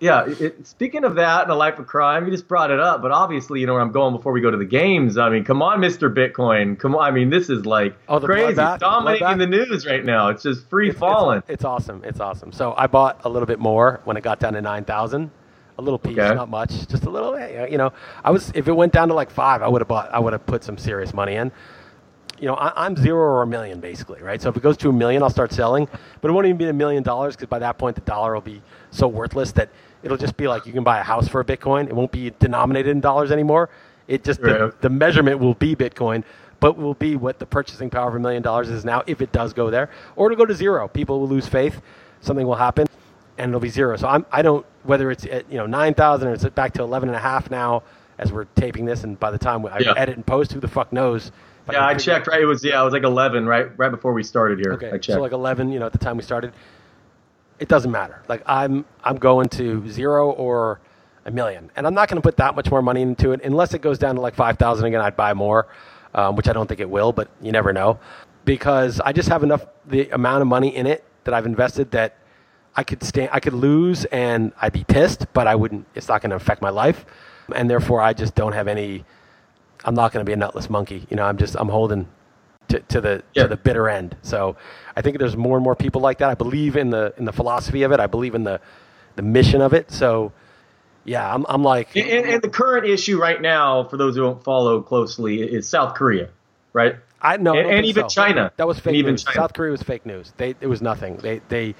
Yeah. 0.00 0.24
It, 0.26 0.66
speaking 0.66 1.04
of 1.04 1.14
that 1.16 1.42
and 1.42 1.50
a 1.52 1.54
life 1.54 1.78
of 1.78 1.86
crime, 1.86 2.24
you 2.24 2.30
just 2.30 2.48
brought 2.48 2.70
it 2.70 2.80
up, 2.80 3.02
but 3.02 3.12
obviously, 3.12 3.60
you 3.60 3.66
know 3.66 3.74
where 3.74 3.82
I'm 3.82 3.92
going 3.92 4.14
before 4.16 4.32
we 4.32 4.40
go 4.40 4.50
to 4.50 4.56
the 4.56 4.64
games. 4.64 5.18
I 5.18 5.28
mean, 5.28 5.44
come 5.44 5.60
on, 5.62 5.78
Mr. 5.78 6.12
Bitcoin. 6.12 6.78
Come 6.78 6.94
on. 6.96 7.02
I 7.02 7.10
mean, 7.10 7.28
this 7.30 7.50
is 7.50 7.66
like 7.66 7.94
Oh, 8.08 8.18
the 8.18 8.26
crazy. 8.26 8.54
bloodbath? 8.54 8.74
It's 8.76 8.80
dominating 8.80 9.26
Bloodbath? 9.26 9.38
the 9.38 9.46
news 9.46 9.86
right 9.86 10.04
now. 10.04 10.28
It's 10.28 10.42
just 10.42 10.66
free 10.68 10.88
It's- 10.88 10.98
falling. 10.98 11.38
It's, 11.38 11.50
it's 11.50 11.64
awesome. 11.64 12.02
It's 12.04 12.18
awesome. 12.20 12.50
So 12.52 12.74
I 12.76 12.86
bought 12.86 13.20
a 13.24 13.28
little 13.28 13.46
bit 13.46 13.58
more 13.58 14.00
when 14.04 14.16
it 14.16 14.22
got 14.22 14.40
down 14.40 14.54
to 14.54 14.60
nine 14.62 14.84
thousand. 14.84 15.30
A 15.78 15.80
little 15.80 15.98
piece, 15.98 16.18
Okay. 16.18 16.34
not 16.34 16.50
much, 16.50 16.86
just 16.88 17.04
a 17.04 17.10
little. 17.10 17.34
Eh, 17.36 17.68
you 17.70 17.78
know, 17.78 17.92
I 18.22 18.30
was 18.32 18.52
if 18.54 18.68
it 18.68 18.72
went 18.72 18.92
down 18.92 19.08
to 19.08 19.14
like 19.14 19.30
five, 19.30 19.62
I 19.62 19.68
would 19.68 19.80
have 19.80 19.88
bought. 19.88 20.12
I 20.12 20.18
would 20.18 20.34
have 20.34 20.44
put 20.44 20.62
some 20.62 20.76
serious 20.76 21.14
money 21.14 21.36
in. 21.36 21.50
You 22.38 22.48
know, 22.48 22.54
I, 22.54 22.84
I'm 22.84 22.96
zero 22.96 23.18
or 23.18 23.42
a 23.42 23.46
million 23.46 23.80
basically, 23.80 24.20
right? 24.22 24.40
So 24.42 24.50
if 24.50 24.56
it 24.58 24.62
goes 24.62 24.76
to 24.78 24.90
a 24.90 24.92
million, 24.92 25.22
I'll 25.22 25.30
start 25.30 25.52
selling, 25.52 25.88
but 26.20 26.28
it 26.30 26.32
won't 26.32 26.46
even 26.46 26.58
be 26.58 26.68
a 26.68 26.72
million 26.74 27.02
dollars 27.02 27.34
because 27.34 27.48
by 27.48 27.58
that 27.60 27.78
point 27.78 27.94
the 27.96 28.02
dollar 28.02 28.34
will 28.34 28.40
be 28.42 28.60
so 28.90 29.08
worthless 29.08 29.52
that 29.52 29.70
it'll 30.02 30.16
just 30.16 30.36
be 30.36 30.48
like 30.48 30.66
you 30.66 30.72
can 30.72 30.84
buy 30.84 30.98
a 30.98 31.02
house 31.02 31.28
for 31.28 31.40
a 31.40 31.44
Bitcoin. 31.44 31.86
It 31.88 31.94
won't 31.94 32.12
be 32.12 32.32
denominated 32.38 32.90
in 32.90 33.00
dollars 33.00 33.30
anymore. 33.30 33.70
It 34.08 34.24
just 34.24 34.40
the, 34.40 34.54
Right. 34.64 34.80
the 34.80 34.90
measurement 34.90 35.38
will 35.38 35.54
be 35.54 35.76
Bitcoin, 35.76 36.24
but 36.58 36.76
will 36.76 36.94
be 36.94 37.16
what 37.16 37.38
the 37.38 37.46
purchasing 37.46 37.90
power 37.90 38.08
of 38.08 38.14
a 38.14 38.18
million 38.18 38.42
dollars 38.42 38.68
is 38.68 38.84
now 38.84 39.02
if 39.06 39.20
it 39.20 39.32
does 39.32 39.52
go 39.52 39.70
there, 39.70 39.88
or 40.16 40.30
it'll 40.30 40.38
go 40.38 40.46
to 40.46 40.54
zero. 40.54 40.88
People 40.88 41.20
will 41.20 41.28
lose 41.28 41.46
faith, 41.46 41.80
something 42.20 42.46
will 42.46 42.56
happen, 42.56 42.86
and 43.38 43.50
it'll 43.50 43.60
be 43.60 43.68
zero. 43.68 43.96
So 43.96 44.08
I'm, 44.08 44.26
I 44.32 44.42
don't 44.42 44.66
whether 44.82 45.10
it's 45.10 45.24
at 45.26 45.50
you 45.50 45.58
know 45.58 45.66
nine 45.66 45.94
thousand 45.94 46.28
or 46.28 46.32
it's 46.32 46.44
back 46.50 46.72
to 46.74 46.82
eleven 46.82 47.08
and 47.08 47.16
a 47.16 47.20
half 47.20 47.50
now 47.50 47.82
as 48.18 48.32
we're 48.32 48.44
taping 48.56 48.84
this, 48.84 49.04
and 49.04 49.18
by 49.20 49.30
the 49.30 49.38
time 49.38 49.64
I 49.66 49.78
Yeah. 49.78 49.94
edit 49.96 50.16
and 50.16 50.26
post, 50.26 50.52
who 50.52 50.60
the 50.60 50.68
fuck 50.68 50.92
knows? 50.92 51.30
yeah, 51.70 51.74
can 51.78 51.82
I 51.84 51.94
checked. 51.94 52.26
Right, 52.26 52.40
it 52.42 52.46
was 52.46 52.64
yeah, 52.64 52.80
it 52.80 52.84
was 52.84 52.92
like 52.92 53.04
11 53.04 53.46
right 53.46 53.68
right 53.78 53.90
before 53.90 54.12
we 54.12 54.24
started 54.24 54.58
here. 54.58 54.72
Okay, 54.72 54.88
I 54.88 54.92
checked. 54.92 55.06
so 55.06 55.20
like 55.20 55.32
eleven, 55.32 55.70
you 55.70 55.78
know, 55.78 55.86
at 55.86 55.92
the 55.92 55.98
time 55.98 56.16
we 56.16 56.22
started, 56.24 56.52
it 57.60 57.68
doesn't 57.68 57.90
matter. 57.90 58.22
Like 58.28 58.42
I'm 58.46 58.84
I'm 59.04 59.16
going 59.16 59.48
to 59.50 59.88
zero 59.88 60.30
or 60.30 60.80
a 61.26 61.30
million, 61.30 61.70
and 61.76 61.86
I'm 61.86 61.94
not 61.94 62.08
going 62.08 62.16
to 62.16 62.26
put 62.26 62.38
that 62.38 62.56
much 62.56 62.70
more 62.70 62.82
money 62.82 63.02
into 63.02 63.32
it 63.32 63.42
unless 63.44 63.74
it 63.74 63.82
goes 63.82 63.98
down 63.98 64.16
to 64.16 64.20
like 64.20 64.34
five 64.34 64.58
thousand 64.58 64.86
again. 64.86 65.00
I'd 65.00 65.16
buy 65.16 65.34
more, 65.34 65.68
um, 66.14 66.34
which 66.36 66.48
I 66.48 66.52
don't 66.52 66.66
think 66.66 66.80
it 66.80 66.88
will, 66.90 67.12
but 67.12 67.28
you 67.40 67.52
never 67.52 67.72
know, 67.72 68.00
because 68.44 69.00
I 69.00 69.12
just 69.12 69.28
have 69.28 69.42
enough 69.42 69.66
the 69.86 70.08
amount 70.10 70.42
of 70.42 70.48
money 70.48 70.74
in 70.74 70.86
it 70.86 71.04
that 71.24 71.34
I've 71.34 71.46
invested 71.46 71.90
that 71.92 72.16
I 72.74 72.82
could 72.82 73.02
stand, 73.02 73.30
I 73.32 73.40
could 73.40 73.52
lose, 73.52 74.06
and 74.06 74.52
I'd 74.60 74.72
be 74.72 74.84
pissed, 74.84 75.26
but 75.32 75.46
I 75.46 75.54
wouldn't. 75.54 75.86
It's 75.94 76.08
not 76.08 76.22
going 76.22 76.30
to 76.30 76.36
affect 76.36 76.62
my 76.62 76.70
life, 76.70 77.04
and 77.54 77.68
therefore 77.68 78.00
I 78.00 78.14
just 78.14 78.34
don't 78.34 78.52
have 78.52 78.68
any. 78.68 79.04
I'm 79.84 79.94
not 79.94 80.12
going 80.12 80.24
to 80.24 80.28
be 80.28 80.32
a 80.32 80.36
nutless 80.36 80.70
monkey. 80.70 81.06
You 81.10 81.16
know, 81.16 81.24
I'm 81.24 81.36
just 81.36 81.54
I'm 81.56 81.68
holding 81.68 82.08
to, 82.70 82.80
to 82.80 83.00
the 83.00 83.22
Yeah. 83.34 83.42
to 83.44 83.48
the 83.48 83.56
bitter 83.56 83.88
end. 83.88 84.16
So 84.22 84.56
I 84.96 85.02
think 85.02 85.18
there's 85.18 85.36
more 85.36 85.56
and 85.56 85.64
more 85.64 85.76
people 85.76 86.00
like 86.00 86.18
that. 86.18 86.30
I 86.30 86.34
believe 86.34 86.76
in 86.76 86.90
the 86.90 87.12
in 87.16 87.24
the 87.24 87.32
philosophy 87.32 87.82
of 87.82 87.92
it. 87.92 88.00
I 88.00 88.06
believe 88.06 88.34
in 88.34 88.44
the 88.44 88.60
the 89.16 89.22
mission 89.22 89.60
of 89.60 89.72
it. 89.74 89.90
So 89.90 90.32
yeah, 91.04 91.32
I'm 91.34 91.44
I'm 91.48 91.62
like 91.64 91.94
And, 91.96 92.06
and, 92.08 92.26
and 92.28 92.42
the 92.42 92.48
current 92.48 92.86
issue 92.86 93.20
right 93.20 93.40
now, 93.40 93.84
for 93.84 93.96
those 93.96 94.16
who 94.16 94.22
don't 94.22 94.42
follow 94.42 94.80
closely, 94.82 95.40
is 95.42 95.68
South 95.68 95.94
Korea, 95.94 96.28
right? 96.72 96.96
I 97.22 97.36
know, 97.36 97.54
and- 97.54 97.70
and 97.70 97.86
even 97.86 98.08
China. 98.08 98.50
That 98.56 98.66
was 98.66 98.78
fake 98.80 98.94
even 98.94 99.12
news. 99.12 99.24
China. 99.24 99.34
South 99.36 99.52
Korea 99.52 99.70
was 99.72 99.82
fake 99.82 100.06
news. 100.06 100.32
They 100.36 100.54
it 100.60 100.66
was 100.66 100.80
nothing. 100.82 101.16
They 101.18 101.40
they 101.48 101.74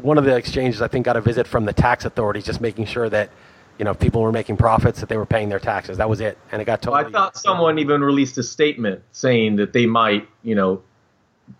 one 0.00 0.18
of 0.18 0.24
the 0.24 0.36
exchanges 0.36 0.80
I 0.80 0.88
think 0.88 1.04
got 1.04 1.16
a 1.16 1.20
visit 1.20 1.46
from 1.46 1.64
the 1.64 1.72
tax 1.72 2.04
authorities, 2.04 2.44
just 2.44 2.60
making 2.60 2.86
sure 2.86 3.08
that 3.10 3.30
you 3.78 3.84
know, 3.84 3.92
if 3.92 3.98
people 3.98 4.22
were 4.22 4.32
making 4.32 4.56
profits 4.56 5.00
that 5.00 5.08
they 5.08 5.16
were 5.16 5.26
paying 5.26 5.48
their 5.48 5.58
taxes. 5.58 5.98
That 5.98 6.08
was 6.08 6.20
it, 6.20 6.38
and 6.50 6.60
it 6.62 6.64
got 6.66 6.82
totally. 6.82 7.06
I 7.06 7.10
thought 7.10 7.36
someone 7.36 7.78
even 7.78 8.02
released 8.02 8.38
a 8.38 8.42
statement 8.42 9.02
saying 9.12 9.56
that 9.56 9.72
they 9.72 9.86
might, 9.86 10.28
you 10.42 10.54
know, 10.54 10.82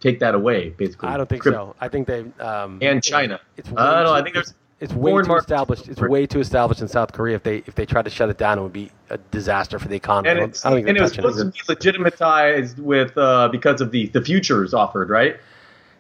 take 0.01 0.21
that 0.21 0.35
away. 0.35 0.71
Basically, 0.71 1.09
I 1.09 1.17
don't 1.17 1.29
think 1.29 1.43
so. 1.43 1.75
I 1.81 1.89
think 1.89 2.07
they 2.07 2.25
um, 2.41 2.79
and 2.83 3.03
China. 3.03 3.41
It, 3.57 3.67
it's 3.67 3.69
I 3.77 3.95
don't 3.95 4.05
know. 4.05 4.13
I 4.13 4.23
think 4.23 4.35
there's 4.35 4.55
it's 4.81 4.93
way 4.93 5.13
too 5.23 5.37
established. 5.37 5.89
It's 5.89 6.01
way 6.01 6.27
too 6.27 6.41
established 6.41 6.81
in 6.81 6.89
South 6.89 7.13
Korea. 7.13 7.37
If 7.37 7.45
they 7.45 7.59
if 7.67 7.75
they 7.77 7.87
tried 7.87 8.05
to 8.05 8.11
shut 8.11 8.29
it 8.31 8.37
down, 8.37 8.59
it 8.59 8.63
would 8.63 8.73
be 8.73 8.91
a 9.11 9.19
disaster 9.19 9.79
for 9.79 9.87
the 9.89 9.95
economy. 9.95 10.31
and 10.31 10.39
I 10.39 10.41
don't, 10.41 10.49
it's 10.51 10.67
I 10.67 10.71
don't 10.71 10.89
and 10.89 10.97
it 10.97 11.01
was 11.01 11.13
supposed 11.15 11.39
to 11.39 11.45
be 11.47 11.59
legitimatized 11.69 12.79
with 12.79 13.17
uh, 13.17 13.49
because 13.53 13.81
of 13.81 13.93
the 13.93 14.09
the 14.09 14.21
futures 14.21 14.75
offered, 14.75 15.09
right? 15.09 15.37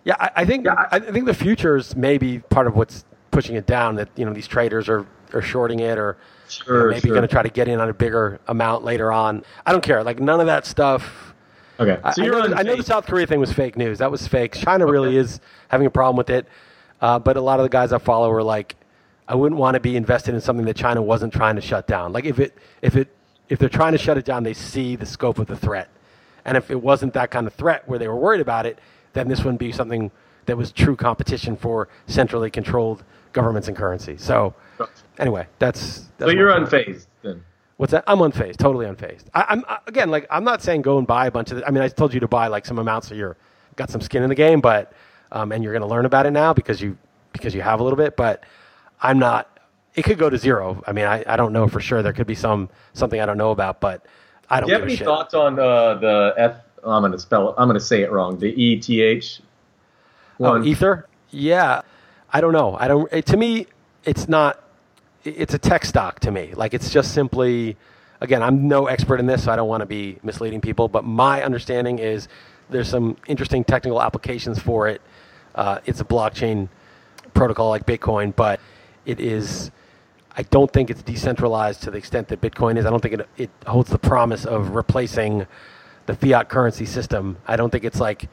Yeah, 0.05 0.17
I, 0.19 0.31
I 0.37 0.45
think 0.45 0.65
Yeah, 0.65 0.75
I- 0.75 0.97
I, 0.97 0.99
think 0.99 1.27
the 1.27 1.35
futures 1.35 1.95
may 1.95 2.19
be 2.19 2.41
part 2.41 2.67
of 2.67 2.75
what's 2.75 3.05
pushing 3.33 3.57
it 3.57 3.67
down. 3.67 3.97
That 3.97 4.09
you 4.15 4.25
know 4.25 4.33
these 4.33 4.47
traders 4.47 4.89
are 4.89 5.05
are 5.35 5.43
shorting 5.43 5.81
it, 5.81 5.99
or 5.99 6.17
you 6.67 6.73
know, 6.73 6.87
maybe 6.89 7.01
sure. 7.01 7.11
going 7.11 7.23
to 7.23 7.29
try 7.29 7.43
to 7.43 7.49
get 7.51 7.67
in 7.67 7.81
on 7.81 7.89
a 7.89 7.95
bigger 7.95 8.41
amount 8.47 8.85
later 8.85 9.11
on. 9.11 9.45
I 9.67 9.73
don't 9.73 9.83
care. 9.83 10.05
Like 10.05 10.21
none 10.21 10.39
of 10.39 10.47
that 10.47 10.65
stuff. 10.67 11.35
Okay, 11.81 11.99
I, 12.05 12.13
so 12.13 12.23
I 12.23 12.25
you're 12.25 12.35
know, 12.35 12.45
on. 12.45 12.51
the- 12.51 12.57
I 12.59 12.63
know 12.63 12.77
the 12.77 12.85
South 12.85 13.07
Korea 13.07 13.27
thing 13.27 13.41
was 13.41 13.53
fake 13.53 13.77
news. 13.77 13.99
That 13.99 14.11
was 14.13 14.29
fake. 14.29 14.53
China 14.55 14.87
really 14.87 15.17
is 15.17 15.41
having 15.69 15.87
a 15.87 15.91
problem 15.91 16.17
with 16.17 16.31
it. 16.31 16.47
Uh, 17.01 17.19
but 17.19 17.37
a 17.37 17.41
lot 17.41 17.59
of 17.59 17.65
the 17.65 17.69
guys 17.69 17.93
I 17.93 17.99
follow 17.99 18.31
are 18.31 18.45
like, 18.45 18.77
I 19.27 19.35
wouldn't 19.35 19.59
want 19.59 19.75
to 19.75 19.81
be 19.81 19.97
invested 19.97 20.35
in 20.35 20.41
something 20.41 20.67
that 20.67 20.77
China 20.77 21.03
wasn't 21.03 21.33
trying 21.33 21.57
to 21.57 21.61
shut 21.61 21.89
down. 21.89 22.13
Like 22.13 22.27
if 22.27 22.39
it 22.39 22.57
if 22.83 22.95
it 22.97 23.09
if 23.49 23.59
they're 23.59 23.69
trying 23.69 23.93
to 23.93 23.99
shut 23.99 24.17
it 24.19 24.25
down, 24.25 24.45
they 24.45 24.55
see 24.55 24.95
the 24.95 25.07
scope 25.07 25.39
of 25.39 25.47
the 25.47 25.57
threat. 25.57 25.89
And 26.45 26.57
if 26.57 26.71
it 26.71 26.81
wasn't 26.81 27.15
that 27.15 27.31
kind 27.31 27.47
of 27.47 27.55
threat 27.55 27.89
where 27.89 27.99
they 27.99 28.09
were 28.09 28.17
worried 28.17 28.41
about 28.41 28.67
it, 28.67 28.79
then 29.15 29.29
this 29.29 29.41
wouldn't 29.41 29.61
be 29.61 29.73
something 29.73 30.11
that 30.47 30.57
was 30.57 30.73
true 30.73 30.97
competition 30.97 31.57
for 31.57 31.89
centrally 32.07 32.51
controlled 32.51 33.05
governments 33.33 33.69
and 33.69 33.77
currency. 33.77 34.17
So 34.17 34.55
anyway, 35.19 35.47
that's, 35.59 36.09
that's 36.19 36.31
so 36.31 36.37
you're 36.37 36.51
unfazed 36.51 37.07
then. 37.23 37.45
What's 37.77 37.93
that? 37.93 38.05
I'm 38.07 38.19
unfazed, 38.19 38.59
totally 38.59 38.87
unfazed. 38.87 39.25
I, 39.35 39.45
I'm 39.49 39.65
I, 39.69 39.79
again 39.87 40.11
like 40.11 40.27
I'm 40.31 40.45
not 40.45 40.63
saying 40.63 40.83
go 40.83 40.99
and 40.99 41.07
buy 41.07 41.27
a 41.27 41.31
bunch 41.31 41.51
of. 41.51 41.63
I 41.67 41.71
mean, 41.71 41.83
I 41.83 41.89
told 41.89 42.15
you 42.15 42.21
to 42.21 42.29
buy 42.29 42.47
like 42.47 42.65
some 42.65 42.79
amounts 42.79 43.09
so 43.09 43.15
you're 43.15 43.37
got 43.77 43.91
some 43.91 44.01
skin 44.01 44.23
in 44.23 44.29
the 44.29 44.35
game, 44.35 44.61
but 44.61 44.93
um, 45.33 45.53
and 45.53 45.65
you're 45.65 45.73
going 45.73 45.83
to 45.83 45.89
learn 45.89 46.05
about 46.05 46.27
it 46.27 46.31
now 46.31 46.53
because 46.53 46.81
you 46.81 46.97
because 47.33 47.55
you 47.55 47.63
have 47.63 47.81
a 47.81 47.83
little 47.83 47.97
bit. 47.97 48.17
But 48.17 48.45
I'm 49.01 49.19
not. 49.19 49.49
It 49.95 50.05
could 50.05 50.19
go 50.19 50.31
to 50.31 50.39
zero. 50.39 50.83
I 50.87 50.93
mean, 50.93 51.05
I, 51.05 51.25
I 51.27 51.37
don't 51.37 51.53
know 51.53 51.69
for 51.69 51.81
sure. 51.81 52.03
There 52.03 52.13
could 52.13 52.27
be 52.27 52.35
some 52.35 52.69
something 52.95 53.21
I 53.21 53.27
don't 53.27 53.39
know 53.39 53.51
about, 53.51 53.81
but 53.81 54.07
I 54.49 54.61
don't 54.61 54.69
Do 54.69 54.73
you 54.73 54.79
have 54.79 54.87
any 54.87 54.97
shit. 54.97 55.07
thoughts 55.07 55.35
on 55.35 55.59
uh, 55.59 55.95
the 55.95 56.35
F? 56.37 56.57
I'm 56.85 57.03
gonna 57.03 57.19
spell 57.19 57.51
it. 57.51 57.55
I'm 57.59 57.69
gonna 57.69 57.81
say 57.81 58.03
it 58.03 58.11
wrong. 58.11 58.39
The 58.39 58.49
E 58.61 58.79
T 58.79 59.01
H. 59.01 59.41
Oh, 60.41 60.63
ether? 60.63 61.09
Yeah, 61.31 61.83
I 62.33 62.41
don't 62.41 62.53
know. 62.53 62.77
I 62.79 62.89
don't. 62.89 63.13
It, 63.13 63.27
to 63.27 63.37
me, 63.37 63.67
it's 64.05 64.29
not. 64.29 64.63
It's 65.25 65.55
a 65.55 65.59
tech 65.59 65.85
stock 65.85 66.21
to 66.21 66.31
me. 66.31 66.55
Like 66.55 66.75
it's 66.75 66.91
just 66.91 67.13
simply. 67.13 67.77
Again, 68.21 68.43
I'm 68.43 68.69
no 68.69 68.87
expert 68.87 69.19
in 69.19 69.27
this, 69.27 69.45
so 69.45 69.53
I 69.53 69.57
don't 69.57 69.69
want 69.69 69.81
to 69.81 69.87
be 69.87 70.19
misleading 70.23 70.61
people. 70.61 70.87
But 70.89 71.05
my 71.05 71.43
understanding 71.43 71.99
is 71.99 72.29
there's 72.71 72.89
some 72.89 73.17
interesting 73.27 73.65
technical 73.65 74.01
applications 74.01 74.61
for 74.61 74.87
it. 74.89 75.03
Uh, 75.55 75.81
it's 75.87 76.01
a 76.01 76.05
blockchain 76.05 76.69
protocol 77.35 77.69
like 77.69 77.85
Bitcoin, 77.85 78.35
but 78.35 78.61
it 79.05 79.21
is. 79.21 79.71
I 80.35 80.45
don't 80.45 80.73
think 80.73 80.89
it's 80.89 81.03
decentralized 81.03 81.83
to 81.83 81.91
the 81.91 81.99
extent 81.99 82.29
that 82.29 82.41
Bitcoin 82.41 82.79
is. 82.79 82.87
I 82.87 82.91
don't 82.91 83.01
think 83.01 83.15
it, 83.15 83.29
it 83.37 83.51
holds 83.67 83.91
the 83.91 83.99
promise 83.99 84.47
of 84.47 84.71
replacing 84.71 85.47
the 86.07 86.15
fiat 86.15 86.49
currency 86.49 86.87
system. 86.87 87.37
I 87.47 87.57
don't 87.57 87.71
think 87.71 87.85
it's 87.85 88.01
like 88.01 88.29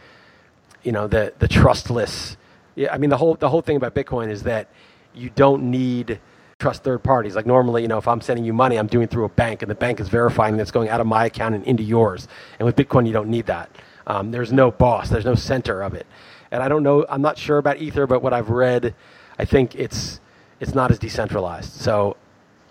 you 0.83 0.93
know 0.93 1.07
the 1.07 1.33
the 1.39 1.47
trustless 1.47 2.38
yeah 2.80 2.94
i 2.94 2.98
mean 2.98 3.10
the 3.10 3.18
whole 3.18 3.36
the 3.36 3.50
whole 3.50 3.62
thing 3.62 3.76
about 3.76 3.94
bitcoin 3.94 4.30
is 4.30 4.44
that 4.44 4.70
you 5.13 5.30
don't 5.36 5.62
need 5.63 6.20
trust 6.60 6.84
third 6.84 7.04
parties 7.04 7.36
like 7.36 7.46
normally 7.46 7.82
you 7.82 7.88
know 7.88 7.98
if 7.98 8.08
i'm 8.08 8.22
sending 8.22 8.46
you 8.46 8.54
money 8.54 8.78
i'm 8.78 8.88
doing 8.88 9.04
it 9.04 9.10
through 9.10 9.26
a 9.26 9.30
bank 9.30 9.62
and 9.62 9.70
the 9.70 9.76
bank 9.76 10.00
is 10.00 10.08
verifying 10.08 10.56
that 10.56 10.62
it's 10.62 10.72
going 10.72 10.89
out 10.89 11.02
of 11.02 11.08
my 11.08 11.26
account 11.26 11.54
and 11.54 11.63
into 11.65 11.84
yours 11.84 12.28
and 12.58 12.65
with 12.65 12.76
bitcoin 12.76 13.06
you 13.06 13.13
don't 13.13 13.30
need 13.30 13.46
that 13.46 13.70
um, 14.08 14.32
there's 14.32 14.54
no 14.54 14.72
boss 14.72 15.10
there's 15.10 15.26
no 15.26 15.36
center 15.36 15.82
of 15.82 15.94
it 15.94 16.08
and 16.52 16.63
i 16.63 16.68
don't 16.70 16.84
know 16.84 17.06
i'm 17.10 17.22
not 17.22 17.38
sure 17.38 17.58
about 17.58 17.78
ether 17.78 18.08
but 18.08 18.22
what 18.22 18.34
i've 18.34 18.50
read 18.50 18.96
i 19.38 19.46
think 19.46 19.76
it's 19.76 20.22
it's 20.62 20.74
not 20.74 20.89
as 20.89 20.98
decentralized 20.98 21.72
so 21.72 22.15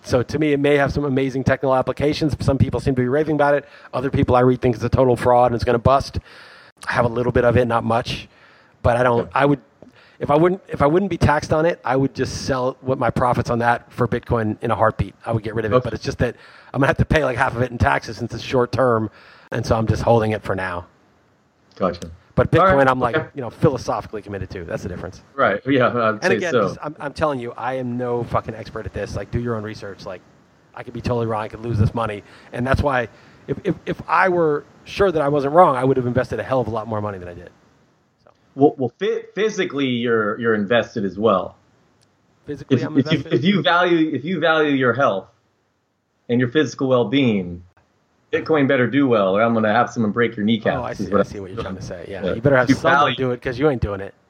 so 0.03 0.23
to 0.23 0.39
me, 0.39 0.53
it 0.53 0.61
may 0.61 0.77
have 0.77 0.93
some 0.93 1.05
amazing 1.05 1.45
technical 1.45 1.75
applications. 1.75 2.35
Some 2.43 2.57
people 2.57 2.81
seem 2.81 2.95
to 2.95 3.03
be 3.03 3.09
raving 3.09 3.35
about 3.35 3.55
it. 3.55 3.67
Other 3.93 4.11
people 4.11 4.37
I 4.37 4.41
read 4.41 4.63
think 4.63 4.75
it's 4.77 4.85
a 4.85 4.89
total 4.89 5.17
fraud 5.17 5.51
and 5.51 5.57
it's 5.57 5.65
going 5.65 5.75
to 5.75 5.83
bust. 5.83 6.19
I 6.87 6.93
have 6.93 7.05
a 7.05 7.09
little 7.09 7.33
bit 7.33 7.45
of 7.45 7.59
it, 7.59 7.67
not 7.67 7.85
much, 7.85 8.29
but 8.83 8.97
I 8.97 9.03
don't. 9.03 9.29
I 9.35 9.45
would, 9.45 9.61
if 10.21 10.31
I 10.31 10.37
wouldn't, 10.37 10.63
if 10.69 10.83
I 10.83 10.87
wouldn't 10.87 11.11
be 11.11 11.19
taxed 11.19 11.53
on 11.53 11.65
it, 11.65 11.81
I 11.85 11.97
would 11.97 12.15
just 12.15 12.45
sell 12.47 12.77
what 12.81 12.99
my 12.99 13.11
profits 13.11 13.51
on 13.51 13.61
that 13.61 13.93
for 13.93 14.09
Bitcoin 14.09 14.57
in 14.63 14.71
a 14.71 14.75
heartbeat. 14.75 15.15
I 15.25 15.33
would 15.33 15.43
get 15.43 15.55
rid 15.55 15.65
of 15.65 15.73
it. 15.73 15.77
Okay. 15.77 15.85
But 15.85 15.95
it's 15.95 16.05
just 16.05 16.19
that 16.19 16.37
I'm 16.73 16.81
gonna 16.81 16.89
have 16.89 16.97
to 16.99 17.05
pay 17.05 17.25
like 17.25 17.37
half 17.37 17.55
of 17.55 17.63
it 17.63 17.71
in 17.71 17.79
taxes 17.79 18.17
since 18.17 18.35
it's 18.35 18.43
short 18.43 18.73
term, 18.73 19.11
and 19.53 19.65
so 19.65 19.77
I'm 19.77 19.87
just 19.87 20.03
holding 20.03 20.33
it 20.33 20.43
for 20.43 20.55
now. 20.55 20.87
Gotcha. 21.77 22.11
But 22.35 22.53
Bitcoin, 22.53 22.77
right, 22.77 22.89
I'm 22.89 23.01
like, 23.01 23.17
okay. 23.17 23.29
you 23.35 23.41
know, 23.41 23.51
philosophically 23.51 24.23
committed 24.23 24.49
to. 24.51 24.65
That's 24.65 24.85
the 24.85 24.89
difference. 24.89 25.23
Right. 25.35 25.61
Yeah. 25.67 25.89
I'd 25.89 26.09
And 26.15 26.23
say 26.23 26.37
again, 26.37 26.53
so. 26.53 26.77
I'm, 26.81 26.95
I'm 27.01 27.13
telling 27.13 27.41
you, 27.41 27.53
I 27.57 27.75
am 27.75 27.99
no 27.99 28.23
fucking 28.23 28.55
expert 28.55 28.87
at 28.87 28.93
this. 28.93 29.17
Like, 29.17 29.33
do 29.33 29.41
your 29.41 29.57
own 29.57 29.65
research. 29.65 30.07
Like, 30.07 30.21
I 30.73 30.85
could 30.85 30.95
be 30.95 31.01
totally 31.01 31.27
wrong. 31.27 31.43
I 31.43 31.49
could 31.49 31.63
lose 31.63 31.79
this 31.79 31.93
money, 31.95 32.23
and 32.53 32.65
that's 32.65 32.81
why, 32.81 33.09
if, 33.49 33.59
if, 33.65 33.75
if 33.87 34.01
I 34.07 34.29
were 34.29 34.65
sure 34.85 35.11
that 35.11 35.21
I 35.21 35.29
wasn't 35.29 35.55
wrong, 35.55 35.75
I 35.75 35.83
would 35.83 35.97
have 35.97 36.07
invested 36.07 36.39
a 36.39 36.45
hell 36.45 36.61
of 36.61 36.69
a 36.69 36.71
lot 36.71 36.87
more 36.87 37.01
money 37.01 37.19
than 37.19 37.27
I 37.27 37.35
did. 37.35 37.51
Well, 38.59 38.75
well 38.77 38.93
phy- 38.99 39.23
physically, 39.35 39.87
you're 39.87 40.39
you're 40.41 40.55
invested 40.55 41.05
as 41.05 41.19
well. 41.19 41.57
Physically, 42.47 42.81
If, 42.81 42.87
I'm 42.87 42.99
if 42.99 43.13
you 43.13 43.25
if 43.31 43.45
you 43.45 43.63
value 43.63 44.11
if 44.15 44.25
you 44.25 44.41
value 44.41 44.71
your 44.73 44.93
health 44.95 45.29
and 46.29 46.41
your 46.41 46.49
physical 46.51 46.89
well 46.89 47.05
being, 47.07 47.63
Bitcoin 48.33 48.67
better 48.69 48.87
do 48.87 49.07
well, 49.09 49.37
or 49.37 49.43
I'm 49.43 49.55
gonna 49.55 49.73
have 49.73 49.91
someone 49.91 50.13
break 50.13 50.37
your 50.37 50.45
kneecaps. 50.45 50.77
oh, 50.77 50.83
I 50.83 50.93
see. 50.95 51.11
what 51.11 51.21
I 51.21 51.25
see 51.25 51.41
what 51.41 51.51
you're 51.53 51.63
trying 51.63 51.77
to 51.77 51.83
say. 51.83 52.07
Yeah, 52.09 52.25
Yeah. 52.25 52.35
you 52.35 52.41
better 52.41 52.57
have 52.57 52.69
You 52.69 52.75
someone 52.75 52.99
value- 53.01 53.17
do 53.17 53.31
it 53.33 53.37
because 53.37 53.59
you 53.59 53.69
ain't 53.71 53.83
doing 53.83 54.01
it. 54.01 54.15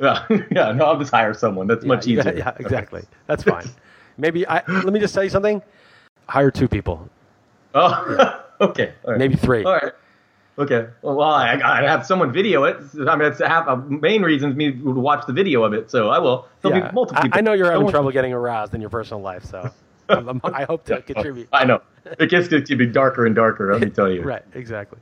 Yeah, 0.00 0.24
yeah. 0.50 0.72
No, 0.72 0.86
I'll 0.86 0.98
just 0.98 1.10
hire 1.10 1.34
someone. 1.34 1.66
That's 1.66 1.84
much 1.84 2.06
yeah, 2.06 2.20
easier. 2.20 2.34
Yeah, 2.36 2.52
exactly. 2.58 3.02
That's 3.26 3.42
fine. 3.42 3.68
Maybe 4.16 4.46
I 4.48 4.62
let 4.66 4.92
me 4.94 4.98
just 4.98 5.12
tell 5.12 5.22
you 5.22 5.28
something. 5.28 5.60
Hire 6.26 6.50
two 6.50 6.68
people, 6.68 7.06
Oh, 7.74 8.42
okay. 8.62 8.94
All 9.04 9.10
right. 9.10 9.18
maybe 9.18 9.34
three. 9.36 9.62
All 9.64 9.74
right. 9.74 9.92
Okay. 10.60 10.88
Well, 11.00 11.22
I, 11.22 11.54
I 11.64 11.82
have 11.82 12.04
someone 12.04 12.32
video 12.32 12.64
it. 12.64 12.76
I 13.08 13.16
mean, 13.16 13.28
it's 13.32 13.38
half 13.40 13.66
a 13.66 13.76
main 13.78 14.22
reason 14.22 14.54
me 14.56 14.70
to 14.72 14.90
watch 14.90 15.26
the 15.26 15.32
video 15.32 15.64
of 15.64 15.72
it. 15.72 15.90
So 15.90 16.10
I 16.10 16.18
will. 16.18 16.46
There'll 16.60 16.76
Yeah. 16.78 16.88
be 16.88 16.94
multiple 16.94 17.18
I, 17.18 17.22
people. 17.22 17.38
I 17.38 17.40
know 17.40 17.52
you're 17.54 17.72
having 17.72 17.88
trouble 17.88 18.10
getting 18.10 18.32
aroused 18.34 18.74
in 18.74 18.80
your 18.82 18.90
personal 18.90 19.22
life, 19.22 19.44
so 19.44 19.70
I'm- 20.10 20.40
I 20.44 20.64
hope 20.64 20.84
to 20.84 21.00
contribute. 21.00 21.48
I 21.52 21.64
know. 21.64 21.80
It 22.18 22.28
gets 22.30 22.48
to 22.48 22.60
be 22.76 22.86
darker 22.86 23.24
and 23.26 23.34
darker. 23.34 23.72
Let 23.72 23.80
me 23.80 23.90
tell 23.98 24.10
you. 24.10 24.22
Right, 24.22 24.42
exactly. 24.54 24.98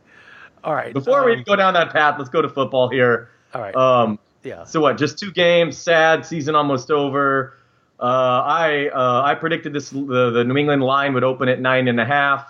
All 0.62 0.74
right. 0.74 0.92
Before 0.92 1.24
we 1.24 1.34
um, 1.34 1.42
go 1.44 1.56
down 1.56 1.74
that 1.74 1.90
path, 1.92 2.16
let's 2.18 2.30
go 2.30 2.40
to 2.42 2.48
football 2.48 2.88
here. 2.88 3.28
all 3.54 3.60
right. 3.60 3.74
Um, 3.74 4.18
yeah. 4.44 4.64
So 4.64 4.80
what? 4.80 4.96
Just 4.96 5.18
two 5.18 5.32
games. 5.32 5.76
Sad. 5.76 6.24
Season 6.24 6.54
almost 6.54 6.90
over. 6.90 7.54
Uh, 8.00 8.04
I 8.04 8.88
uh, 8.94 9.22
I 9.24 9.34
predicted 9.34 9.72
this 9.72 9.90
the, 9.90 10.30
the 10.30 10.44
New 10.44 10.56
England 10.56 10.82
line 10.82 11.14
would 11.14 11.24
open 11.24 11.48
at 11.48 11.60
nine 11.60 11.88
and 11.88 11.98
a 12.00 12.04
half. 12.04 12.46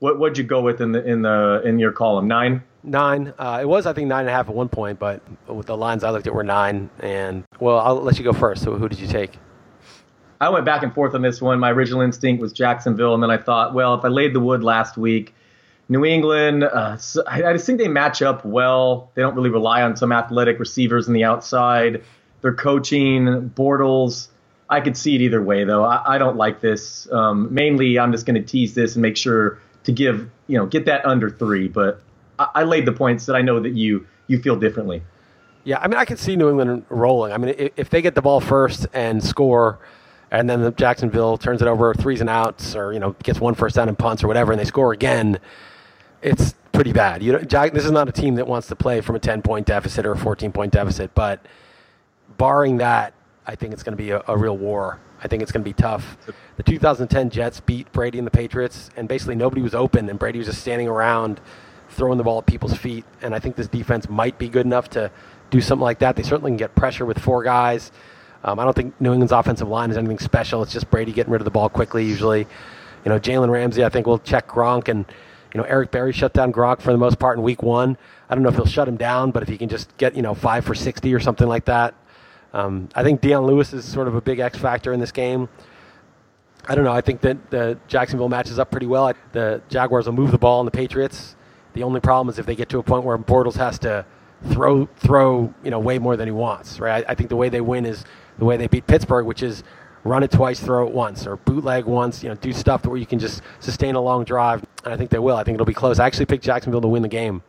What 0.00 0.18
what'd 0.18 0.38
you 0.38 0.44
go 0.44 0.60
with 0.60 0.80
in 0.80 0.92
the 0.92 1.04
in 1.04 1.22
the 1.22 1.62
in 1.64 1.78
your 1.78 1.92
column? 1.92 2.28
Nine. 2.28 2.62
Nine. 2.84 3.34
Uh, 3.38 3.58
it 3.60 3.66
was, 3.66 3.86
I 3.86 3.92
think, 3.92 4.08
nine 4.08 4.20
and 4.20 4.28
a 4.28 4.32
half 4.32 4.48
at 4.48 4.54
one 4.54 4.68
point, 4.68 4.98
but 4.98 5.20
with 5.48 5.66
the 5.66 5.76
lines 5.76 6.04
I 6.04 6.10
looked 6.10 6.26
at 6.26 6.34
were 6.34 6.44
nine. 6.44 6.88
And 7.00 7.44
well, 7.58 7.78
I'll 7.80 8.00
let 8.00 8.18
you 8.18 8.24
go 8.24 8.32
first. 8.32 8.62
So, 8.62 8.76
who 8.76 8.88
did 8.88 9.00
you 9.00 9.08
take? 9.08 9.32
I 10.40 10.48
went 10.50 10.64
back 10.64 10.84
and 10.84 10.94
forth 10.94 11.14
on 11.14 11.22
this 11.22 11.42
one. 11.42 11.58
My 11.58 11.70
original 11.70 12.00
instinct 12.00 12.40
was 12.40 12.52
Jacksonville, 12.52 13.12
and 13.14 13.22
then 13.22 13.30
I 13.30 13.38
thought, 13.38 13.74
well, 13.74 13.94
if 13.94 14.04
I 14.04 14.08
laid 14.08 14.34
the 14.34 14.40
wood 14.40 14.62
last 14.62 14.96
week, 14.96 15.34
New 15.88 16.04
England, 16.04 16.62
uh, 16.62 16.96
I 17.26 17.52
just 17.52 17.66
think 17.66 17.78
they 17.78 17.88
match 17.88 18.22
up 18.22 18.44
well. 18.44 19.10
They 19.14 19.22
don't 19.22 19.34
really 19.34 19.50
rely 19.50 19.82
on 19.82 19.96
some 19.96 20.12
athletic 20.12 20.60
receivers 20.60 21.08
in 21.08 21.14
the 21.14 21.24
outside. 21.24 22.04
Their 22.42 22.54
coaching, 22.54 23.50
Bortles, 23.56 24.28
I 24.70 24.80
could 24.80 24.96
see 24.96 25.16
it 25.16 25.22
either 25.22 25.42
way, 25.42 25.64
though. 25.64 25.84
I, 25.84 26.14
I 26.14 26.18
don't 26.18 26.36
like 26.36 26.60
this. 26.60 27.10
Um, 27.10 27.52
mainly, 27.52 27.98
I'm 27.98 28.12
just 28.12 28.26
going 28.26 28.40
to 28.40 28.46
tease 28.46 28.74
this 28.74 28.94
and 28.94 29.02
make 29.02 29.16
sure 29.16 29.58
to 29.84 29.92
give, 29.92 30.30
you 30.46 30.58
know, 30.58 30.66
get 30.66 30.86
that 30.86 31.04
under 31.04 31.30
three. 31.30 31.68
But 31.68 32.00
I, 32.38 32.48
I 32.56 32.62
laid 32.64 32.86
the 32.86 32.92
points 32.92 33.26
that 33.26 33.36
I 33.36 33.42
know 33.42 33.60
that 33.60 33.74
you 33.74 34.06
you 34.26 34.40
feel 34.40 34.56
differently. 34.56 35.02
Yeah, 35.64 35.78
I 35.80 35.88
mean, 35.88 35.98
I 35.98 36.04
can 36.04 36.16
see 36.16 36.36
New 36.36 36.48
England 36.48 36.84
rolling. 36.88 37.32
I 37.32 37.36
mean, 37.36 37.54
if, 37.58 37.72
if 37.76 37.90
they 37.90 38.00
get 38.00 38.14
the 38.14 38.22
ball 38.22 38.40
first 38.40 38.86
and 38.94 39.22
score, 39.22 39.78
and 40.30 40.48
then 40.48 40.62
the 40.62 40.70
Jacksonville 40.70 41.36
turns 41.36 41.60
it 41.60 41.68
over 41.68 41.92
threes 41.94 42.20
and 42.20 42.30
outs, 42.30 42.74
or 42.74 42.92
you 42.92 42.98
know, 42.98 43.14
gets 43.22 43.40
one 43.40 43.54
first 43.54 43.76
down 43.76 43.88
and 43.88 43.98
punts 43.98 44.24
or 44.24 44.28
whatever, 44.28 44.52
and 44.52 44.60
they 44.60 44.64
score 44.64 44.92
again, 44.92 45.38
it's 46.22 46.54
pretty 46.72 46.92
bad. 46.92 47.22
You 47.22 47.32
know, 47.32 47.40
Jack, 47.40 47.72
this 47.72 47.84
is 47.84 47.90
not 47.90 48.08
a 48.08 48.12
team 48.12 48.36
that 48.36 48.46
wants 48.46 48.68
to 48.68 48.76
play 48.76 49.00
from 49.00 49.16
a 49.16 49.18
ten 49.18 49.42
point 49.42 49.66
deficit 49.66 50.06
or 50.06 50.12
a 50.12 50.16
fourteen 50.16 50.52
point 50.52 50.72
deficit, 50.72 51.14
but 51.14 51.44
barring 52.36 52.78
that, 52.78 53.12
I 53.46 53.54
think 53.54 53.72
it's 53.72 53.82
going 53.82 53.96
to 53.96 54.02
be 54.02 54.10
a, 54.10 54.22
a 54.28 54.36
real 54.36 54.56
war. 54.56 55.00
I 55.22 55.28
think 55.28 55.42
it's 55.42 55.52
going 55.52 55.64
to 55.64 55.68
be 55.68 55.74
tough. 55.74 56.16
The 56.56 56.62
2010 56.62 57.30
Jets 57.30 57.60
beat 57.60 57.90
Brady 57.92 58.18
and 58.18 58.26
the 58.26 58.30
Patriots, 58.30 58.90
and 58.96 59.08
basically 59.08 59.34
nobody 59.34 59.62
was 59.62 59.74
open, 59.74 60.08
and 60.08 60.18
Brady 60.18 60.38
was 60.38 60.46
just 60.46 60.60
standing 60.60 60.88
around 60.88 61.40
throwing 61.90 62.18
the 62.18 62.24
ball 62.24 62.38
at 62.38 62.46
people's 62.46 62.76
feet. 62.76 63.04
And 63.22 63.34
I 63.34 63.38
think 63.38 63.56
this 63.56 63.68
defense 63.68 64.08
might 64.08 64.38
be 64.38 64.48
good 64.48 64.66
enough 64.66 64.88
to 64.90 65.10
do 65.50 65.60
something 65.60 65.82
like 65.82 65.98
that. 66.00 66.16
They 66.16 66.22
certainly 66.22 66.50
can 66.50 66.56
get 66.56 66.74
pressure 66.74 67.04
with 67.04 67.18
four 67.18 67.42
guys. 67.42 67.90
Um, 68.44 68.58
I 68.58 68.64
don't 68.64 68.74
think 68.74 69.00
New 69.00 69.12
England's 69.12 69.32
offensive 69.32 69.68
line 69.68 69.90
is 69.90 69.96
anything 69.96 70.18
special. 70.18 70.62
It's 70.62 70.72
just 70.72 70.90
Brady 70.90 71.12
getting 71.12 71.32
rid 71.32 71.40
of 71.40 71.44
the 71.44 71.50
ball 71.50 71.68
quickly 71.68 72.04
usually. 72.04 72.46
You 73.04 73.10
know, 73.10 73.18
Jalen 73.18 73.50
Ramsey, 73.50 73.84
I 73.84 73.88
think 73.88 74.06
will 74.06 74.18
check 74.18 74.48
Gronk, 74.48 74.88
and 74.88 75.04
you 75.52 75.60
know 75.60 75.66
Eric 75.66 75.90
Berry 75.90 76.12
shut 76.12 76.32
down 76.34 76.52
Gronk 76.52 76.80
for 76.80 76.92
the 76.92 76.98
most 76.98 77.18
part 77.18 77.38
in 77.38 77.42
Week 77.42 77.62
One. 77.62 77.96
I 78.28 78.34
don't 78.34 78.42
know 78.42 78.50
if 78.50 78.56
he'll 78.56 78.66
shut 78.66 78.86
him 78.86 78.96
down, 78.96 79.30
but 79.30 79.42
if 79.42 79.48
he 79.48 79.56
can 79.56 79.68
just 79.68 79.96
get 79.96 80.14
you 80.14 80.22
know 80.22 80.34
five 80.34 80.64
for 80.64 80.74
sixty 80.74 81.14
or 81.14 81.20
something 81.20 81.48
like 81.48 81.64
that, 81.64 81.94
um, 82.52 82.88
I 82.94 83.02
think 83.02 83.20
Dion 83.20 83.46
Lewis 83.46 83.72
is 83.72 83.84
sort 83.84 84.08
of 84.08 84.14
a 84.14 84.20
big 84.20 84.38
X 84.38 84.58
factor 84.58 84.92
in 84.92 85.00
this 85.00 85.12
game. 85.12 85.48
I 86.66 86.74
don't 86.74 86.84
know. 86.84 86.92
I 86.92 87.00
think 87.00 87.20
that 87.22 87.50
the 87.50 87.78
Jacksonville 87.88 88.28
matches 88.28 88.58
up 88.58 88.70
pretty 88.70 88.86
well. 88.86 89.12
The 89.32 89.62
Jaguars 89.68 90.06
will 90.06 90.12
move 90.12 90.30
the 90.30 90.38
ball 90.38 90.58
on 90.58 90.64
the 90.64 90.70
Patriots. 90.70 91.34
The 91.72 91.82
only 91.82 92.00
problem 92.00 92.28
is 92.28 92.38
if 92.38 92.46
they 92.46 92.54
get 92.54 92.68
to 92.70 92.78
a 92.78 92.82
point 92.82 93.04
where 93.04 93.16
Bortles 93.16 93.56
has 93.56 93.78
to 93.80 94.04
throw 94.50 94.86
throw 94.96 95.52
you 95.64 95.70
know 95.70 95.78
way 95.78 95.98
more 95.98 96.16
than 96.16 96.26
he 96.28 96.32
wants. 96.32 96.78
Right. 96.80 97.04
I, 97.06 97.12
I 97.12 97.14
think 97.14 97.28
the 97.28 97.36
way 97.36 97.48
they 97.48 97.60
win 97.60 97.86
is 97.86 98.04
the 98.38 98.44
way 98.44 98.56
they 98.56 98.66
beat 98.66 98.86
Pittsburgh, 98.86 99.26
which 99.26 99.42
is 99.42 99.62
run 100.04 100.22
it 100.22 100.30
twice, 100.30 100.60
throw 100.60 100.86
it 100.86 100.92
once, 100.92 101.26
or 101.26 101.36
bootleg 101.36 101.84
once. 101.84 102.22
You 102.22 102.28
know, 102.30 102.34
do 102.34 102.52
stuff 102.52 102.86
where 102.86 102.96
you 102.96 103.06
can 103.06 103.18
just 103.18 103.42
sustain 103.60 103.94
a 103.94 104.00
long 104.00 104.24
drive. 104.24 104.64
And 104.84 104.92
I 104.92 104.96
think 104.96 105.10
they 105.10 105.18
will. 105.18 105.36
I 105.36 105.44
think 105.44 105.54
it'll 105.54 105.66
be 105.66 105.74
close. 105.74 105.98
I 105.98 106.06
actually 106.06 106.26
picked 106.26 106.44
Jacksonville 106.44 106.80
to 106.80 106.88
win 106.88 107.02
the 107.02 107.08
game. 107.08 107.42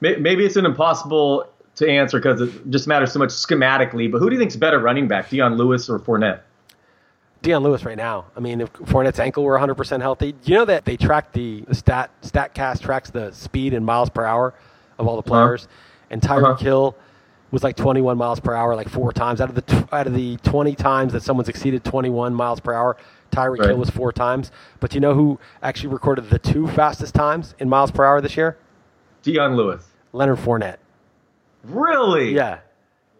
Maybe 0.00 0.46
it's 0.46 0.56
an 0.56 0.64
impossible 0.64 1.48
to 1.78 1.88
answer 1.88 2.18
because 2.18 2.40
it 2.40 2.70
just 2.70 2.86
matters 2.86 3.12
so 3.12 3.18
much 3.18 3.30
schematically. 3.30 4.10
But 4.10 4.18
who 4.18 4.28
do 4.28 4.34
you 4.34 4.40
think's 4.40 4.56
better 4.56 4.78
running 4.78 5.08
back, 5.08 5.30
Dion 5.30 5.56
Lewis 5.56 5.88
or 5.88 5.98
Fournette? 5.98 6.40
Dion 7.42 7.62
Lewis 7.62 7.84
right 7.84 7.96
now. 7.96 8.26
I 8.36 8.40
mean, 8.40 8.60
if 8.60 8.72
Fournette's 8.72 9.20
ankle 9.20 9.44
were 9.44 9.56
100% 9.56 10.00
healthy, 10.00 10.34
you 10.44 10.54
know 10.54 10.64
that 10.64 10.84
they 10.84 10.96
track 10.96 11.32
the, 11.32 11.62
the 11.62 11.74
stat 11.74 12.10
Statcast 12.22 12.80
tracks 12.80 13.10
the 13.10 13.30
speed 13.30 13.74
in 13.74 13.84
miles 13.84 14.10
per 14.10 14.24
hour 14.24 14.54
of 14.98 15.06
all 15.06 15.20
the 15.20 15.30
uh-huh. 15.30 15.46
players, 15.46 15.64
uh-huh. 15.64 16.06
and 16.10 16.22
Tyreek 16.22 16.54
uh-huh. 16.54 16.64
Hill 16.64 16.96
was 17.50 17.62
like 17.62 17.76
21 17.76 18.18
miles 18.18 18.40
per 18.40 18.54
hour 18.54 18.74
like 18.74 18.88
four 18.88 19.10
times 19.12 19.40
out 19.40 19.48
of 19.48 19.54
the 19.54 19.62
t- 19.62 19.84
out 19.90 20.06
of 20.06 20.14
the 20.14 20.36
20 20.38 20.74
times 20.74 21.14
that 21.14 21.22
someone's 21.22 21.48
exceeded 21.48 21.84
21 21.84 22.34
miles 22.34 22.60
per 22.60 22.74
hour. 22.74 22.96
Tyreek 23.30 23.60
right. 23.60 23.68
Hill 23.70 23.78
was 23.78 23.90
four 23.90 24.12
times, 24.12 24.50
but 24.80 24.94
you 24.94 25.00
know 25.00 25.14
who 25.14 25.38
actually 25.62 25.90
recorded 25.90 26.28
the 26.30 26.38
two 26.38 26.66
fastest 26.68 27.14
times 27.14 27.54
in 27.58 27.68
miles 27.68 27.90
per 27.90 28.04
hour 28.04 28.20
this 28.20 28.36
year? 28.36 28.58
Dion 29.22 29.56
Lewis. 29.56 29.84
Leonard 30.12 30.38
Fournette. 30.38 30.78
Really? 31.68 32.34
Yeah. 32.34 32.60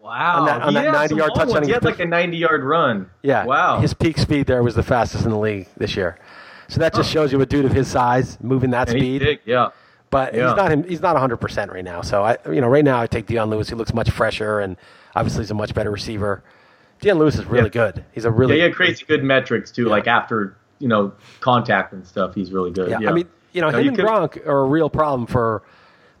Wow. 0.01 0.39
On 0.39 0.45
that, 0.45 0.61
on 0.61 0.73
that 0.73 0.91
90 0.91 1.15
yard 1.15 1.31
touchdown. 1.35 1.63
He 1.63 1.71
had 1.71 1.83
like 1.83 1.99
a 1.99 2.05
90 2.05 2.37
yard 2.37 2.63
run. 2.63 3.09
Yeah. 3.21 3.45
Wow. 3.45 3.79
His 3.79 3.93
peak 3.93 4.17
speed 4.17 4.47
there 4.47 4.63
was 4.63 4.75
the 4.75 4.83
fastest 4.83 5.25
in 5.25 5.31
the 5.31 5.37
league 5.37 5.67
this 5.77 5.95
year. 5.95 6.17
So 6.67 6.79
that 6.79 6.93
just 6.93 7.09
huh. 7.09 7.13
shows 7.13 7.31
you 7.31 7.41
a 7.41 7.45
dude 7.45 7.65
of 7.65 7.71
his 7.71 7.87
size 7.87 8.37
moving 8.41 8.71
that 8.71 8.89
and 8.89 8.99
speed. 8.99 9.19
Big, 9.19 9.39
yeah. 9.45 9.69
But 10.11 10.33
yeah. 10.33 10.47
he's 10.47 10.55
not 10.55 10.85
he's 10.85 11.01
not 11.01 11.13
100 11.13 11.37
percent 11.37 11.71
right 11.71 11.83
now. 11.83 12.01
So 12.01 12.23
I 12.23 12.37
you 12.51 12.61
know 12.61 12.67
right 12.67 12.85
now 12.85 12.99
I 13.01 13.07
take 13.07 13.27
Dion 13.27 13.49
Lewis. 13.49 13.69
He 13.69 13.75
looks 13.75 13.93
much 13.93 14.09
fresher 14.09 14.59
and 14.59 14.77
obviously 15.15 15.43
he's 15.43 15.51
a 15.51 15.55
much 15.55 15.73
better 15.73 15.91
receiver. 15.91 16.43
Dion 17.01 17.17
Lewis 17.17 17.35
is 17.35 17.45
really 17.45 17.65
yeah. 17.65 17.91
good. 17.91 18.05
He's 18.11 18.25
a 18.25 18.31
really 18.31 18.55
yeah. 18.55 18.63
He 18.63 18.69
had 18.69 18.75
crazy 18.75 19.05
good 19.05 19.23
metrics 19.23 19.71
too. 19.71 19.85
Like 19.85 20.07
after 20.07 20.57
you 20.79 20.87
know 20.87 21.13
contact 21.39 21.93
and 21.93 22.05
stuff, 22.05 22.33
he's 22.33 22.51
really 22.51 22.71
good. 22.71 22.89
Yeah. 22.89 23.09
I 23.09 23.13
mean 23.13 23.27
you 23.51 23.61
know 23.61 23.69
no, 23.69 23.77
him 23.77 23.83
you 23.83 23.89
and 23.89 23.97
could... 23.97 24.05
Gronk 24.05 24.47
are 24.47 24.59
a 24.59 24.65
real 24.65 24.89
problem 24.89 25.27
for 25.27 25.63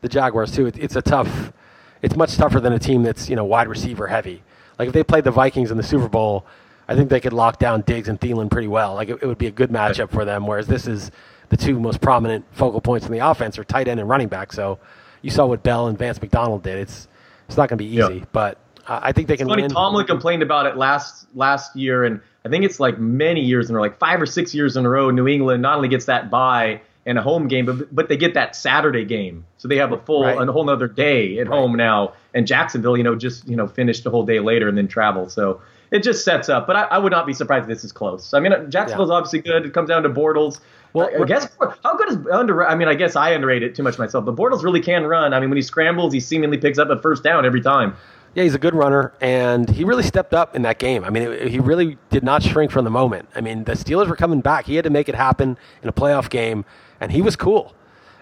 the 0.01 0.09
Jaguars 0.09 0.51
too. 0.51 0.67
It, 0.67 0.77
it's 0.77 0.95
a 0.95 1.01
tough. 1.01 1.53
It's 2.01 2.15
much 2.15 2.35
tougher 2.35 2.59
than 2.59 2.73
a 2.73 2.79
team 2.79 3.03
that's 3.03 3.29
you 3.29 3.35
know 3.35 3.45
wide 3.45 3.67
receiver 3.67 4.07
heavy. 4.07 4.41
Like 4.77 4.87
if 4.87 4.93
they 4.93 5.03
played 5.03 5.23
the 5.25 5.31
Vikings 5.31 5.71
in 5.71 5.77
the 5.77 5.83
Super 5.83 6.07
Bowl, 6.07 6.45
I 6.87 6.95
think 6.95 7.09
they 7.09 7.19
could 7.19 7.33
lock 7.33 7.59
down 7.59 7.81
Diggs 7.81 8.07
and 8.07 8.19
Thielen 8.19 8.49
pretty 8.49 8.67
well. 8.67 8.95
Like 8.95 9.09
it, 9.09 9.19
it 9.21 9.27
would 9.27 9.37
be 9.37 9.47
a 9.47 9.51
good 9.51 9.69
matchup 9.69 10.09
for 10.09 10.25
them. 10.25 10.47
Whereas 10.47 10.67
this 10.67 10.87
is 10.87 11.11
the 11.49 11.57
two 11.57 11.79
most 11.79 11.99
prominent 11.99 12.45
focal 12.51 12.79
points 12.79 13.05
in 13.05 13.11
the 13.11 13.19
offense 13.19 13.59
are 13.59 13.63
tight 13.63 13.87
end 13.87 13.99
and 13.99 14.07
running 14.07 14.27
back. 14.27 14.53
So 14.53 14.79
you 15.21 15.29
saw 15.29 15.45
what 15.45 15.63
Bell 15.63 15.87
and 15.87 15.97
Vance 15.97 16.21
McDonald 16.21 16.63
did. 16.63 16.77
It's 16.77 17.07
it's 17.47 17.57
not 17.57 17.67
going 17.67 17.79
to 17.79 17.83
be 17.83 17.89
easy, 17.89 18.19
yeah. 18.19 18.25
but 18.31 18.59
uh, 18.87 18.99
I 19.01 19.11
think 19.11 19.27
they 19.27 19.35
can. 19.35 19.47
It's 19.47 19.51
funny, 19.51 19.63
win. 19.63 19.71
Tomlin 19.71 20.05
complained 20.05 20.43
about 20.43 20.65
it 20.65 20.77
last 20.77 21.27
last 21.35 21.75
year, 21.75 22.05
and 22.05 22.21
I 22.45 22.49
think 22.49 22.63
it's 22.63 22.79
like 22.79 22.99
many 22.99 23.41
years 23.41 23.69
in 23.69 23.75
a 23.75 23.77
row, 23.77 23.83
like 23.83 23.99
five 23.99 24.21
or 24.21 24.25
six 24.25 24.53
years 24.53 24.77
in 24.77 24.85
a 24.85 24.89
row. 24.89 25.09
New 25.09 25.27
England 25.27 25.61
not 25.61 25.75
only 25.75 25.89
gets 25.89 26.05
that 26.05 26.29
bye 26.29 26.81
and 27.05 27.17
a 27.17 27.21
home 27.21 27.47
game, 27.47 27.65
but 27.65 27.93
but 27.93 28.09
they 28.09 28.17
get 28.17 28.33
that 28.33 28.55
Saturday 28.55 29.05
game, 29.05 29.45
so 29.57 29.67
they 29.67 29.77
have 29.77 29.91
a 29.91 29.97
full 29.97 30.23
right. 30.23 30.47
a 30.47 30.51
whole 30.51 30.69
other 30.69 30.87
day 30.87 31.39
at 31.39 31.47
right. 31.47 31.57
home 31.57 31.75
now. 31.75 32.13
And 32.33 32.45
Jacksonville, 32.45 32.97
you 32.97 33.03
know, 33.03 33.15
just 33.15 33.47
you 33.47 33.55
know 33.55 33.67
finished 33.67 34.05
a 34.05 34.09
whole 34.09 34.25
day 34.25 34.39
later 34.39 34.67
and 34.67 34.77
then 34.77 34.87
travel, 34.87 35.29
so 35.29 35.61
it 35.91 36.03
just 36.03 36.23
sets 36.23 36.49
up. 36.49 36.67
But 36.67 36.75
I, 36.75 36.81
I 36.83 36.97
would 36.97 37.11
not 37.11 37.25
be 37.25 37.33
surprised 37.33 37.63
if 37.63 37.69
this 37.69 37.83
is 37.83 37.91
close. 37.91 38.33
I 38.33 38.39
mean, 38.39 38.53
Jacksonville's 38.69 39.09
yeah. 39.09 39.15
obviously 39.15 39.39
good. 39.39 39.65
It 39.65 39.73
comes 39.73 39.89
down 39.89 40.03
to 40.03 40.09
Bortles. 40.09 40.59
Well, 40.93 41.09
I, 41.13 41.21
I 41.21 41.25
guess 41.25 41.47
how 41.83 41.95
good 41.95 42.09
is 42.09 42.17
under? 42.31 42.65
I 42.65 42.75
mean, 42.75 42.87
I 42.87 42.95
guess 42.95 43.15
I 43.15 43.31
underrate 43.31 43.63
it 43.63 43.75
too 43.75 43.83
much 43.83 43.97
myself. 43.97 44.25
But 44.25 44.35
Bortles 44.35 44.63
really 44.63 44.81
can 44.81 45.05
run. 45.05 45.33
I 45.33 45.39
mean, 45.39 45.49
when 45.49 45.57
he 45.57 45.61
scrambles, 45.61 46.13
he 46.13 46.19
seemingly 46.19 46.57
picks 46.57 46.77
up 46.77 46.89
a 46.89 46.99
first 47.01 47.23
down 47.23 47.45
every 47.45 47.61
time. 47.61 47.95
Yeah, 48.35 48.43
he's 48.43 48.53
a 48.53 48.59
good 48.59 48.75
runner, 48.75 49.11
and 49.21 49.67
he 49.67 49.83
really 49.83 50.03
stepped 50.03 50.35
up 50.35 50.55
in 50.55 50.61
that 50.61 50.77
game. 50.77 51.03
I 51.03 51.09
mean, 51.09 51.23
it, 51.23 51.47
he 51.47 51.59
really 51.59 51.97
did 52.11 52.23
not 52.23 52.43
shrink 52.43 52.69
from 52.69 52.85
the 52.85 52.91
moment. 52.91 53.27
I 53.35 53.41
mean, 53.41 53.63
the 53.63 53.71
Steelers 53.71 54.07
were 54.07 54.15
coming 54.15 54.41
back. 54.41 54.65
He 54.65 54.75
had 54.75 54.83
to 54.83 54.91
make 54.91 55.09
it 55.09 55.15
happen 55.15 55.57
in 55.81 55.89
a 55.89 55.93
playoff 55.93 56.29
game 56.29 56.63
and 56.99 57.11
he 57.11 57.21
was 57.21 57.35
cool. 57.35 57.73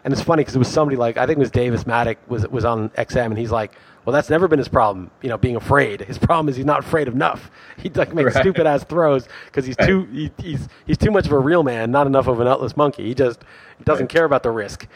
And 0.03 0.13
it's 0.13 0.21
funny 0.21 0.41
because 0.41 0.55
it 0.55 0.59
was 0.59 0.69
somebody 0.69 0.95
like 0.95 1.17
I 1.17 1.25
think 1.25 1.37
it 1.37 1.39
was 1.39 1.51
Davis 1.51 1.83
Mattek 1.83 2.17
was 2.27 2.47
was 2.47 2.63
on 2.63 2.89
XM, 2.91 3.25
and 3.25 3.37
he's 3.37 3.51
like, 3.51 3.73
"Well, 4.05 4.13
that's 4.13 4.29
never 4.29 4.47
been 4.47 4.59
his 4.59 4.69
problem, 4.69 5.11
you 5.21 5.27
know, 5.27 5.37
being 5.37 5.57
afraid. 5.57 6.01
His 6.01 6.17
problem 6.17 6.47
is 6.47 6.55
he's 6.55 6.65
not 6.65 6.79
afraid 6.79 7.07
enough. 7.07 7.51
He 7.77 7.89
like 7.89 8.13
makes 8.13 8.35
right. 8.35 8.41
stupid 8.41 8.65
ass 8.65 8.83
throws 8.83 9.27
because 9.45 9.65
he's 9.65 9.75
too 9.75 10.05
he, 10.05 10.31
he's 10.37 10.67
he's 10.85 10.97
too 10.97 11.11
much 11.11 11.25
of 11.25 11.31
a 11.33 11.39
real 11.39 11.63
man, 11.63 11.91
not 11.91 12.07
enough 12.07 12.27
of 12.27 12.39
an 12.39 12.45
nutless 12.45 12.77
monkey. 12.77 13.03
He 13.03 13.13
just 13.13 13.43
doesn't 13.83 14.05
right. 14.05 14.09
care 14.09 14.25
about 14.25 14.43
the 14.43 14.51
risk." 14.51 14.87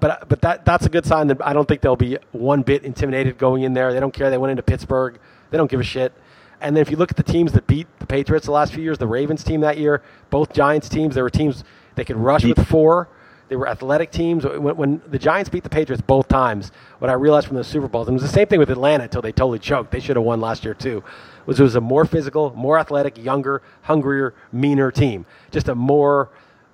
But 0.00 0.10
uh, 0.10 0.16
but 0.28 0.40
that 0.42 0.64
that's 0.64 0.86
a 0.86 0.88
good 0.88 1.06
sign 1.06 1.28
that 1.28 1.44
I 1.44 1.52
don't 1.52 1.66
think 1.66 1.80
they'll 1.80 1.96
be 1.96 2.18
one 2.32 2.62
bit 2.62 2.84
intimidated 2.84 3.38
going 3.38 3.62
in 3.62 3.72
there. 3.72 3.92
They 3.92 4.00
don't 4.00 4.12
care. 4.12 4.30
They 4.30 4.38
went 4.38 4.50
into 4.50 4.62
Pittsburgh. 4.62 5.18
They 5.50 5.58
don't 5.58 5.70
give 5.70 5.80
a 5.80 5.84
shit. 5.84 6.12
And 6.60 6.76
then 6.76 6.82
if 6.82 6.90
you 6.90 6.96
look 6.96 7.10
at 7.10 7.16
the 7.16 7.24
teams 7.24 7.52
that 7.52 7.66
beat 7.66 7.86
the 7.98 8.06
Patriots 8.06 8.46
the 8.46 8.52
last 8.52 8.72
few 8.72 8.82
years, 8.82 8.98
the 8.98 9.06
Ravens 9.06 9.42
team 9.42 9.60
that 9.62 9.78
year, 9.78 10.02
both 10.30 10.52
Giants 10.52 10.88
teams, 10.88 11.14
there 11.14 11.24
were 11.24 11.30
teams 11.30 11.64
they 11.96 12.04
could 12.04 12.16
rush 12.16 12.44
with 12.44 12.66
four 12.66 13.08
they 13.52 13.56
were 13.56 13.68
athletic 13.68 14.10
teams. 14.10 14.46
When, 14.46 14.76
when, 14.78 15.02
the 15.08 15.18
Giants 15.18 15.50
beat 15.50 15.62
the 15.62 15.68
Patriots 15.68 16.00
both 16.00 16.26
times, 16.26 16.72
what 17.00 17.10
I 17.10 17.12
realized 17.12 17.48
from 17.48 17.58
the 17.58 17.64
Super 17.64 17.86
Bowls, 17.86 18.08
and 18.08 18.14
it 18.14 18.22
was 18.22 18.30
the 18.30 18.34
same 18.34 18.46
thing 18.46 18.58
with 18.58 18.70
Atlanta 18.70 19.04
until 19.04 19.20
they 19.20 19.30
totally 19.30 19.58
choked. 19.58 19.90
They 19.90 20.00
should 20.00 20.16
have 20.16 20.24
won 20.24 20.40
last 20.40 20.64
year 20.64 20.72
too. 20.72 21.04
Was 21.44 21.60
it 21.60 21.62
was 21.62 21.74
a 21.74 21.80
more 21.82 22.06
physical, 22.06 22.54
more 22.56 22.78
athletic, 22.78 23.22
younger, 23.22 23.60
hungrier, 23.82 24.32
meaner 24.52 24.90
team. 24.90 25.26
Just 25.50 25.68
a 25.68 25.74
more 25.74 26.30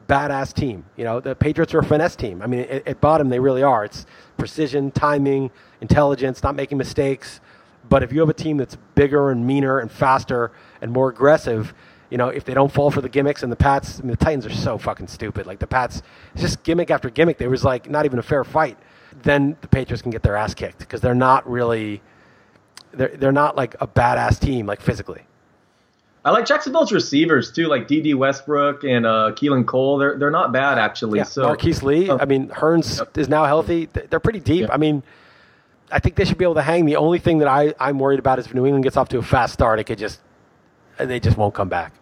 badass 0.09 0.55
team. 0.55 0.85
You 0.97 1.03
know, 1.03 1.18
the 1.18 1.35
Patriots 1.35 1.74
are 1.74 1.81
a 1.81 1.85
finesse 1.85 2.14
team. 2.14 2.43
I 2.43 2.47
mean, 2.47 2.61
at, 2.61 2.87
at 2.87 3.01
bottom 3.01 3.29
they 3.29 3.41
really 3.41 3.64
are. 3.64 3.85
It's 3.85 4.07
precision, 4.37 4.93
timing, 4.93 5.51
intelligence, 5.81 6.45
not 6.45 6.55
making 6.55 6.79
mistakes. 6.79 7.41
But 7.89 8.05
if 8.05 8.12
you 8.12 8.20
have 8.20 8.29
a 8.29 8.35
team 8.35 8.57
that's 8.57 8.76
bigger 8.95 9.33
and 9.33 9.45
meaner 9.45 9.81
and 9.81 9.91
faster 9.91 10.53
and 10.81 10.93
more 10.93 11.09
aggressive, 11.09 11.74
you 12.11 12.19
know, 12.19 12.29
if 12.29 12.45
they 12.45 12.55
don't 12.55 12.73
fall 12.73 12.91
for 12.91 13.01
the 13.01 13.09
gimmicks 13.09 13.43
and 13.43 13.53
the 13.53 13.57
Pats, 13.57 13.99
I 13.99 14.03
mean, 14.03 14.13
the 14.13 14.17
Titans 14.17 14.47
are 14.47 14.51
so 14.51 14.79
fucking 14.79 15.09
stupid. 15.09 15.47
Like 15.47 15.59
the 15.59 15.67
Pats, 15.67 16.03
it's 16.33 16.43
just 16.43 16.63
gimmick 16.63 16.91
after 16.91 17.11
gimmick. 17.11 17.39
There 17.39 17.51
was 17.51 17.65
like 17.65 17.91
not 17.91 18.05
even 18.05 18.19
a 18.19 18.23
fair 18.23 18.45
fight. 18.45 18.79
Then 19.23 19.57
the 19.61 19.69
Patriots 19.69 20.03
can 20.03 20.11
get 20.11 20.23
their 20.23 20.37
ass 20.37 20.55
kicked 20.55 20.79
because 20.79 21.01
they're 21.01 21.15
not 21.15 21.49
really, 21.49 22.03
they're 22.93 23.17
they're 23.17 23.33
not 23.33 23.57
like 23.57 23.75
a 23.81 23.87
badass 23.87 24.39
team 24.39 24.67
like 24.67 24.81
physically. 24.81 25.23
I 26.25 26.31
like 26.31 26.47
Jacksonville's 26.47 26.93
receivers 26.93 27.53
too, 27.53 27.69
like 27.69 27.89
Dede 27.89 28.15
Westbrook 28.15 28.85
and 28.85 29.07
uh, 29.07 29.33
Keelan 29.35 29.67
Cole. 29.67 29.99
They're 29.99 30.19
they're 30.19 30.31
not 30.31 30.53
bad 30.53 30.79
actually. 30.79 31.19
Yeah, 31.19 31.25
so 31.25 31.43
Marquise 31.45 31.83
Lee. 31.83 32.11
Uh, 32.11 32.19
I 32.21 32.25
mean, 32.25 32.49
Hurns 32.49 32.99
yep. 32.99 33.17
is 33.17 33.29
now 33.29 33.45
healthy. 33.45 33.87
They're 33.87 34.21
pretty 34.21 34.41
deep. 34.41 34.63
Yep. 34.63 34.71
I 34.73 34.77
mean, 34.77 35.03
I 35.91 36.01
think 36.01 36.17
they 36.17 36.25
should 36.25 36.39
be 36.39 36.45
able 36.45 36.57
to 36.57 36.63
hang. 36.63 36.85
The 36.87 36.97
only 36.97 37.19
thing 37.19 37.39
that 37.39 37.49
I 37.49 37.75
I'm 37.81 37.99
worried 37.99 38.19
about 38.19 38.39
is 38.39 38.47
if 38.47 38.55
New 38.55 38.67
England 38.67 38.85
gets 38.85 38.97
off 38.97 39.09
to 39.11 39.19
a 39.19 39.23
fast 39.23 39.55
start, 39.55 39.79
it 39.79 39.85
could 39.85 39.99
just 39.99 40.21
they 40.99 41.20
just 41.20 41.36
won't 41.36 41.55
come 41.55 41.68
back. 41.68 41.92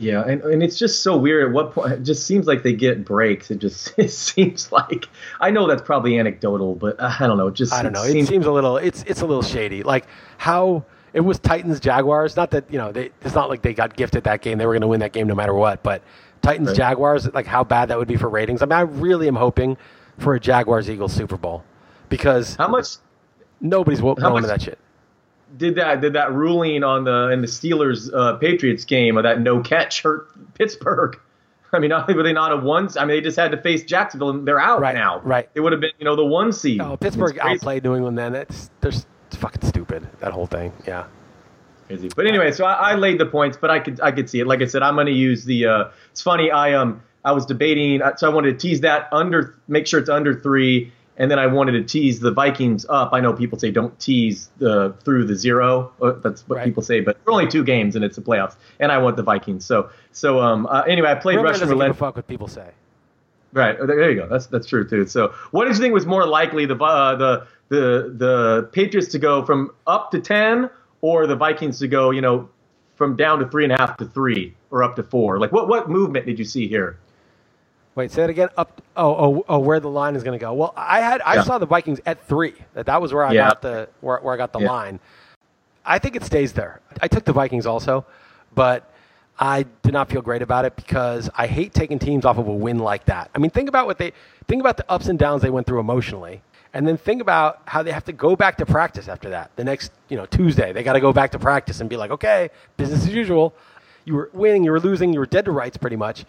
Yeah, 0.00 0.26
and, 0.26 0.40
and 0.42 0.62
it's 0.62 0.78
just 0.78 1.02
so 1.02 1.18
weird. 1.18 1.48
At 1.48 1.52
what 1.52 1.72
point 1.72 1.92
it 1.92 2.02
just 2.04 2.26
seems 2.26 2.46
like 2.46 2.62
they 2.62 2.72
get 2.72 3.04
breaks. 3.04 3.50
It 3.50 3.58
just 3.58 3.92
it 3.98 4.10
seems 4.10 4.72
like 4.72 5.06
I 5.40 5.50
know 5.50 5.66
that's 5.68 5.82
probably 5.82 6.18
anecdotal, 6.18 6.74
but 6.74 6.98
uh, 6.98 7.14
I 7.20 7.26
don't 7.26 7.36
know. 7.36 7.48
It 7.48 7.54
just 7.54 7.72
I 7.72 7.82
don't 7.82 7.92
know. 7.92 8.02
It 8.02 8.12
seems, 8.12 8.28
it 8.28 8.32
seems 8.32 8.46
a 8.46 8.52
little. 8.52 8.78
It's 8.78 9.02
it's 9.02 9.20
a 9.20 9.26
little 9.26 9.42
shady. 9.42 9.82
Like 9.82 10.06
how 10.38 10.84
it 11.12 11.20
was 11.20 11.38
Titans 11.38 11.80
Jaguars. 11.80 12.34
Not 12.34 12.50
that 12.52 12.64
you 12.72 12.78
know 12.78 12.92
they, 12.92 13.10
it's 13.20 13.34
not 13.34 13.50
like 13.50 13.60
they 13.60 13.74
got 13.74 13.94
gifted 13.94 14.24
that 14.24 14.40
game. 14.40 14.56
They 14.56 14.64
were 14.64 14.72
going 14.72 14.80
to 14.80 14.88
win 14.88 15.00
that 15.00 15.12
game 15.12 15.26
no 15.26 15.34
matter 15.34 15.54
what. 15.54 15.82
But 15.82 16.02
Titans 16.40 16.68
right. 16.68 16.76
Jaguars, 16.76 17.30
like 17.34 17.46
how 17.46 17.62
bad 17.62 17.90
that 17.90 17.98
would 17.98 18.08
be 18.08 18.16
for 18.16 18.30
ratings. 18.30 18.62
I 18.62 18.64
mean, 18.64 18.72
I 18.72 18.82
really 18.82 19.28
am 19.28 19.36
hoping 19.36 19.76
for 20.18 20.34
a 20.34 20.40
Jaguars 20.40 20.88
Eagles 20.88 21.12
Super 21.12 21.36
Bowl 21.36 21.62
because 22.08 22.56
how 22.56 22.68
much 22.68 22.96
nobody's 23.60 24.00
going 24.00 24.16
to 24.16 24.48
that 24.48 24.62
shit 24.62 24.78
did 25.56 25.76
that 25.76 26.00
did 26.00 26.14
that 26.14 26.32
ruling 26.32 26.84
on 26.84 27.04
the 27.04 27.28
in 27.30 27.40
the 27.40 27.46
Steelers 27.46 28.12
uh, 28.12 28.36
Patriots 28.36 28.84
game 28.84 29.16
of 29.16 29.24
that 29.24 29.40
no 29.40 29.60
catch 29.60 30.02
hurt 30.02 30.28
Pittsburgh. 30.54 31.18
I 31.72 31.78
mean, 31.78 31.90
not 31.90 32.08
were 32.08 32.22
they 32.22 32.32
not 32.32 32.52
a 32.52 32.56
one, 32.56 32.88
I 32.98 33.04
mean, 33.04 33.16
they 33.16 33.20
just 33.20 33.38
had 33.38 33.52
to 33.52 33.60
face 33.60 33.84
Jacksonville, 33.84 34.30
and 34.30 34.46
they're 34.46 34.58
out 34.58 34.80
right, 34.80 34.94
now. 34.94 35.20
Right. 35.20 35.48
It 35.54 35.60
would 35.60 35.70
have 35.70 35.80
been, 35.80 35.92
you 36.00 36.04
know, 36.04 36.16
the 36.16 36.24
one 36.24 36.52
seed. 36.52 36.78
No, 36.78 36.96
Pittsburgh 36.96 37.38
outplayed 37.38 37.84
New 37.84 37.94
England. 37.94 38.18
Then 38.18 38.34
it's 38.34 38.70
they're 38.80 38.90
it's 38.90 39.36
fucking 39.36 39.62
stupid. 39.62 40.08
That 40.18 40.32
whole 40.32 40.46
thing. 40.46 40.72
Yeah. 40.86 41.06
Crazy. 41.86 42.08
But 42.14 42.26
anyway, 42.26 42.50
so 42.50 42.64
I, 42.64 42.92
I 42.92 42.94
laid 42.96 43.18
the 43.18 43.26
points, 43.26 43.56
but 43.56 43.70
I 43.70 43.78
could 43.78 44.00
I 44.00 44.10
could 44.10 44.28
see 44.28 44.40
it. 44.40 44.46
Like 44.48 44.62
I 44.62 44.66
said, 44.66 44.82
I'm 44.82 44.94
going 44.94 45.06
to 45.06 45.12
use 45.12 45.44
the. 45.44 45.66
Uh, 45.66 45.84
it's 46.10 46.22
funny. 46.22 46.50
I 46.50 46.74
um 46.74 47.02
I 47.24 47.32
was 47.32 47.46
debating, 47.46 48.02
uh, 48.02 48.16
so 48.16 48.30
I 48.30 48.34
wanted 48.34 48.58
to 48.58 48.68
tease 48.68 48.80
that 48.80 49.08
under, 49.12 49.54
make 49.68 49.86
sure 49.86 50.00
it's 50.00 50.08
under 50.08 50.40
three 50.40 50.92
and 51.20 51.30
then 51.30 51.38
I 51.38 51.46
wanted 51.46 51.72
to 51.72 51.84
tease 51.84 52.18
the 52.20 52.32
Vikings 52.32 52.86
up. 52.88 53.10
I 53.12 53.20
know 53.20 53.32
people 53.34 53.58
say 53.58 53.70
don't 53.70 53.96
tease 54.00 54.50
the 54.58 54.94
through 55.04 55.26
the 55.26 55.36
zero. 55.36 55.92
Uh, 56.02 56.12
that's 56.24 56.42
what 56.48 56.56
Right. 56.56 56.64
people 56.64 56.82
say, 56.82 57.00
but 57.00 57.16
there 57.16 57.30
are 57.32 57.38
only 57.40 57.48
two 57.50 57.62
games 57.62 57.94
and 57.96 58.04
it's 58.04 58.16
the 58.16 58.22
playoffs, 58.22 58.56
and 58.80 58.90
I 58.90 58.98
want 58.98 59.16
the 59.16 59.22
Vikings. 59.22 59.64
So 59.66 59.90
so 60.12 60.40
um 60.40 60.66
uh, 60.66 60.82
anyway, 60.82 61.10
I 61.10 61.14
played 61.16 61.36
Roman 61.36 61.50
Russian 61.52 61.68
doesn't 61.68 61.78
give 61.78 61.90
a 61.90 61.92
roulette. 61.92 61.96
fuck 61.96 62.16
what 62.16 62.26
people 62.26 62.48
say. 62.48 62.70
Right 63.52 63.76
there 63.78 63.86
there 63.86 64.10
you 64.10 64.16
go. 64.22 64.28
That's 64.28 64.46
that's 64.46 64.66
true 64.66 64.88
too. 64.88 65.06
So 65.06 65.34
what 65.52 65.66
did 65.66 65.76
you 65.76 65.82
think 65.82 65.94
was 65.94 66.06
more 66.06 66.26
likely 66.26 66.66
the 66.66 66.76
uh, 66.76 67.16
the 67.16 67.46
the 67.68 68.14
the 68.16 68.68
Patriots 68.72 69.08
to 69.12 69.18
go 69.18 69.44
from 69.44 69.72
up 69.86 70.10
to 70.12 70.20
ten 70.20 70.70
or 71.02 71.26
the 71.26 71.36
Vikings 71.36 71.78
to 71.80 71.88
go 71.88 72.10
you 72.12 72.22
know 72.22 72.48
from 72.96 73.16
down 73.16 73.40
to 73.40 73.48
three 73.48 73.64
and 73.64 73.72
a 73.72 73.78
half 73.78 73.96
to 73.98 74.06
three 74.06 74.54
or 74.70 74.82
up 74.84 74.96
to 74.96 75.02
four? 75.02 75.38
Like 75.40 75.52
what 75.52 75.68
what 75.68 75.90
movement 75.90 76.26
did 76.26 76.38
you 76.38 76.44
see 76.44 76.68
here? 76.68 76.98
Wait, 78.00 78.10
say 78.10 78.24
it 78.24 78.30
again. 78.30 78.48
Up. 78.56 78.80
Oh, 78.96 79.14
oh, 79.14 79.44
oh, 79.46 79.58
where 79.58 79.78
the 79.78 79.90
line 79.90 80.16
is 80.16 80.22
going 80.22 80.38
to 80.38 80.42
go? 80.42 80.54
Well, 80.54 80.72
I 80.74 81.00
had 81.00 81.20
I 81.20 81.34
Yeah. 81.34 81.42
saw 81.42 81.58
the 81.58 81.66
Vikings 81.66 82.00
at 82.06 82.26
three. 82.26 82.54
That 82.72 82.86
that 82.86 83.02
was 83.02 83.12
where 83.12 83.26
I 83.26 83.34
Yeah. 83.34 83.48
got 83.48 83.60
the 83.60 83.90
where, 84.00 84.18
where 84.20 84.32
I 84.32 84.38
got 84.38 84.54
the 84.54 84.60
Yeah. 84.60 84.70
line. 84.70 85.00
I 85.84 85.98
think 85.98 86.16
it 86.16 86.24
stays 86.24 86.54
there. 86.54 86.80
I 87.02 87.08
took 87.08 87.24
the 87.26 87.34
Vikings 87.34 87.66
also, 87.66 88.06
but 88.54 88.90
I 89.38 89.66
did 89.82 89.92
not 89.92 90.08
feel 90.08 90.22
great 90.22 90.40
about 90.40 90.64
it 90.64 90.76
because 90.76 91.28
I 91.36 91.46
hate 91.46 91.74
taking 91.74 91.98
teams 91.98 92.24
off 92.24 92.38
of 92.38 92.48
a 92.48 92.54
win 92.54 92.78
like 92.78 93.04
that. 93.04 93.28
I 93.34 93.38
mean, 93.38 93.50
think 93.50 93.68
about 93.68 93.84
what 93.86 93.98
they 93.98 94.14
think 94.48 94.62
about 94.62 94.78
the 94.78 94.90
ups 94.90 95.08
and 95.08 95.18
downs 95.18 95.42
they 95.42 95.50
went 95.50 95.66
through 95.66 95.80
emotionally, 95.80 96.40
and 96.72 96.88
then 96.88 96.96
think 96.96 97.20
about 97.20 97.60
how 97.66 97.82
they 97.82 97.92
have 97.92 98.04
to 98.06 98.14
go 98.14 98.34
back 98.34 98.56
to 98.56 98.64
practice 98.64 99.08
after 99.08 99.28
that. 99.28 99.50
The 99.56 99.64
next, 99.64 99.92
you 100.08 100.16
know, 100.16 100.24
Tuesday 100.24 100.72
they 100.72 100.82
got 100.82 100.94
to 100.94 101.00
go 101.00 101.12
back 101.12 101.32
to 101.32 101.38
practice 101.38 101.80
and 101.82 101.90
be 101.90 101.98
like, 101.98 102.10
okay, 102.12 102.48
business 102.78 103.02
as 103.02 103.12
usual. 103.12 103.52
You 104.06 104.14
were 104.14 104.30
winning, 104.32 104.64
you 104.64 104.70
were 104.70 104.80
losing, 104.80 105.12
you 105.12 105.18
were 105.20 105.26
dead 105.26 105.44
to 105.44 105.52
rights 105.52 105.76
pretty 105.76 105.96
much, 105.96 106.24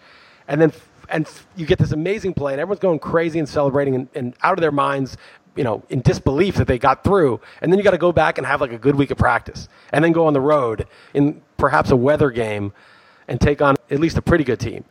and 0.46 0.60
then 0.60 0.70
and 1.12 1.28
you 1.54 1.66
get 1.66 1.78
this 1.78 1.92
amazing 1.92 2.34
play, 2.34 2.52
and 2.52 2.60
everyone's 2.60 2.80
going 2.80 2.98
crazy 2.98 3.38
and 3.38 3.48
celebrating 3.48 3.94
and, 3.94 4.08
and 4.14 4.34
out 4.42 4.54
of 4.54 4.60
their 4.60 4.72
minds, 4.72 5.16
you 5.54 5.62
know, 5.62 5.82
in 5.90 6.00
disbelief 6.00 6.56
that 6.56 6.66
they 6.66 6.78
got 6.78 7.04
through. 7.04 7.40
And 7.60 7.70
then 7.70 7.78
you 7.78 7.84
got 7.84 7.92
to 7.92 7.98
go 7.98 8.12
back 8.12 8.38
and 8.38 8.46
have 8.46 8.60
like 8.60 8.72
a 8.72 8.78
good 8.78 8.96
week 8.96 9.10
of 9.10 9.18
practice, 9.18 9.68
and 9.92 10.04
then 10.04 10.12
go 10.12 10.26
on 10.26 10.32
the 10.32 10.40
road 10.40 10.86
in 11.14 11.40
perhaps 11.58 11.90
a 11.90 11.96
weather 11.96 12.30
game, 12.30 12.72
and 13.28 13.40
take 13.40 13.62
on 13.62 13.76
at 13.90 14.00
least 14.00 14.16
a 14.18 14.22
pretty 14.22 14.42
good 14.42 14.58
team. 14.58 14.84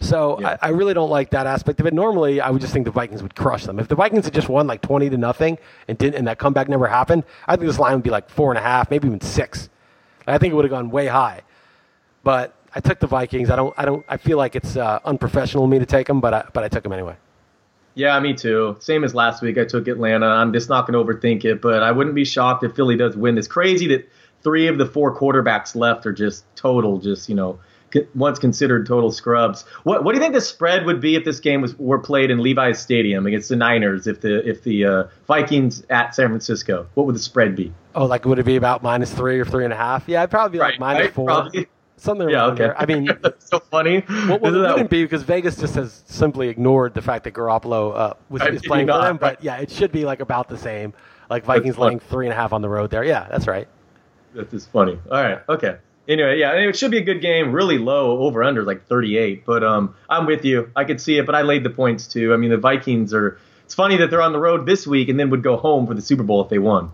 So 0.00 0.38
Yeah. 0.40 0.58
I, 0.60 0.68
I 0.68 0.70
really 0.70 0.92
don't 0.92 1.08
like 1.10 1.30
that 1.30 1.46
aspect 1.46 1.80
of 1.80 1.86
it. 1.86 1.94
Normally, 1.94 2.40
I 2.40 2.50
would 2.50 2.60
just 2.60 2.72
think 2.72 2.84
the 2.84 2.90
Vikings 2.90 3.22
would 3.22 3.34
crush 3.34 3.64
them. 3.64 3.80
If 3.80 3.88
the 3.88 3.94
Vikings 3.94 4.26
had 4.26 4.34
just 4.34 4.48
won 4.48 4.66
like 4.66 4.82
twenty 4.82 5.08
to 5.08 5.16
nothing 5.16 5.56
and 5.88 5.96
didn't, 5.96 6.16
and 6.16 6.26
that 6.28 6.38
comeback 6.38 6.68
never 6.68 6.86
happened, 6.86 7.24
I 7.48 7.56
think 7.56 7.66
this 7.66 7.78
line 7.78 7.94
would 7.94 8.02
be 8.02 8.10
like 8.10 8.28
four 8.28 8.50
and 8.50 8.58
a 8.58 8.62
half, 8.62 8.90
maybe 8.90 9.08
even 9.08 9.22
six. 9.22 9.70
I 10.26 10.38
think 10.38 10.52
it 10.52 10.54
would 10.56 10.64
have 10.64 10.70
gone 10.70 10.90
way 10.90 11.06
high. 11.06 11.40
But 12.24 12.55
I 12.76 12.80
took 12.80 13.00
the 13.00 13.06
Vikings. 13.06 13.48
I 13.48 13.56
don't. 13.56 13.74
I 13.78 13.86
don't. 13.86 14.04
I 14.06 14.18
feel 14.18 14.36
like 14.36 14.54
it's 14.54 14.76
uh, 14.76 15.00
unprofessional 15.06 15.64
of 15.64 15.70
me 15.70 15.78
to 15.78 15.86
take 15.86 16.06
them, 16.06 16.20
but 16.20 16.34
I, 16.34 16.44
but 16.52 16.62
I 16.62 16.68
took 16.68 16.82
them 16.82 16.92
anyway. 16.92 17.16
Yeah, 17.94 18.20
me 18.20 18.34
too. 18.34 18.76
Same 18.80 19.02
as 19.02 19.14
last 19.14 19.40
week. 19.40 19.56
I 19.56 19.64
took 19.64 19.88
Atlanta. 19.88 20.26
I'm 20.26 20.52
just 20.52 20.68
not 20.68 20.86
going 20.86 20.92
to 20.92 21.12
overthink 21.12 21.46
it, 21.46 21.62
but 21.62 21.82
I 21.82 21.90
wouldn't 21.90 22.14
be 22.14 22.26
shocked 22.26 22.62
if 22.64 22.76
Philly 22.76 22.98
does 22.98 23.16
win. 23.16 23.38
It's 23.38 23.48
crazy 23.48 23.88
that 23.88 24.06
three 24.42 24.66
of 24.66 24.76
the 24.76 24.84
four 24.84 25.16
quarterbacks 25.16 25.74
left 25.74 26.04
are 26.04 26.12
just 26.12 26.44
total, 26.54 26.98
just 26.98 27.30
you 27.30 27.34
know, 27.34 27.58
once 28.14 28.38
considered 28.38 28.86
total 28.86 29.10
scrubs. 29.10 29.64
What 29.84 30.04
What 30.04 30.12
do 30.12 30.18
you 30.18 30.22
think 30.22 30.34
the 30.34 30.42
spread 30.42 30.84
would 30.84 31.00
be 31.00 31.16
if 31.16 31.24
this 31.24 31.40
game 31.40 31.62
was 31.62 31.74
were 31.78 31.98
played 31.98 32.30
in 32.30 32.40
Levi's 32.40 32.78
Stadium 32.78 33.26
against 33.26 33.48
the 33.48 33.56
Niners? 33.56 34.06
If 34.06 34.20
the 34.20 34.46
if 34.46 34.64
the 34.64 34.84
uh, 34.84 35.04
Vikings 35.26 35.82
at 35.88 36.14
San 36.14 36.28
Francisco, 36.28 36.88
what 36.92 37.06
would 37.06 37.14
the 37.14 37.20
spread 37.20 37.56
be? 37.56 37.72
Oh, 37.94 38.04
like 38.04 38.26
would 38.26 38.38
it 38.38 38.44
be 38.44 38.56
about 38.56 38.82
minus 38.82 39.10
three 39.10 39.40
or 39.40 39.46
three 39.46 39.64
and 39.64 39.72
a 39.72 39.76
half? 39.76 40.06
Yeah, 40.06 40.22
I'd 40.22 40.30
probably 40.30 40.58
be 40.58 40.58
like 40.58 40.72
Right, 40.72 40.80
minus 40.80 41.00
right, 41.04 41.14
four, 41.14 41.26
probably. 41.26 41.68
Something 41.96 42.28
Yeah, 42.28 42.36
around 42.36 42.50
okay. 42.52 42.62
there. 42.64 42.78
I 42.78 42.86
mean, 42.86 43.06
That's 43.22 43.48
so 43.48 43.58
funny. 43.58 44.04
Well, 44.08 44.38
well 44.38 44.54
it 44.54 44.58
that- 44.60 44.72
wouldn't 44.72 44.90
be 44.90 45.02
because 45.02 45.22
Vegas 45.22 45.56
just 45.56 45.74
has 45.74 46.02
simply 46.06 46.48
ignored 46.48 46.94
the 46.94 47.02
fact 47.02 47.24
that 47.24 47.34
Garoppolo 47.34 47.96
uh, 47.96 48.14
was, 48.28 48.42
is 48.42 48.62
playing 48.62 48.88
for 48.88 49.00
them. 49.00 49.16
But 49.16 49.42
yeah, 49.42 49.56
it 49.56 49.70
should 49.70 49.92
be 49.92 50.04
like 50.04 50.20
about 50.20 50.48
the 50.48 50.58
same. 50.58 50.94
Like 51.28 51.44
Vikings 51.44 51.76
laying 51.76 51.98
three 51.98 52.26
and 52.26 52.32
a 52.32 52.36
half 52.36 52.52
on 52.52 52.62
the 52.62 52.68
road 52.68 52.90
there. 52.90 53.02
Yeah, 53.02 53.26
that's 53.28 53.46
right. 53.46 53.66
That's 54.34 54.66
funny. 54.66 54.98
All 55.10 55.22
right. 55.22 55.40
Okay. 55.48 55.78
Anyway, 56.08 56.38
yeah, 56.38 56.52
it 56.52 56.76
should 56.76 56.92
be 56.92 56.98
a 56.98 57.02
good 57.04 57.20
game. 57.20 57.52
Really 57.52 57.78
low 57.78 58.18
over 58.20 58.44
under 58.44 58.62
like 58.62 58.86
38, 58.86 59.44
but 59.44 59.64
um, 59.64 59.94
I'm 60.08 60.24
with 60.26 60.44
you. 60.44 60.70
I 60.76 60.84
could 60.84 61.00
see 61.00 61.18
it, 61.18 61.26
but 61.26 61.34
I 61.34 61.42
laid 61.42 61.64
the 61.64 61.70
points 61.70 62.06
too. 62.06 62.32
I 62.32 62.36
mean, 62.36 62.50
the 62.50 62.56
Vikings 62.56 63.12
are. 63.12 63.38
It's 63.64 63.74
funny 63.74 63.96
that 63.96 64.10
they're 64.10 64.22
on 64.22 64.32
the 64.32 64.38
road 64.38 64.64
this 64.66 64.86
week 64.86 65.08
and 65.08 65.18
then 65.18 65.30
would 65.30 65.42
go 65.42 65.56
home 65.56 65.88
for 65.88 65.94
the 65.94 66.02
Super 66.02 66.22
Bowl 66.22 66.40
if 66.44 66.48
they 66.48 66.58
won. 66.58 66.92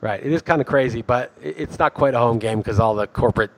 Right. 0.00 0.24
It 0.24 0.30
is 0.30 0.42
kind 0.42 0.60
of 0.60 0.68
crazy, 0.68 1.02
but 1.02 1.32
it's 1.42 1.80
not 1.80 1.94
quite 1.94 2.14
a 2.14 2.18
home 2.18 2.38
game 2.38 2.58
because 2.58 2.78
all 2.78 2.94
the 2.94 3.08
corporate. 3.08 3.50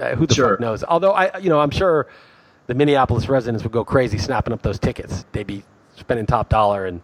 Uh, 0.00 0.14
who 0.14 0.26
the 0.26 0.34
Sure. 0.34 0.50
fuck 0.50 0.60
knows? 0.60 0.84
Although 0.84 1.12
I, 1.12 1.38
you 1.38 1.48
know, 1.48 1.60
I'm 1.60 1.70
sure 1.70 2.06
the 2.66 2.74
Minneapolis 2.74 3.28
residents 3.28 3.62
would 3.64 3.72
go 3.72 3.84
crazy 3.84 4.18
snapping 4.18 4.52
up 4.52 4.62
those 4.62 4.78
tickets. 4.78 5.24
They'd 5.32 5.46
be 5.46 5.62
spending 5.96 6.26
top 6.26 6.48
dollar 6.48 6.86
and 6.86 7.00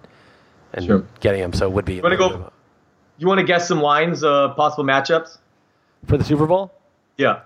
and 0.74 0.84
Sure. 0.86 1.04
getting 1.20 1.40
them. 1.40 1.52
So 1.52 1.66
it 1.66 1.72
would 1.72 1.84
be 1.84 1.98
a 1.98 2.02
Wanna 2.02 2.16
go- 2.16 2.30
of 2.30 2.52
You 3.18 3.26
want 3.28 3.38
to 3.40 3.44
guess 3.46 3.68
some 3.68 3.80
lines, 3.80 4.24
uh, 4.24 4.48
possible 4.54 4.84
matchups? 4.84 5.38
for 6.06 6.16
the 6.18 6.24
Super 6.24 6.46
Bowl. 6.46 6.72
Yeah. 7.16 7.40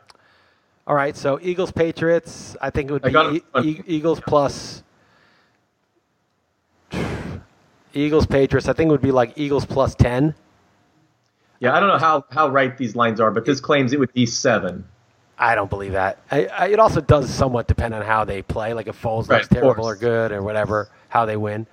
All 0.87 0.95
right, 0.95 1.17
so 1.17 1.39
Eagles 1.43 1.73
Patriots. 1.73 2.57
I 2.63 2.71
think 2.71 2.89
it 2.89 2.93
would 2.93 3.03
be 3.03 3.11
got. 3.11 3.35
E- 3.35 3.43
E- 3.63 3.83
Eagles 3.87 4.21
plus 4.21 4.83
Eagles 7.93 8.27
Patriots. 8.27 8.69
I 8.69 8.73
think 8.73 8.89
it 8.89 8.93
would 8.93 9.01
be 9.03 9.11
like 9.13 9.33
Eagles 9.37 9.65
plus 9.67 9.95
ten. 9.95 10.35
Yeah. 11.61 11.75
I 11.75 11.81
don't 11.81 11.89
know 11.89 11.99
how 11.99 12.25
how 12.31 12.49
right 12.49 12.77
these 12.77 12.95
lines 12.95 13.21
are, 13.21 13.31
but 13.31 13.45
this 13.45 13.61
claims 13.61 13.93
it 13.93 13.99
would 13.99 14.13
be 14.13 14.27
seven. 14.27 14.85
I 15.39 15.55
don't 15.55 15.69
believe 15.69 15.93
that. 15.93 16.19
I, 16.31 16.47
I, 16.47 16.67
it 16.69 16.79
also 16.79 17.01
does 17.01 17.29
somewhat 17.29 17.69
depend 17.69 17.93
on 17.95 18.03
how 18.03 18.25
they 18.25 18.43
play. 18.43 18.73
Like 18.73 18.87
if 18.87 19.01
Foles 19.01 19.29
Right, 19.29 19.37
looks 19.43 19.49
terrible 19.49 19.75
course. 19.85 19.97
or 19.97 20.01
good 20.01 20.33
or 20.33 20.43
whatever, 20.43 20.89
how 21.09 21.27
they 21.27 21.37
win. 21.37 21.67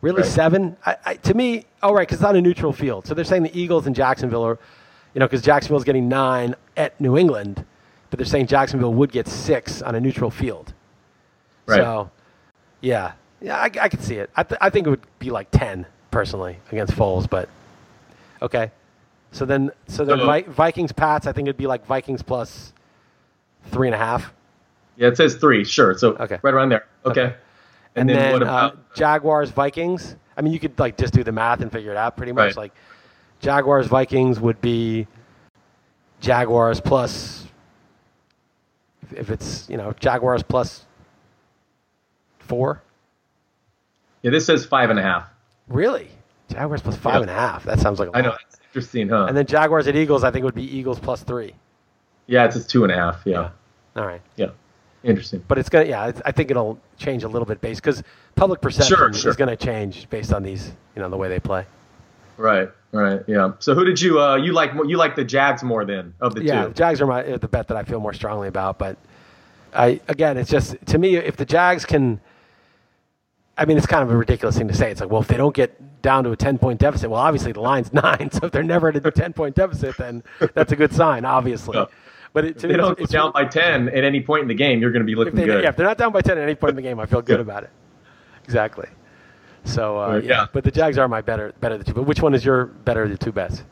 Really, 0.00 0.22
Right. 0.22 0.30
seven? 0.30 0.76
I, 0.84 1.14
to 1.14 1.34
me, 1.34 1.64
oh 1.82 1.92
right, 1.92 2.06
because 2.06 2.18
it's 2.20 2.24
on 2.28 2.36
a 2.36 2.40
neutral 2.40 2.72
field. 2.72 3.06
So 3.06 3.14
they're 3.14 3.24
saying 3.24 3.44
the 3.44 3.58
Eagles 3.58 3.86
and 3.86 3.94
Jacksonville 3.96 4.44
are, 4.44 4.58
you 5.14 5.20
know, 5.20 5.26
because 5.26 5.40
Jacksonville's 5.42 5.84
getting 5.84 6.08
nine 6.08 6.54
at 6.76 7.00
New 7.00 7.16
England, 7.16 7.64
but 8.10 8.18
they're 8.18 8.26
saying 8.26 8.46
Jacksonville 8.48 8.92
would 8.94 9.10
get 9.12 9.26
six 9.28 9.82
on 9.82 9.94
a 9.94 10.00
neutral 10.00 10.30
field. 10.30 10.74
Right. 11.66 11.76
So, 11.78 12.10
yeah, 12.80 13.12
yeah, 13.40 13.56
I, 13.56 13.64
I 13.80 13.88
could 13.88 14.02
see 14.02 14.16
it. 14.16 14.30
I, 14.36 14.42
th- 14.42 14.58
I 14.60 14.68
think 14.70 14.86
it 14.86 14.90
would 14.90 15.00
be 15.18 15.30
like 15.30 15.50
ten 15.50 15.86
personally 16.10 16.58
against 16.72 16.92
Foles, 16.94 17.28
but 17.28 17.48
okay. 18.42 18.70
So 19.32 19.44
then, 19.44 19.70
so 19.88 20.04
then 20.04 20.18
Vi- 20.18 20.42
Vikings 20.42 20.92
Pats. 20.92 21.26
I 21.26 21.32
think 21.32 21.46
it'd 21.48 21.56
be 21.56 21.66
like 21.66 21.84
Vikings 21.86 22.22
plus 22.22 22.72
three 23.66 23.88
and 23.88 23.94
a 23.94 23.98
half. 23.98 24.32
Yeah, 24.96 25.08
it 25.08 25.16
says 25.16 25.34
three. 25.36 25.64
Sure. 25.64 25.96
So 25.96 26.14
Okay. 26.16 26.38
right 26.42 26.54
around 26.54 26.70
there. 26.70 26.86
Okay. 27.04 27.22
Okay. 27.22 27.34
And, 27.94 28.10
And, 28.10 28.18
then, 28.18 28.32
what 28.32 28.42
uh. 28.42 28.72
Jaguars 28.94 29.50
Vikings. 29.50 30.16
I 30.36 30.42
mean, 30.42 30.52
you 30.52 30.58
could 30.58 30.78
like 30.78 30.96
just 30.98 31.14
do 31.14 31.24
the 31.24 31.32
math 31.32 31.60
and 31.60 31.72
figure 31.72 31.90
it 31.90 31.96
out 31.96 32.16
pretty 32.16 32.32
much. 32.32 32.48
Right. 32.48 32.56
Like 32.56 32.72
Jaguars 33.40 33.86
Vikings 33.86 34.38
would 34.40 34.60
be 34.60 35.06
Jaguars 36.20 36.80
plus 36.80 37.46
if 39.14 39.30
it's 39.30 39.68
you 39.70 39.76
know 39.76 39.92
Jaguars 40.00 40.42
plus 40.42 40.84
four. 42.38 42.82
yeah, 44.22 44.30
this 44.30 44.46
says 44.46 44.64
five 44.66 44.90
and 44.90 44.98
a 44.98 45.02
half. 45.02 45.28
Really, 45.68 46.08
Jaguars 46.50 46.82
plus 46.82 46.96
five 46.96 47.14
Yeah. 47.16 47.20
and 47.22 47.30
a 47.30 47.34
half. 47.34 47.64
That 47.64 47.80
sounds 47.80 47.98
like 47.98 48.08
a 48.08 48.12
lot. 48.12 48.18
I 48.18 48.22
know. 48.22 48.36
Interesting, 48.68 49.08
huh? 49.08 49.24
And 49.26 49.36
then 49.36 49.46
Jaguars 49.46 49.88
at 49.88 49.96
Eagles, 49.96 50.22
I 50.22 50.30
think 50.30 50.44
would 50.44 50.54
be 50.54 50.64
Eagles 50.76 51.00
plus 51.00 51.22
three. 51.22 51.54
Yeah, 52.26 52.44
it's, 52.44 52.54
says 52.54 52.66
two 52.66 52.82
and 52.84 52.92
a 52.92 52.96
half. 52.96 53.22
Yeah. 53.24 53.50
All 53.96 54.06
right. 54.06 54.20
Yeah. 54.36 54.48
Interesting. 55.02 55.44
But 55.46 55.58
it's 55.58 55.68
gonna, 55.68 55.86
yeah. 55.86 56.08
It's, 56.08 56.20
I 56.24 56.32
think 56.32 56.50
it'll 56.50 56.78
change 56.98 57.22
a 57.22 57.28
little 57.28 57.46
bit 57.46 57.60
based 57.60 57.82
because 57.82 58.02
public 58.34 58.60
perception 58.60 58.96
Sure, 58.96 59.12
sure. 59.12 59.30
is 59.30 59.36
going 59.36 59.48
to 59.48 59.56
change 59.56 60.08
based 60.10 60.32
on 60.32 60.42
these, 60.42 60.72
you 60.94 61.02
know, 61.02 61.08
the 61.08 61.16
way 61.16 61.28
they 61.28 61.38
play. 61.38 61.64
Right. 62.36 62.68
Right. 62.92 63.22
Yeah. 63.26 63.52
So 63.58 63.74
who 63.74 63.84
did 63.84 64.00
you 64.00 64.20
uh 64.20 64.36
you 64.36 64.52
like 64.52 64.72
you 64.86 64.96
like 64.96 65.16
the 65.16 65.24
Jags 65.24 65.62
more 65.62 65.84
than 65.84 66.14
of 66.20 66.34
the 66.34 66.42
yeah, 66.42 66.62
two? 66.62 66.68
the 66.68 66.74
Jags 66.74 67.00
are 67.00 67.06
my 67.06 67.22
the 67.22 67.48
bet 67.48 67.68
that 67.68 67.76
I 67.76 67.84
feel 67.84 68.00
more 68.00 68.12
strongly 68.14 68.48
about. 68.48 68.78
But 68.78 68.96
I 69.74 70.00
again, 70.08 70.36
it's 70.38 70.50
just 70.50 70.76
to 70.86 70.98
me, 70.98 71.16
if 71.16 71.36
the 71.36 71.44
Jags 71.44 71.84
can, 71.84 72.20
I 73.58 73.64
mean, 73.64 73.76
it's 73.76 73.86
kind 73.86 74.02
of 74.02 74.10
a 74.10 74.16
ridiculous 74.16 74.56
thing 74.56 74.68
to 74.68 74.74
say. 74.74 74.90
It's 74.90 75.00
like, 75.00 75.10
well, 75.10 75.20
if 75.20 75.28
they 75.28 75.36
don't 75.36 75.54
get 75.54 76.02
down 76.02 76.24
to 76.24 76.30
a 76.30 76.36
ten 76.36 76.58
point 76.58 76.80
deficit, 76.80 77.10
well, 77.10 77.20
obviously 77.20 77.52
the 77.52 77.60
line's 77.60 77.92
nine. 77.92 78.30
So 78.30 78.46
if 78.46 78.52
they're 78.52 78.62
never 78.62 78.88
at 78.88 78.96
a 78.96 79.10
ten 79.10 79.32
point 79.32 79.54
deficit, 79.56 79.96
then 79.98 80.22
that's 80.54 80.72
a 80.72 80.76
good 80.76 80.92
sign, 80.92 81.24
obviously. 81.24 81.76
Yeah. 81.76 81.86
But 82.32 82.44
it, 82.44 82.56
If 82.56 82.62
they 82.62 82.76
don't 82.76 82.98
it's, 82.98 83.12
go 83.12 83.18
down 83.18 83.32
by 83.32 83.44
ten 83.44 83.88
at 83.88 84.04
any 84.04 84.20
point 84.20 84.42
in 84.42 84.48
the 84.48 84.54
game, 84.54 84.80
you're 84.80 84.92
going 84.92 85.02
to 85.02 85.06
be 85.06 85.14
looking 85.14 85.34
they, 85.34 85.44
good. 85.44 85.62
yeah, 85.62 85.70
if 85.70 85.76
they're 85.76 85.86
not 85.86 85.98
down 85.98 86.12
by 86.12 86.20
ten 86.20 86.38
at 86.38 86.44
any 86.44 86.54
point 86.54 86.70
in 86.70 86.76
the 86.76 86.82
game, 86.82 87.00
I 87.00 87.06
feel 87.06 87.22
good 87.22 87.40
about 87.40 87.64
it. 87.64 87.70
Exactly. 88.44 88.88
So 89.64 89.98
uh, 89.98 90.16
yeah. 90.16 90.28
yeah. 90.28 90.46
but 90.52 90.64
the 90.64 90.70
Jags 90.70 90.98
are 90.98 91.08
my 91.08 91.20
better 91.20 91.52
better 91.60 91.74
of 91.74 91.80
the 91.80 91.84
two. 91.84 91.94
But 91.94 92.04
which 92.04 92.22
one 92.22 92.34
is 92.34 92.44
your 92.44 92.66
better 92.66 93.02
of 93.02 93.10
the 93.10 93.18
two 93.18 93.32
bets? 93.32 93.64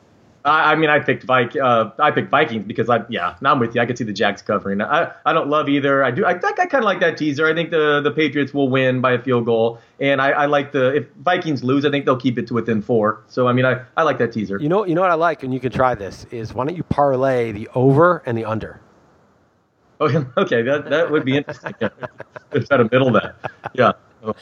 I, 0.44 0.72
I 0.72 0.74
mean, 0.74 0.90
I 0.90 0.98
picked 0.98 1.24
Vik, 1.24 1.56
uh, 1.56 1.90
I 1.98 2.10
picked 2.10 2.30
Vikings 2.30 2.66
because 2.66 2.90
I, 2.90 3.04
yeah, 3.08 3.36
now 3.40 3.52
I'm 3.52 3.58
with 3.58 3.74
you. 3.74 3.80
I 3.80 3.86
could 3.86 3.96
see 3.96 4.04
the 4.04 4.12
Jags 4.12 4.42
covering. 4.42 4.82
I, 4.82 5.10
I 5.24 5.32
don't 5.32 5.48
love 5.48 5.68
either. 5.68 6.04
I 6.04 6.10
do. 6.10 6.26
I 6.26 6.32
I 6.32 6.36
kind 6.36 6.74
of 6.74 6.84
like 6.84 7.00
that 7.00 7.16
teaser. 7.16 7.46
I 7.46 7.54
think 7.54 7.70
the 7.70 8.00
the 8.02 8.10
Patriots 8.10 8.52
will 8.52 8.68
win 8.68 9.00
by 9.00 9.12
a 9.12 9.18
field 9.22 9.46
goal, 9.46 9.80
and 10.00 10.20
I, 10.20 10.30
I 10.30 10.46
like 10.46 10.72
the 10.72 10.94
if 10.94 11.06
Vikings 11.22 11.64
lose, 11.64 11.86
I 11.86 11.90
think 11.90 12.04
they'll 12.04 12.20
keep 12.20 12.38
it 12.38 12.46
to 12.48 12.54
within 12.54 12.82
four. 12.82 13.22
So 13.28 13.48
I 13.48 13.52
mean, 13.54 13.64
I, 13.64 13.82
I 13.96 14.02
like 14.02 14.18
that 14.18 14.32
teaser. 14.32 14.58
You 14.60 14.68
know, 14.68 14.84
you 14.84 14.94
know 14.94 15.00
what 15.00 15.10
I 15.10 15.14
like, 15.14 15.42
and 15.42 15.54
you 15.54 15.60
can 15.60 15.72
try 15.72 15.94
this. 15.94 16.26
Is 16.30 16.52
why 16.52 16.66
don't 16.66 16.76
you 16.76 16.82
parlay 16.84 17.52
the 17.52 17.68
over 17.74 18.22
and 18.26 18.36
the 18.36 18.44
under? 18.44 18.80
Okay, 20.00 20.18
okay, 20.36 20.62
that 20.62 20.90
that 20.90 21.10
would 21.10 21.24
be 21.24 21.38
interesting. 21.38 21.74
Just 22.52 22.68
try 22.68 22.76
to 22.76 22.84
middle 22.84 23.12
that. 23.12 23.36
Yeah. 23.72 23.92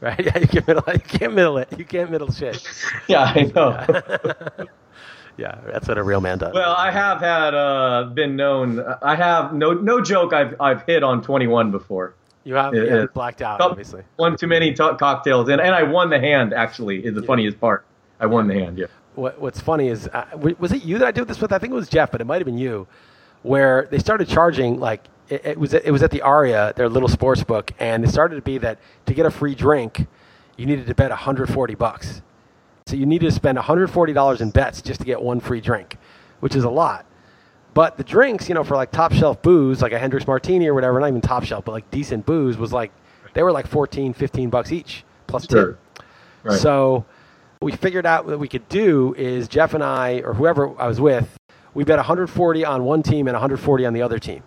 right? 0.00 0.24
Yeah, 0.24 0.38
you 0.38 0.46
can't 0.46 0.66
middle. 0.66 0.82
You 0.92 1.00
can't 1.00 1.34
middle 1.34 1.58
it. 1.58 1.78
You 1.78 1.84
can't 1.84 2.10
middle 2.10 2.32
shit. 2.32 2.66
Yeah, 3.08 3.32
I 3.34 3.42
know. 3.54 4.66
Yeah, 5.38 5.56
that's 5.64 5.86
what 5.86 5.96
a 5.98 6.02
real 6.02 6.20
man 6.20 6.38
does. 6.38 6.52
well, 6.52 6.74
I 6.74 6.90
have 6.90 7.20
had 7.20 7.54
uh, 7.54 8.10
been 8.12 8.34
known. 8.36 8.80
I 9.00 9.14
have 9.14 9.54
no 9.54 9.72
no 9.72 10.02
joke. 10.02 10.32
I've 10.32 10.60
I've 10.60 10.82
hit 10.82 11.02
on 11.04 11.22
21 11.22 11.70
before. 11.70 12.14
you 12.44 12.54
have 12.56 12.74
it 12.74 12.88
yeah, 12.88 13.02
is. 13.04 13.08
blacked 13.14 13.40
out, 13.40 13.60
obviously. 13.60 14.02
One 14.16 14.36
too 14.36 14.48
many 14.48 14.74
to- 14.74 14.96
cocktails, 14.96 15.48
and 15.48 15.60
and 15.60 15.74
I 15.74 15.84
won 15.84 16.10
the 16.10 16.18
hand. 16.18 16.52
Actually, 16.52 17.04
is 17.04 17.14
the 17.14 17.22
funniest 17.22 17.60
part. 17.60 17.86
I 18.20 18.26
won 18.26 18.48
the 18.48 18.54
hand. 18.54 18.78
Yeah. 18.78 18.86
What, 19.14 19.40
what's 19.40 19.60
funny 19.60 19.88
is, 19.88 20.06
uh, 20.08 20.26
was 20.58 20.72
it 20.72 20.84
you 20.84 20.98
that 20.98 21.08
I 21.08 21.10
did 21.10 21.26
this 21.26 21.40
with? 21.40 21.52
I 21.52 21.58
think 21.58 21.72
it 21.72 21.76
was 21.76 21.88
Jeff, 21.88 22.10
but 22.12 22.20
it 22.20 22.24
might 22.24 22.36
have 22.36 22.46
been 22.46 22.58
you, 22.58 22.86
where 23.42 23.88
they 23.90 23.98
started 23.98 24.28
charging 24.28 24.78
like 24.80 25.04
it, 25.28 25.44
it 25.44 25.58
was 25.58 25.72
it 25.74 25.90
was 25.90 26.02
at 26.02 26.10
the 26.10 26.22
Aria, 26.22 26.72
their 26.76 26.88
little 26.88 27.08
sports 27.08 27.44
book, 27.44 27.72
and 27.78 28.04
it 28.04 28.10
started 28.10 28.36
to 28.36 28.42
be 28.42 28.58
that 28.58 28.78
to 29.06 29.14
get 29.14 29.26
a 29.26 29.30
free 29.30 29.54
drink, 29.54 30.06
you 30.56 30.66
needed 30.66 30.86
to 30.86 30.94
bet 30.94 31.10
140 31.10 31.74
bucks. 31.74 32.22
So 32.88 32.96
you 32.96 33.04
needed 33.04 33.26
to 33.26 33.32
spend 33.32 33.56
140 33.56 34.12
dollars 34.14 34.40
in 34.40 34.48
bets 34.48 34.80
just 34.80 35.00
to 35.00 35.06
get 35.06 35.20
one 35.20 35.40
free 35.40 35.60
drink, 35.60 35.98
which 36.40 36.56
is 36.56 36.64
a 36.64 36.70
lot. 36.70 37.04
But 37.74 37.98
the 37.98 38.02
drinks, 38.02 38.48
you 38.48 38.54
know, 38.54 38.64
for 38.64 38.76
like 38.76 38.90
top 38.90 39.12
shelf 39.12 39.42
booze, 39.42 39.82
like 39.82 39.92
a 39.92 39.98
Hendrick's 39.98 40.26
Martini 40.26 40.66
or 40.68 40.72
whatever, 40.74 40.98
not 40.98 41.08
even 41.08 41.20
top 41.20 41.44
shelf, 41.44 41.66
but 41.66 41.72
like 41.72 41.90
decent 41.90 42.24
booze, 42.24 42.56
was 42.56 42.72
like 42.72 42.90
they 43.34 43.42
were 43.42 43.52
like 43.52 43.66
14, 43.66 44.14
15 44.14 44.48
bucks 44.48 44.72
each 44.72 45.04
plus 45.26 45.46
Sure. 45.46 45.72
tip. 45.72 46.02
Right. 46.44 46.58
So 46.58 47.04
what 47.58 47.66
we 47.66 47.72
figured 47.72 48.06
out 48.06 48.24
what 48.24 48.38
we 48.38 48.48
could 48.48 48.66
do 48.70 49.14
is 49.18 49.48
Jeff 49.48 49.74
and 49.74 49.84
I, 49.84 50.22
or 50.24 50.32
whoever 50.32 50.72
I 50.80 50.88
was 50.88 50.98
with, 50.98 51.36
we 51.74 51.84
bet 51.84 51.98
140 51.98 52.64
on 52.64 52.84
one 52.84 53.02
team 53.02 53.28
and 53.28 53.34
140 53.34 53.84
on 53.84 53.92
the 53.92 54.00
other 54.00 54.18
team. 54.18 54.42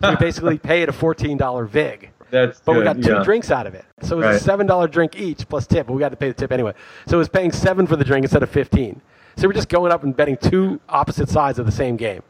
We 0.00 0.14
basically 0.20 0.58
paid 0.58 0.88
a 0.88 0.92
$14 0.92 1.68
vig, 1.68 2.10
That's 2.30 2.60
but 2.60 2.76
we 2.76 2.82
got 2.84 3.00
two 3.02 3.12
yeah. 3.12 3.22
drinks 3.24 3.50
out 3.50 3.66
of 3.66 3.74
it. 3.74 3.84
So 4.02 4.14
it 4.16 4.18
was 4.18 4.24
Right. 4.26 4.34
a 4.36 4.38
seven 4.40 4.66
dollar 4.66 4.88
drink 4.88 5.18
each 5.18 5.48
plus 5.48 5.66
tip, 5.66 5.86
but 5.86 5.92
we 5.92 6.00
got 6.00 6.08
to 6.10 6.16
pay 6.16 6.28
the 6.28 6.34
tip 6.34 6.52
anyway. 6.52 6.72
So 7.06 7.16
it 7.16 7.18
was 7.18 7.28
paying 7.28 7.52
seven 7.52 7.86
for 7.86 7.96
the 7.96 8.04
drink 8.04 8.24
instead 8.24 8.42
of 8.42 8.50
15. 8.50 9.00
So 9.36 9.48
we're 9.48 9.52
just 9.54 9.68
going 9.68 9.92
up 9.92 10.02
and 10.04 10.16
betting 10.16 10.36
two 10.36 10.80
opposite 10.88 11.28
sides 11.28 11.58
of 11.58 11.66
the 11.66 11.72
same 11.72 11.96
game. 11.96 12.22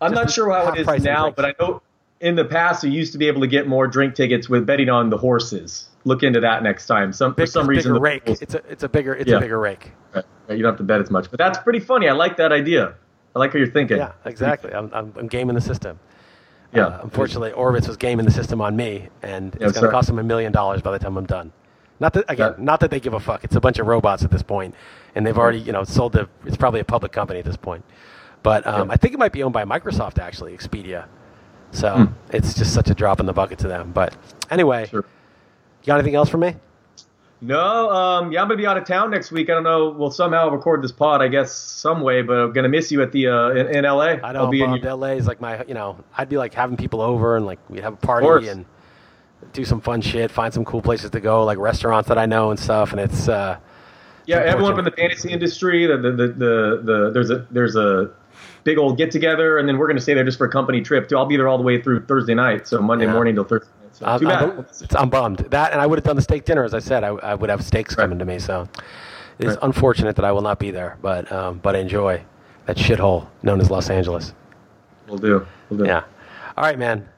I'm 0.00 0.12
Just 0.12 0.22
not 0.22 0.30
sure 0.30 0.50
how 0.52 0.72
it 0.72 0.78
is 0.88 1.02
now, 1.04 1.30
but 1.30 1.44
I 1.44 1.54
know 1.58 1.80
in 2.20 2.34
the 2.34 2.44
past 2.44 2.84
you 2.84 2.90
used 2.90 3.12
to 3.12 3.18
be 3.18 3.26
able 3.28 3.40
to 3.40 3.46
get 3.46 3.66
more 3.68 3.86
drink 3.86 4.14
tickets 4.14 4.48
with 4.48 4.66
betting 4.66 4.88
on 4.90 5.10
the 5.10 5.16
horses. 5.16 5.88
Look 6.04 6.22
into 6.22 6.40
that 6.40 6.62
next 6.62 6.86
time. 6.86 7.12
Some 7.12 7.32
for 7.32 7.36
Big, 7.36 7.48
some 7.48 7.62
it's 7.62 7.68
reason 7.68 7.94
the 7.94 8.00
rake. 8.00 8.22
It's 8.26 8.54
a 8.54 8.62
it's 8.68 8.82
a 8.82 8.88
bigger 8.88 9.14
it's 9.14 9.30
Yeah. 9.30 9.38
a 9.38 9.40
bigger 9.40 9.58
rake. 9.58 9.92
Right, 10.14 10.24
right, 10.48 10.56
you 10.56 10.62
don't 10.62 10.72
have 10.72 10.78
to 10.78 10.84
bet 10.84 11.00
as 11.00 11.10
much, 11.10 11.30
but 11.30 11.38
that's 11.38 11.58
pretty 11.58 11.80
funny. 11.80 12.08
I 12.08 12.12
like 12.12 12.36
that 12.36 12.52
idea. 12.52 12.94
I 13.34 13.38
like 13.38 13.52
how 13.52 13.58
you're 13.58 13.68
thinking. 13.70 13.96
Yeah, 13.96 14.12
exactly. 14.26 14.72
I'm, 14.74 14.90
I'm, 14.92 15.12
I'm 15.16 15.26
gaming 15.26 15.54
the 15.54 15.60
system. 15.62 15.98
Yeah. 16.74 16.86
Uh, 16.86 17.00
unfortunately, 17.04 17.52
Orbitz 17.52 17.86
was 17.86 17.96
gaming 17.96 18.24
the 18.26 18.32
system 18.32 18.60
on 18.60 18.74
me, 18.76 19.08
and 19.22 19.56
Yeah, 19.60 19.68
it's 19.68 19.78
going 19.78 19.84
to 19.86 19.90
cost 19.92 20.08
them 20.08 20.18
a 20.18 20.22
million 20.22 20.52
dollars 20.52 20.82
by 20.82 20.90
the 20.90 20.98
time 20.98 21.16
I'm 21.16 21.26
done. 21.26 21.52
Not 22.00 22.12
that 22.14 22.24
again, 22.28 22.50
That- 22.52 22.58
not 22.60 22.80
that 22.80 22.90
they 22.90 22.98
give 23.00 23.14
a 23.14 23.20
fuck. 23.20 23.44
It's 23.44 23.54
a 23.56 23.60
bunch 23.60 23.78
of 23.78 23.86
robots 23.86 24.24
at 24.24 24.30
this 24.30 24.42
point, 24.42 24.74
and 25.14 25.24
they've 25.24 25.38
already 25.38 25.58
you 25.60 25.72
know 25.72 25.84
sold 25.84 26.12
the. 26.12 26.28
It's 26.44 26.56
probably 26.56 26.80
a 26.80 26.84
public 26.84 27.12
company 27.12 27.38
at 27.38 27.44
this 27.44 27.56
point, 27.56 27.84
but 28.42 28.66
um, 28.66 28.88
Yeah. 28.88 28.94
I 28.94 28.96
think 28.96 29.14
it 29.14 29.18
might 29.18 29.32
be 29.32 29.42
owned 29.44 29.52
by 29.54 29.64
Microsoft 29.64 30.18
actually, 30.18 30.56
Expedia. 30.56 31.04
So 31.70 32.08
it's 32.30 32.54
just 32.54 32.72
such 32.74 32.88
a 32.90 32.94
drop 32.94 33.18
in 33.20 33.26
the 33.26 33.32
bucket 33.32 33.58
to 33.60 33.68
them. 33.68 33.92
But 33.92 34.14
anyway, 34.50 34.86
Hmm. 34.86 34.90
Sure. 34.90 35.04
you 35.82 35.86
got 35.86 35.94
anything 35.98 36.14
else 36.16 36.28
for 36.28 36.38
me? 36.38 36.56
No, 37.46 37.90
um, 37.90 38.32
yeah, 38.32 38.40
I'm 38.40 38.48
gonna 38.48 38.56
be 38.56 38.66
out 38.66 38.78
of 38.78 38.84
town 38.86 39.10
next 39.10 39.30
week. 39.30 39.50
I 39.50 39.54
don't 39.54 39.64
know. 39.64 39.90
We'll 39.90 40.10
somehow 40.10 40.48
record 40.48 40.82
this 40.82 40.92
pod, 40.92 41.20
I 41.20 41.28
guess, 41.28 41.52
some 41.52 42.00
way. 42.00 42.22
But 42.22 42.36
I'm 42.38 42.52
gonna 42.52 42.68
miss 42.70 42.90
you 42.90 43.02
at 43.02 43.12
the 43.12 43.28
uh, 43.28 43.48
in, 43.50 43.66
in 43.76 43.84
LA. 43.84 44.16
I 44.22 44.32
know. 44.32 44.40
I'll 44.40 44.46
be 44.50 44.62
in 44.62 44.74
your- 44.74 44.96
LA 44.96 45.08
is 45.08 45.26
like 45.26 45.40
my, 45.42 45.62
you 45.64 45.74
know, 45.74 46.02
I'd 46.16 46.28
be 46.30 46.38
like 46.38 46.54
having 46.54 46.76
people 46.78 47.02
over 47.02 47.36
and 47.36 47.44
like 47.44 47.58
we'd 47.68 47.82
have 47.82 47.92
a 47.94 47.96
party 47.96 48.48
and 48.48 48.64
do 49.52 49.64
some 49.64 49.80
fun 49.82 50.00
shit, 50.00 50.30
find 50.30 50.54
some 50.54 50.64
cool 50.64 50.80
places 50.80 51.10
to 51.10 51.20
go, 51.20 51.44
like 51.44 51.58
restaurants 51.58 52.08
that 52.08 52.16
I 52.16 52.24
know 52.24 52.50
and 52.50 52.58
stuff. 52.58 52.92
And 52.92 53.00
it's, 53.00 53.28
uh, 53.28 53.58
Yeah, 54.24 54.38
everyone 54.38 54.74
from 54.74 54.86
the 54.86 54.90
fantasy 54.92 55.30
industry. 55.30 55.86
The 55.86 55.98
the, 55.98 56.10
the 56.12 56.26
the 56.28 56.80
the 56.82 57.10
there's 57.12 57.28
a 57.30 57.46
there's 57.50 57.76
a 57.76 58.10
big 58.64 58.78
old 58.78 58.96
get 58.96 59.10
together, 59.10 59.58
and 59.58 59.68
then 59.68 59.76
we're 59.76 59.86
gonna 59.88 60.00
stay 60.00 60.14
there 60.14 60.24
just 60.24 60.38
for 60.38 60.46
a 60.46 60.50
company 60.50 60.80
trip 60.80 61.08
too. 61.10 61.18
I'll 61.18 61.26
be 61.26 61.36
there 61.36 61.48
all 61.48 61.58
the 61.58 61.62
way 61.64 61.82
through 61.82 62.06
Thursday 62.06 62.34
night, 62.34 62.66
so 62.66 62.80
Monday 62.80 63.04
Yeah. 63.04 63.12
morning 63.12 63.34
till 63.34 63.44
Thursday. 63.44 63.68
So 63.94 64.06
I'm. 64.06 64.26
I'm, 64.26 64.50
it's- 64.60 64.84
I'm 64.94 65.08
bummed 65.08 65.38
that, 65.50 65.72
and 65.72 65.80
I 65.80 65.86
would 65.86 65.98
have 65.98 66.04
done 66.04 66.16
the 66.16 66.22
steak 66.22 66.44
dinner 66.44 66.64
as 66.64 66.74
I 66.74 66.80
said. 66.80 67.04
I, 67.04 67.08
I 67.08 67.34
would 67.34 67.48
have 67.50 67.64
steaks 67.64 67.96
Right. 67.96 68.04
coming 68.04 68.18
to 68.18 68.24
me, 68.24 68.38
so 68.38 68.68
it's 69.38 69.48
Right. 69.50 69.58
unfortunate 69.62 70.16
that 70.16 70.24
I 70.24 70.32
will 70.32 70.42
not 70.42 70.58
be 70.58 70.70
there. 70.70 70.98
But 71.00 71.30
um, 71.32 71.58
but 71.62 71.76
I 71.76 71.78
enjoy 71.78 72.22
that 72.66 72.76
shithole 72.76 73.26
known 73.42 73.60
as 73.60 73.70
Los 73.70 73.90
Angeles. 73.90 74.34
We'll 75.08 75.18
do. 75.18 75.46
We'll 75.70 75.78
do. 75.80 75.86
Yeah. 75.86 76.02
All 76.56 76.64
right, 76.64 76.78
man. 76.78 77.08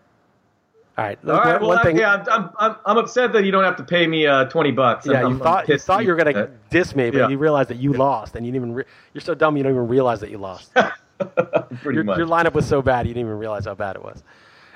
All 0.98 1.04
right. 1.04 1.18
All 1.26 1.32
right. 1.34 1.60
One- 1.60 1.68
Well, 1.70 1.82
thing. 1.82 1.98
yeah, 1.98 2.24
I'm, 2.30 2.50
I'm, 2.58 2.76
I'm, 2.86 2.96
upset 2.98 3.32
that 3.34 3.44
you 3.44 3.52
don't 3.52 3.64
have 3.64 3.76
to 3.76 3.82
pay 3.84 4.06
me 4.06 4.26
uh, 4.26 4.44
20 4.46 4.70
bucks. 4.72 5.06
Yeah, 5.06 5.12
I'm- 5.18 5.22
you 5.22 5.32
I'm 5.34 5.38
thought 5.40 5.68
you 5.68 5.78
thought 5.78 6.04
you 6.04 6.10
were 6.10 6.16
gonna 6.16 6.48
diss 6.70 6.94
me, 6.96 7.10
but 7.10 7.18
Yeah. 7.18 7.28
you 7.28 7.38
realized 7.38 7.70
that 7.70 7.76
you 7.78 7.92
lost, 7.92 8.34
and 8.34 8.44
you 8.44 8.52
didn't 8.52 8.64
even. 8.64 8.74
Re- 8.76 8.84
you're 9.14 9.20
so 9.22 9.34
dumb 9.34 9.56
you 9.56 9.62
don't 9.62 9.72
even 9.72 9.88
realize 9.88 10.20
that 10.20 10.30
you 10.30 10.38
lost. 10.38 10.72
pretty 11.18 11.94
your, 11.94 12.04
much. 12.04 12.18
your 12.18 12.26
lineup 12.26 12.52
was 12.54 12.66
so 12.66 12.82
bad 12.82 13.06
you 13.06 13.14
didn't 13.14 13.26
even 13.28 13.38
realize 13.38 13.64
how 13.66 13.74
bad 13.74 13.96
it 13.96 14.02
was. 14.02 14.22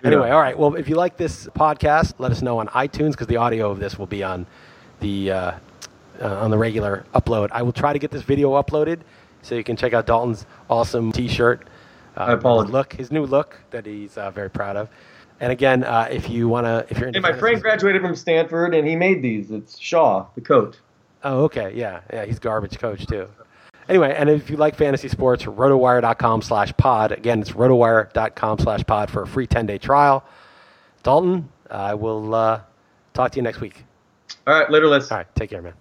Anyway, 0.02 0.30
all 0.30 0.40
right. 0.40 0.58
Well, 0.58 0.74
if 0.76 0.88
you 0.88 0.96
like 0.96 1.16
this 1.16 1.46
podcast, 1.48 2.14
let 2.18 2.32
us 2.32 2.40
know 2.42 2.58
on 2.58 2.68
iTunes 2.68 3.12
because 3.12 3.26
the 3.26 3.36
audio 3.36 3.70
of 3.70 3.80
this 3.80 3.98
will 3.98 4.06
be 4.06 4.22
on 4.22 4.46
the 5.00 5.30
uh, 5.30 5.52
uh, 6.20 6.26
on 6.36 6.50
the 6.50 6.58
regular 6.58 7.04
upload. 7.14 7.48
I 7.52 7.62
will 7.62 7.72
try 7.72 7.92
to 7.92 7.98
get 7.98 8.10
this 8.10 8.22
video 8.22 8.50
uploaded 8.52 9.00
so 9.42 9.54
you 9.54 9.64
can 9.64 9.76
check 9.76 9.92
out 9.92 10.06
Dalton's 10.06 10.46
awesome 10.68 11.12
T-shirt. 11.12 11.66
Uh, 12.16 12.20
I 12.20 12.32
apologize. 12.32 12.72
Look, 12.72 12.92
his 12.94 13.10
new 13.10 13.24
look 13.24 13.58
that 13.70 13.86
he's 13.86 14.16
uh, 14.16 14.30
very 14.30 14.50
proud 14.50 14.76
of. 14.76 14.88
And 15.40 15.52
again, 15.52 15.84
uh, 15.84 16.08
if 16.10 16.28
you 16.28 16.48
wanna, 16.48 16.84
if 16.90 16.98
you're 16.98 17.08
into 17.08 17.20
Hey, 17.20 17.32
my 17.32 17.38
friend 17.38 17.60
graduated 17.62 18.02
from 18.02 18.14
Stanford, 18.14 18.74
and 18.74 18.86
he 18.86 18.96
made 18.96 19.22
these. 19.22 19.50
It's 19.50 19.78
Shaw, 19.78 20.26
the 20.34 20.40
coach. 20.40 20.76
Oh, 21.24 21.44
okay. 21.44 21.72
Yeah. 21.74 22.00
Yeah. 22.12 22.24
He's 22.24 22.38
garbage 22.38 22.78
coach 22.78 23.06
too. 23.06 23.28
Anyway, 23.90 24.14
and 24.16 24.30
if 24.30 24.48
you 24.48 24.56
like 24.56 24.76
fantasy 24.76 25.08
sports, 25.08 25.44
rotowire.com 25.44 26.42
slash 26.42 26.72
pod. 26.76 27.10
Again, 27.10 27.40
it's 27.40 27.50
rotowire.com 27.50 28.60
slash 28.60 28.84
pod 28.86 29.10
for 29.10 29.22
a 29.22 29.26
free 29.26 29.48
10 29.48 29.66
day 29.66 29.78
trial. 29.78 30.24
Dalton, 31.02 31.48
I 31.68 31.94
will 31.94 32.32
uh, 32.32 32.60
talk 33.14 33.32
to 33.32 33.36
you 33.36 33.42
next 33.42 33.60
week. 33.60 33.84
All 34.46 34.54
right, 34.54 34.70
later, 34.70 34.86
Liss. 34.86 35.10
All 35.10 35.18
right. 35.18 35.34
Take 35.34 35.50
care, 35.50 35.60
man. 35.60 35.74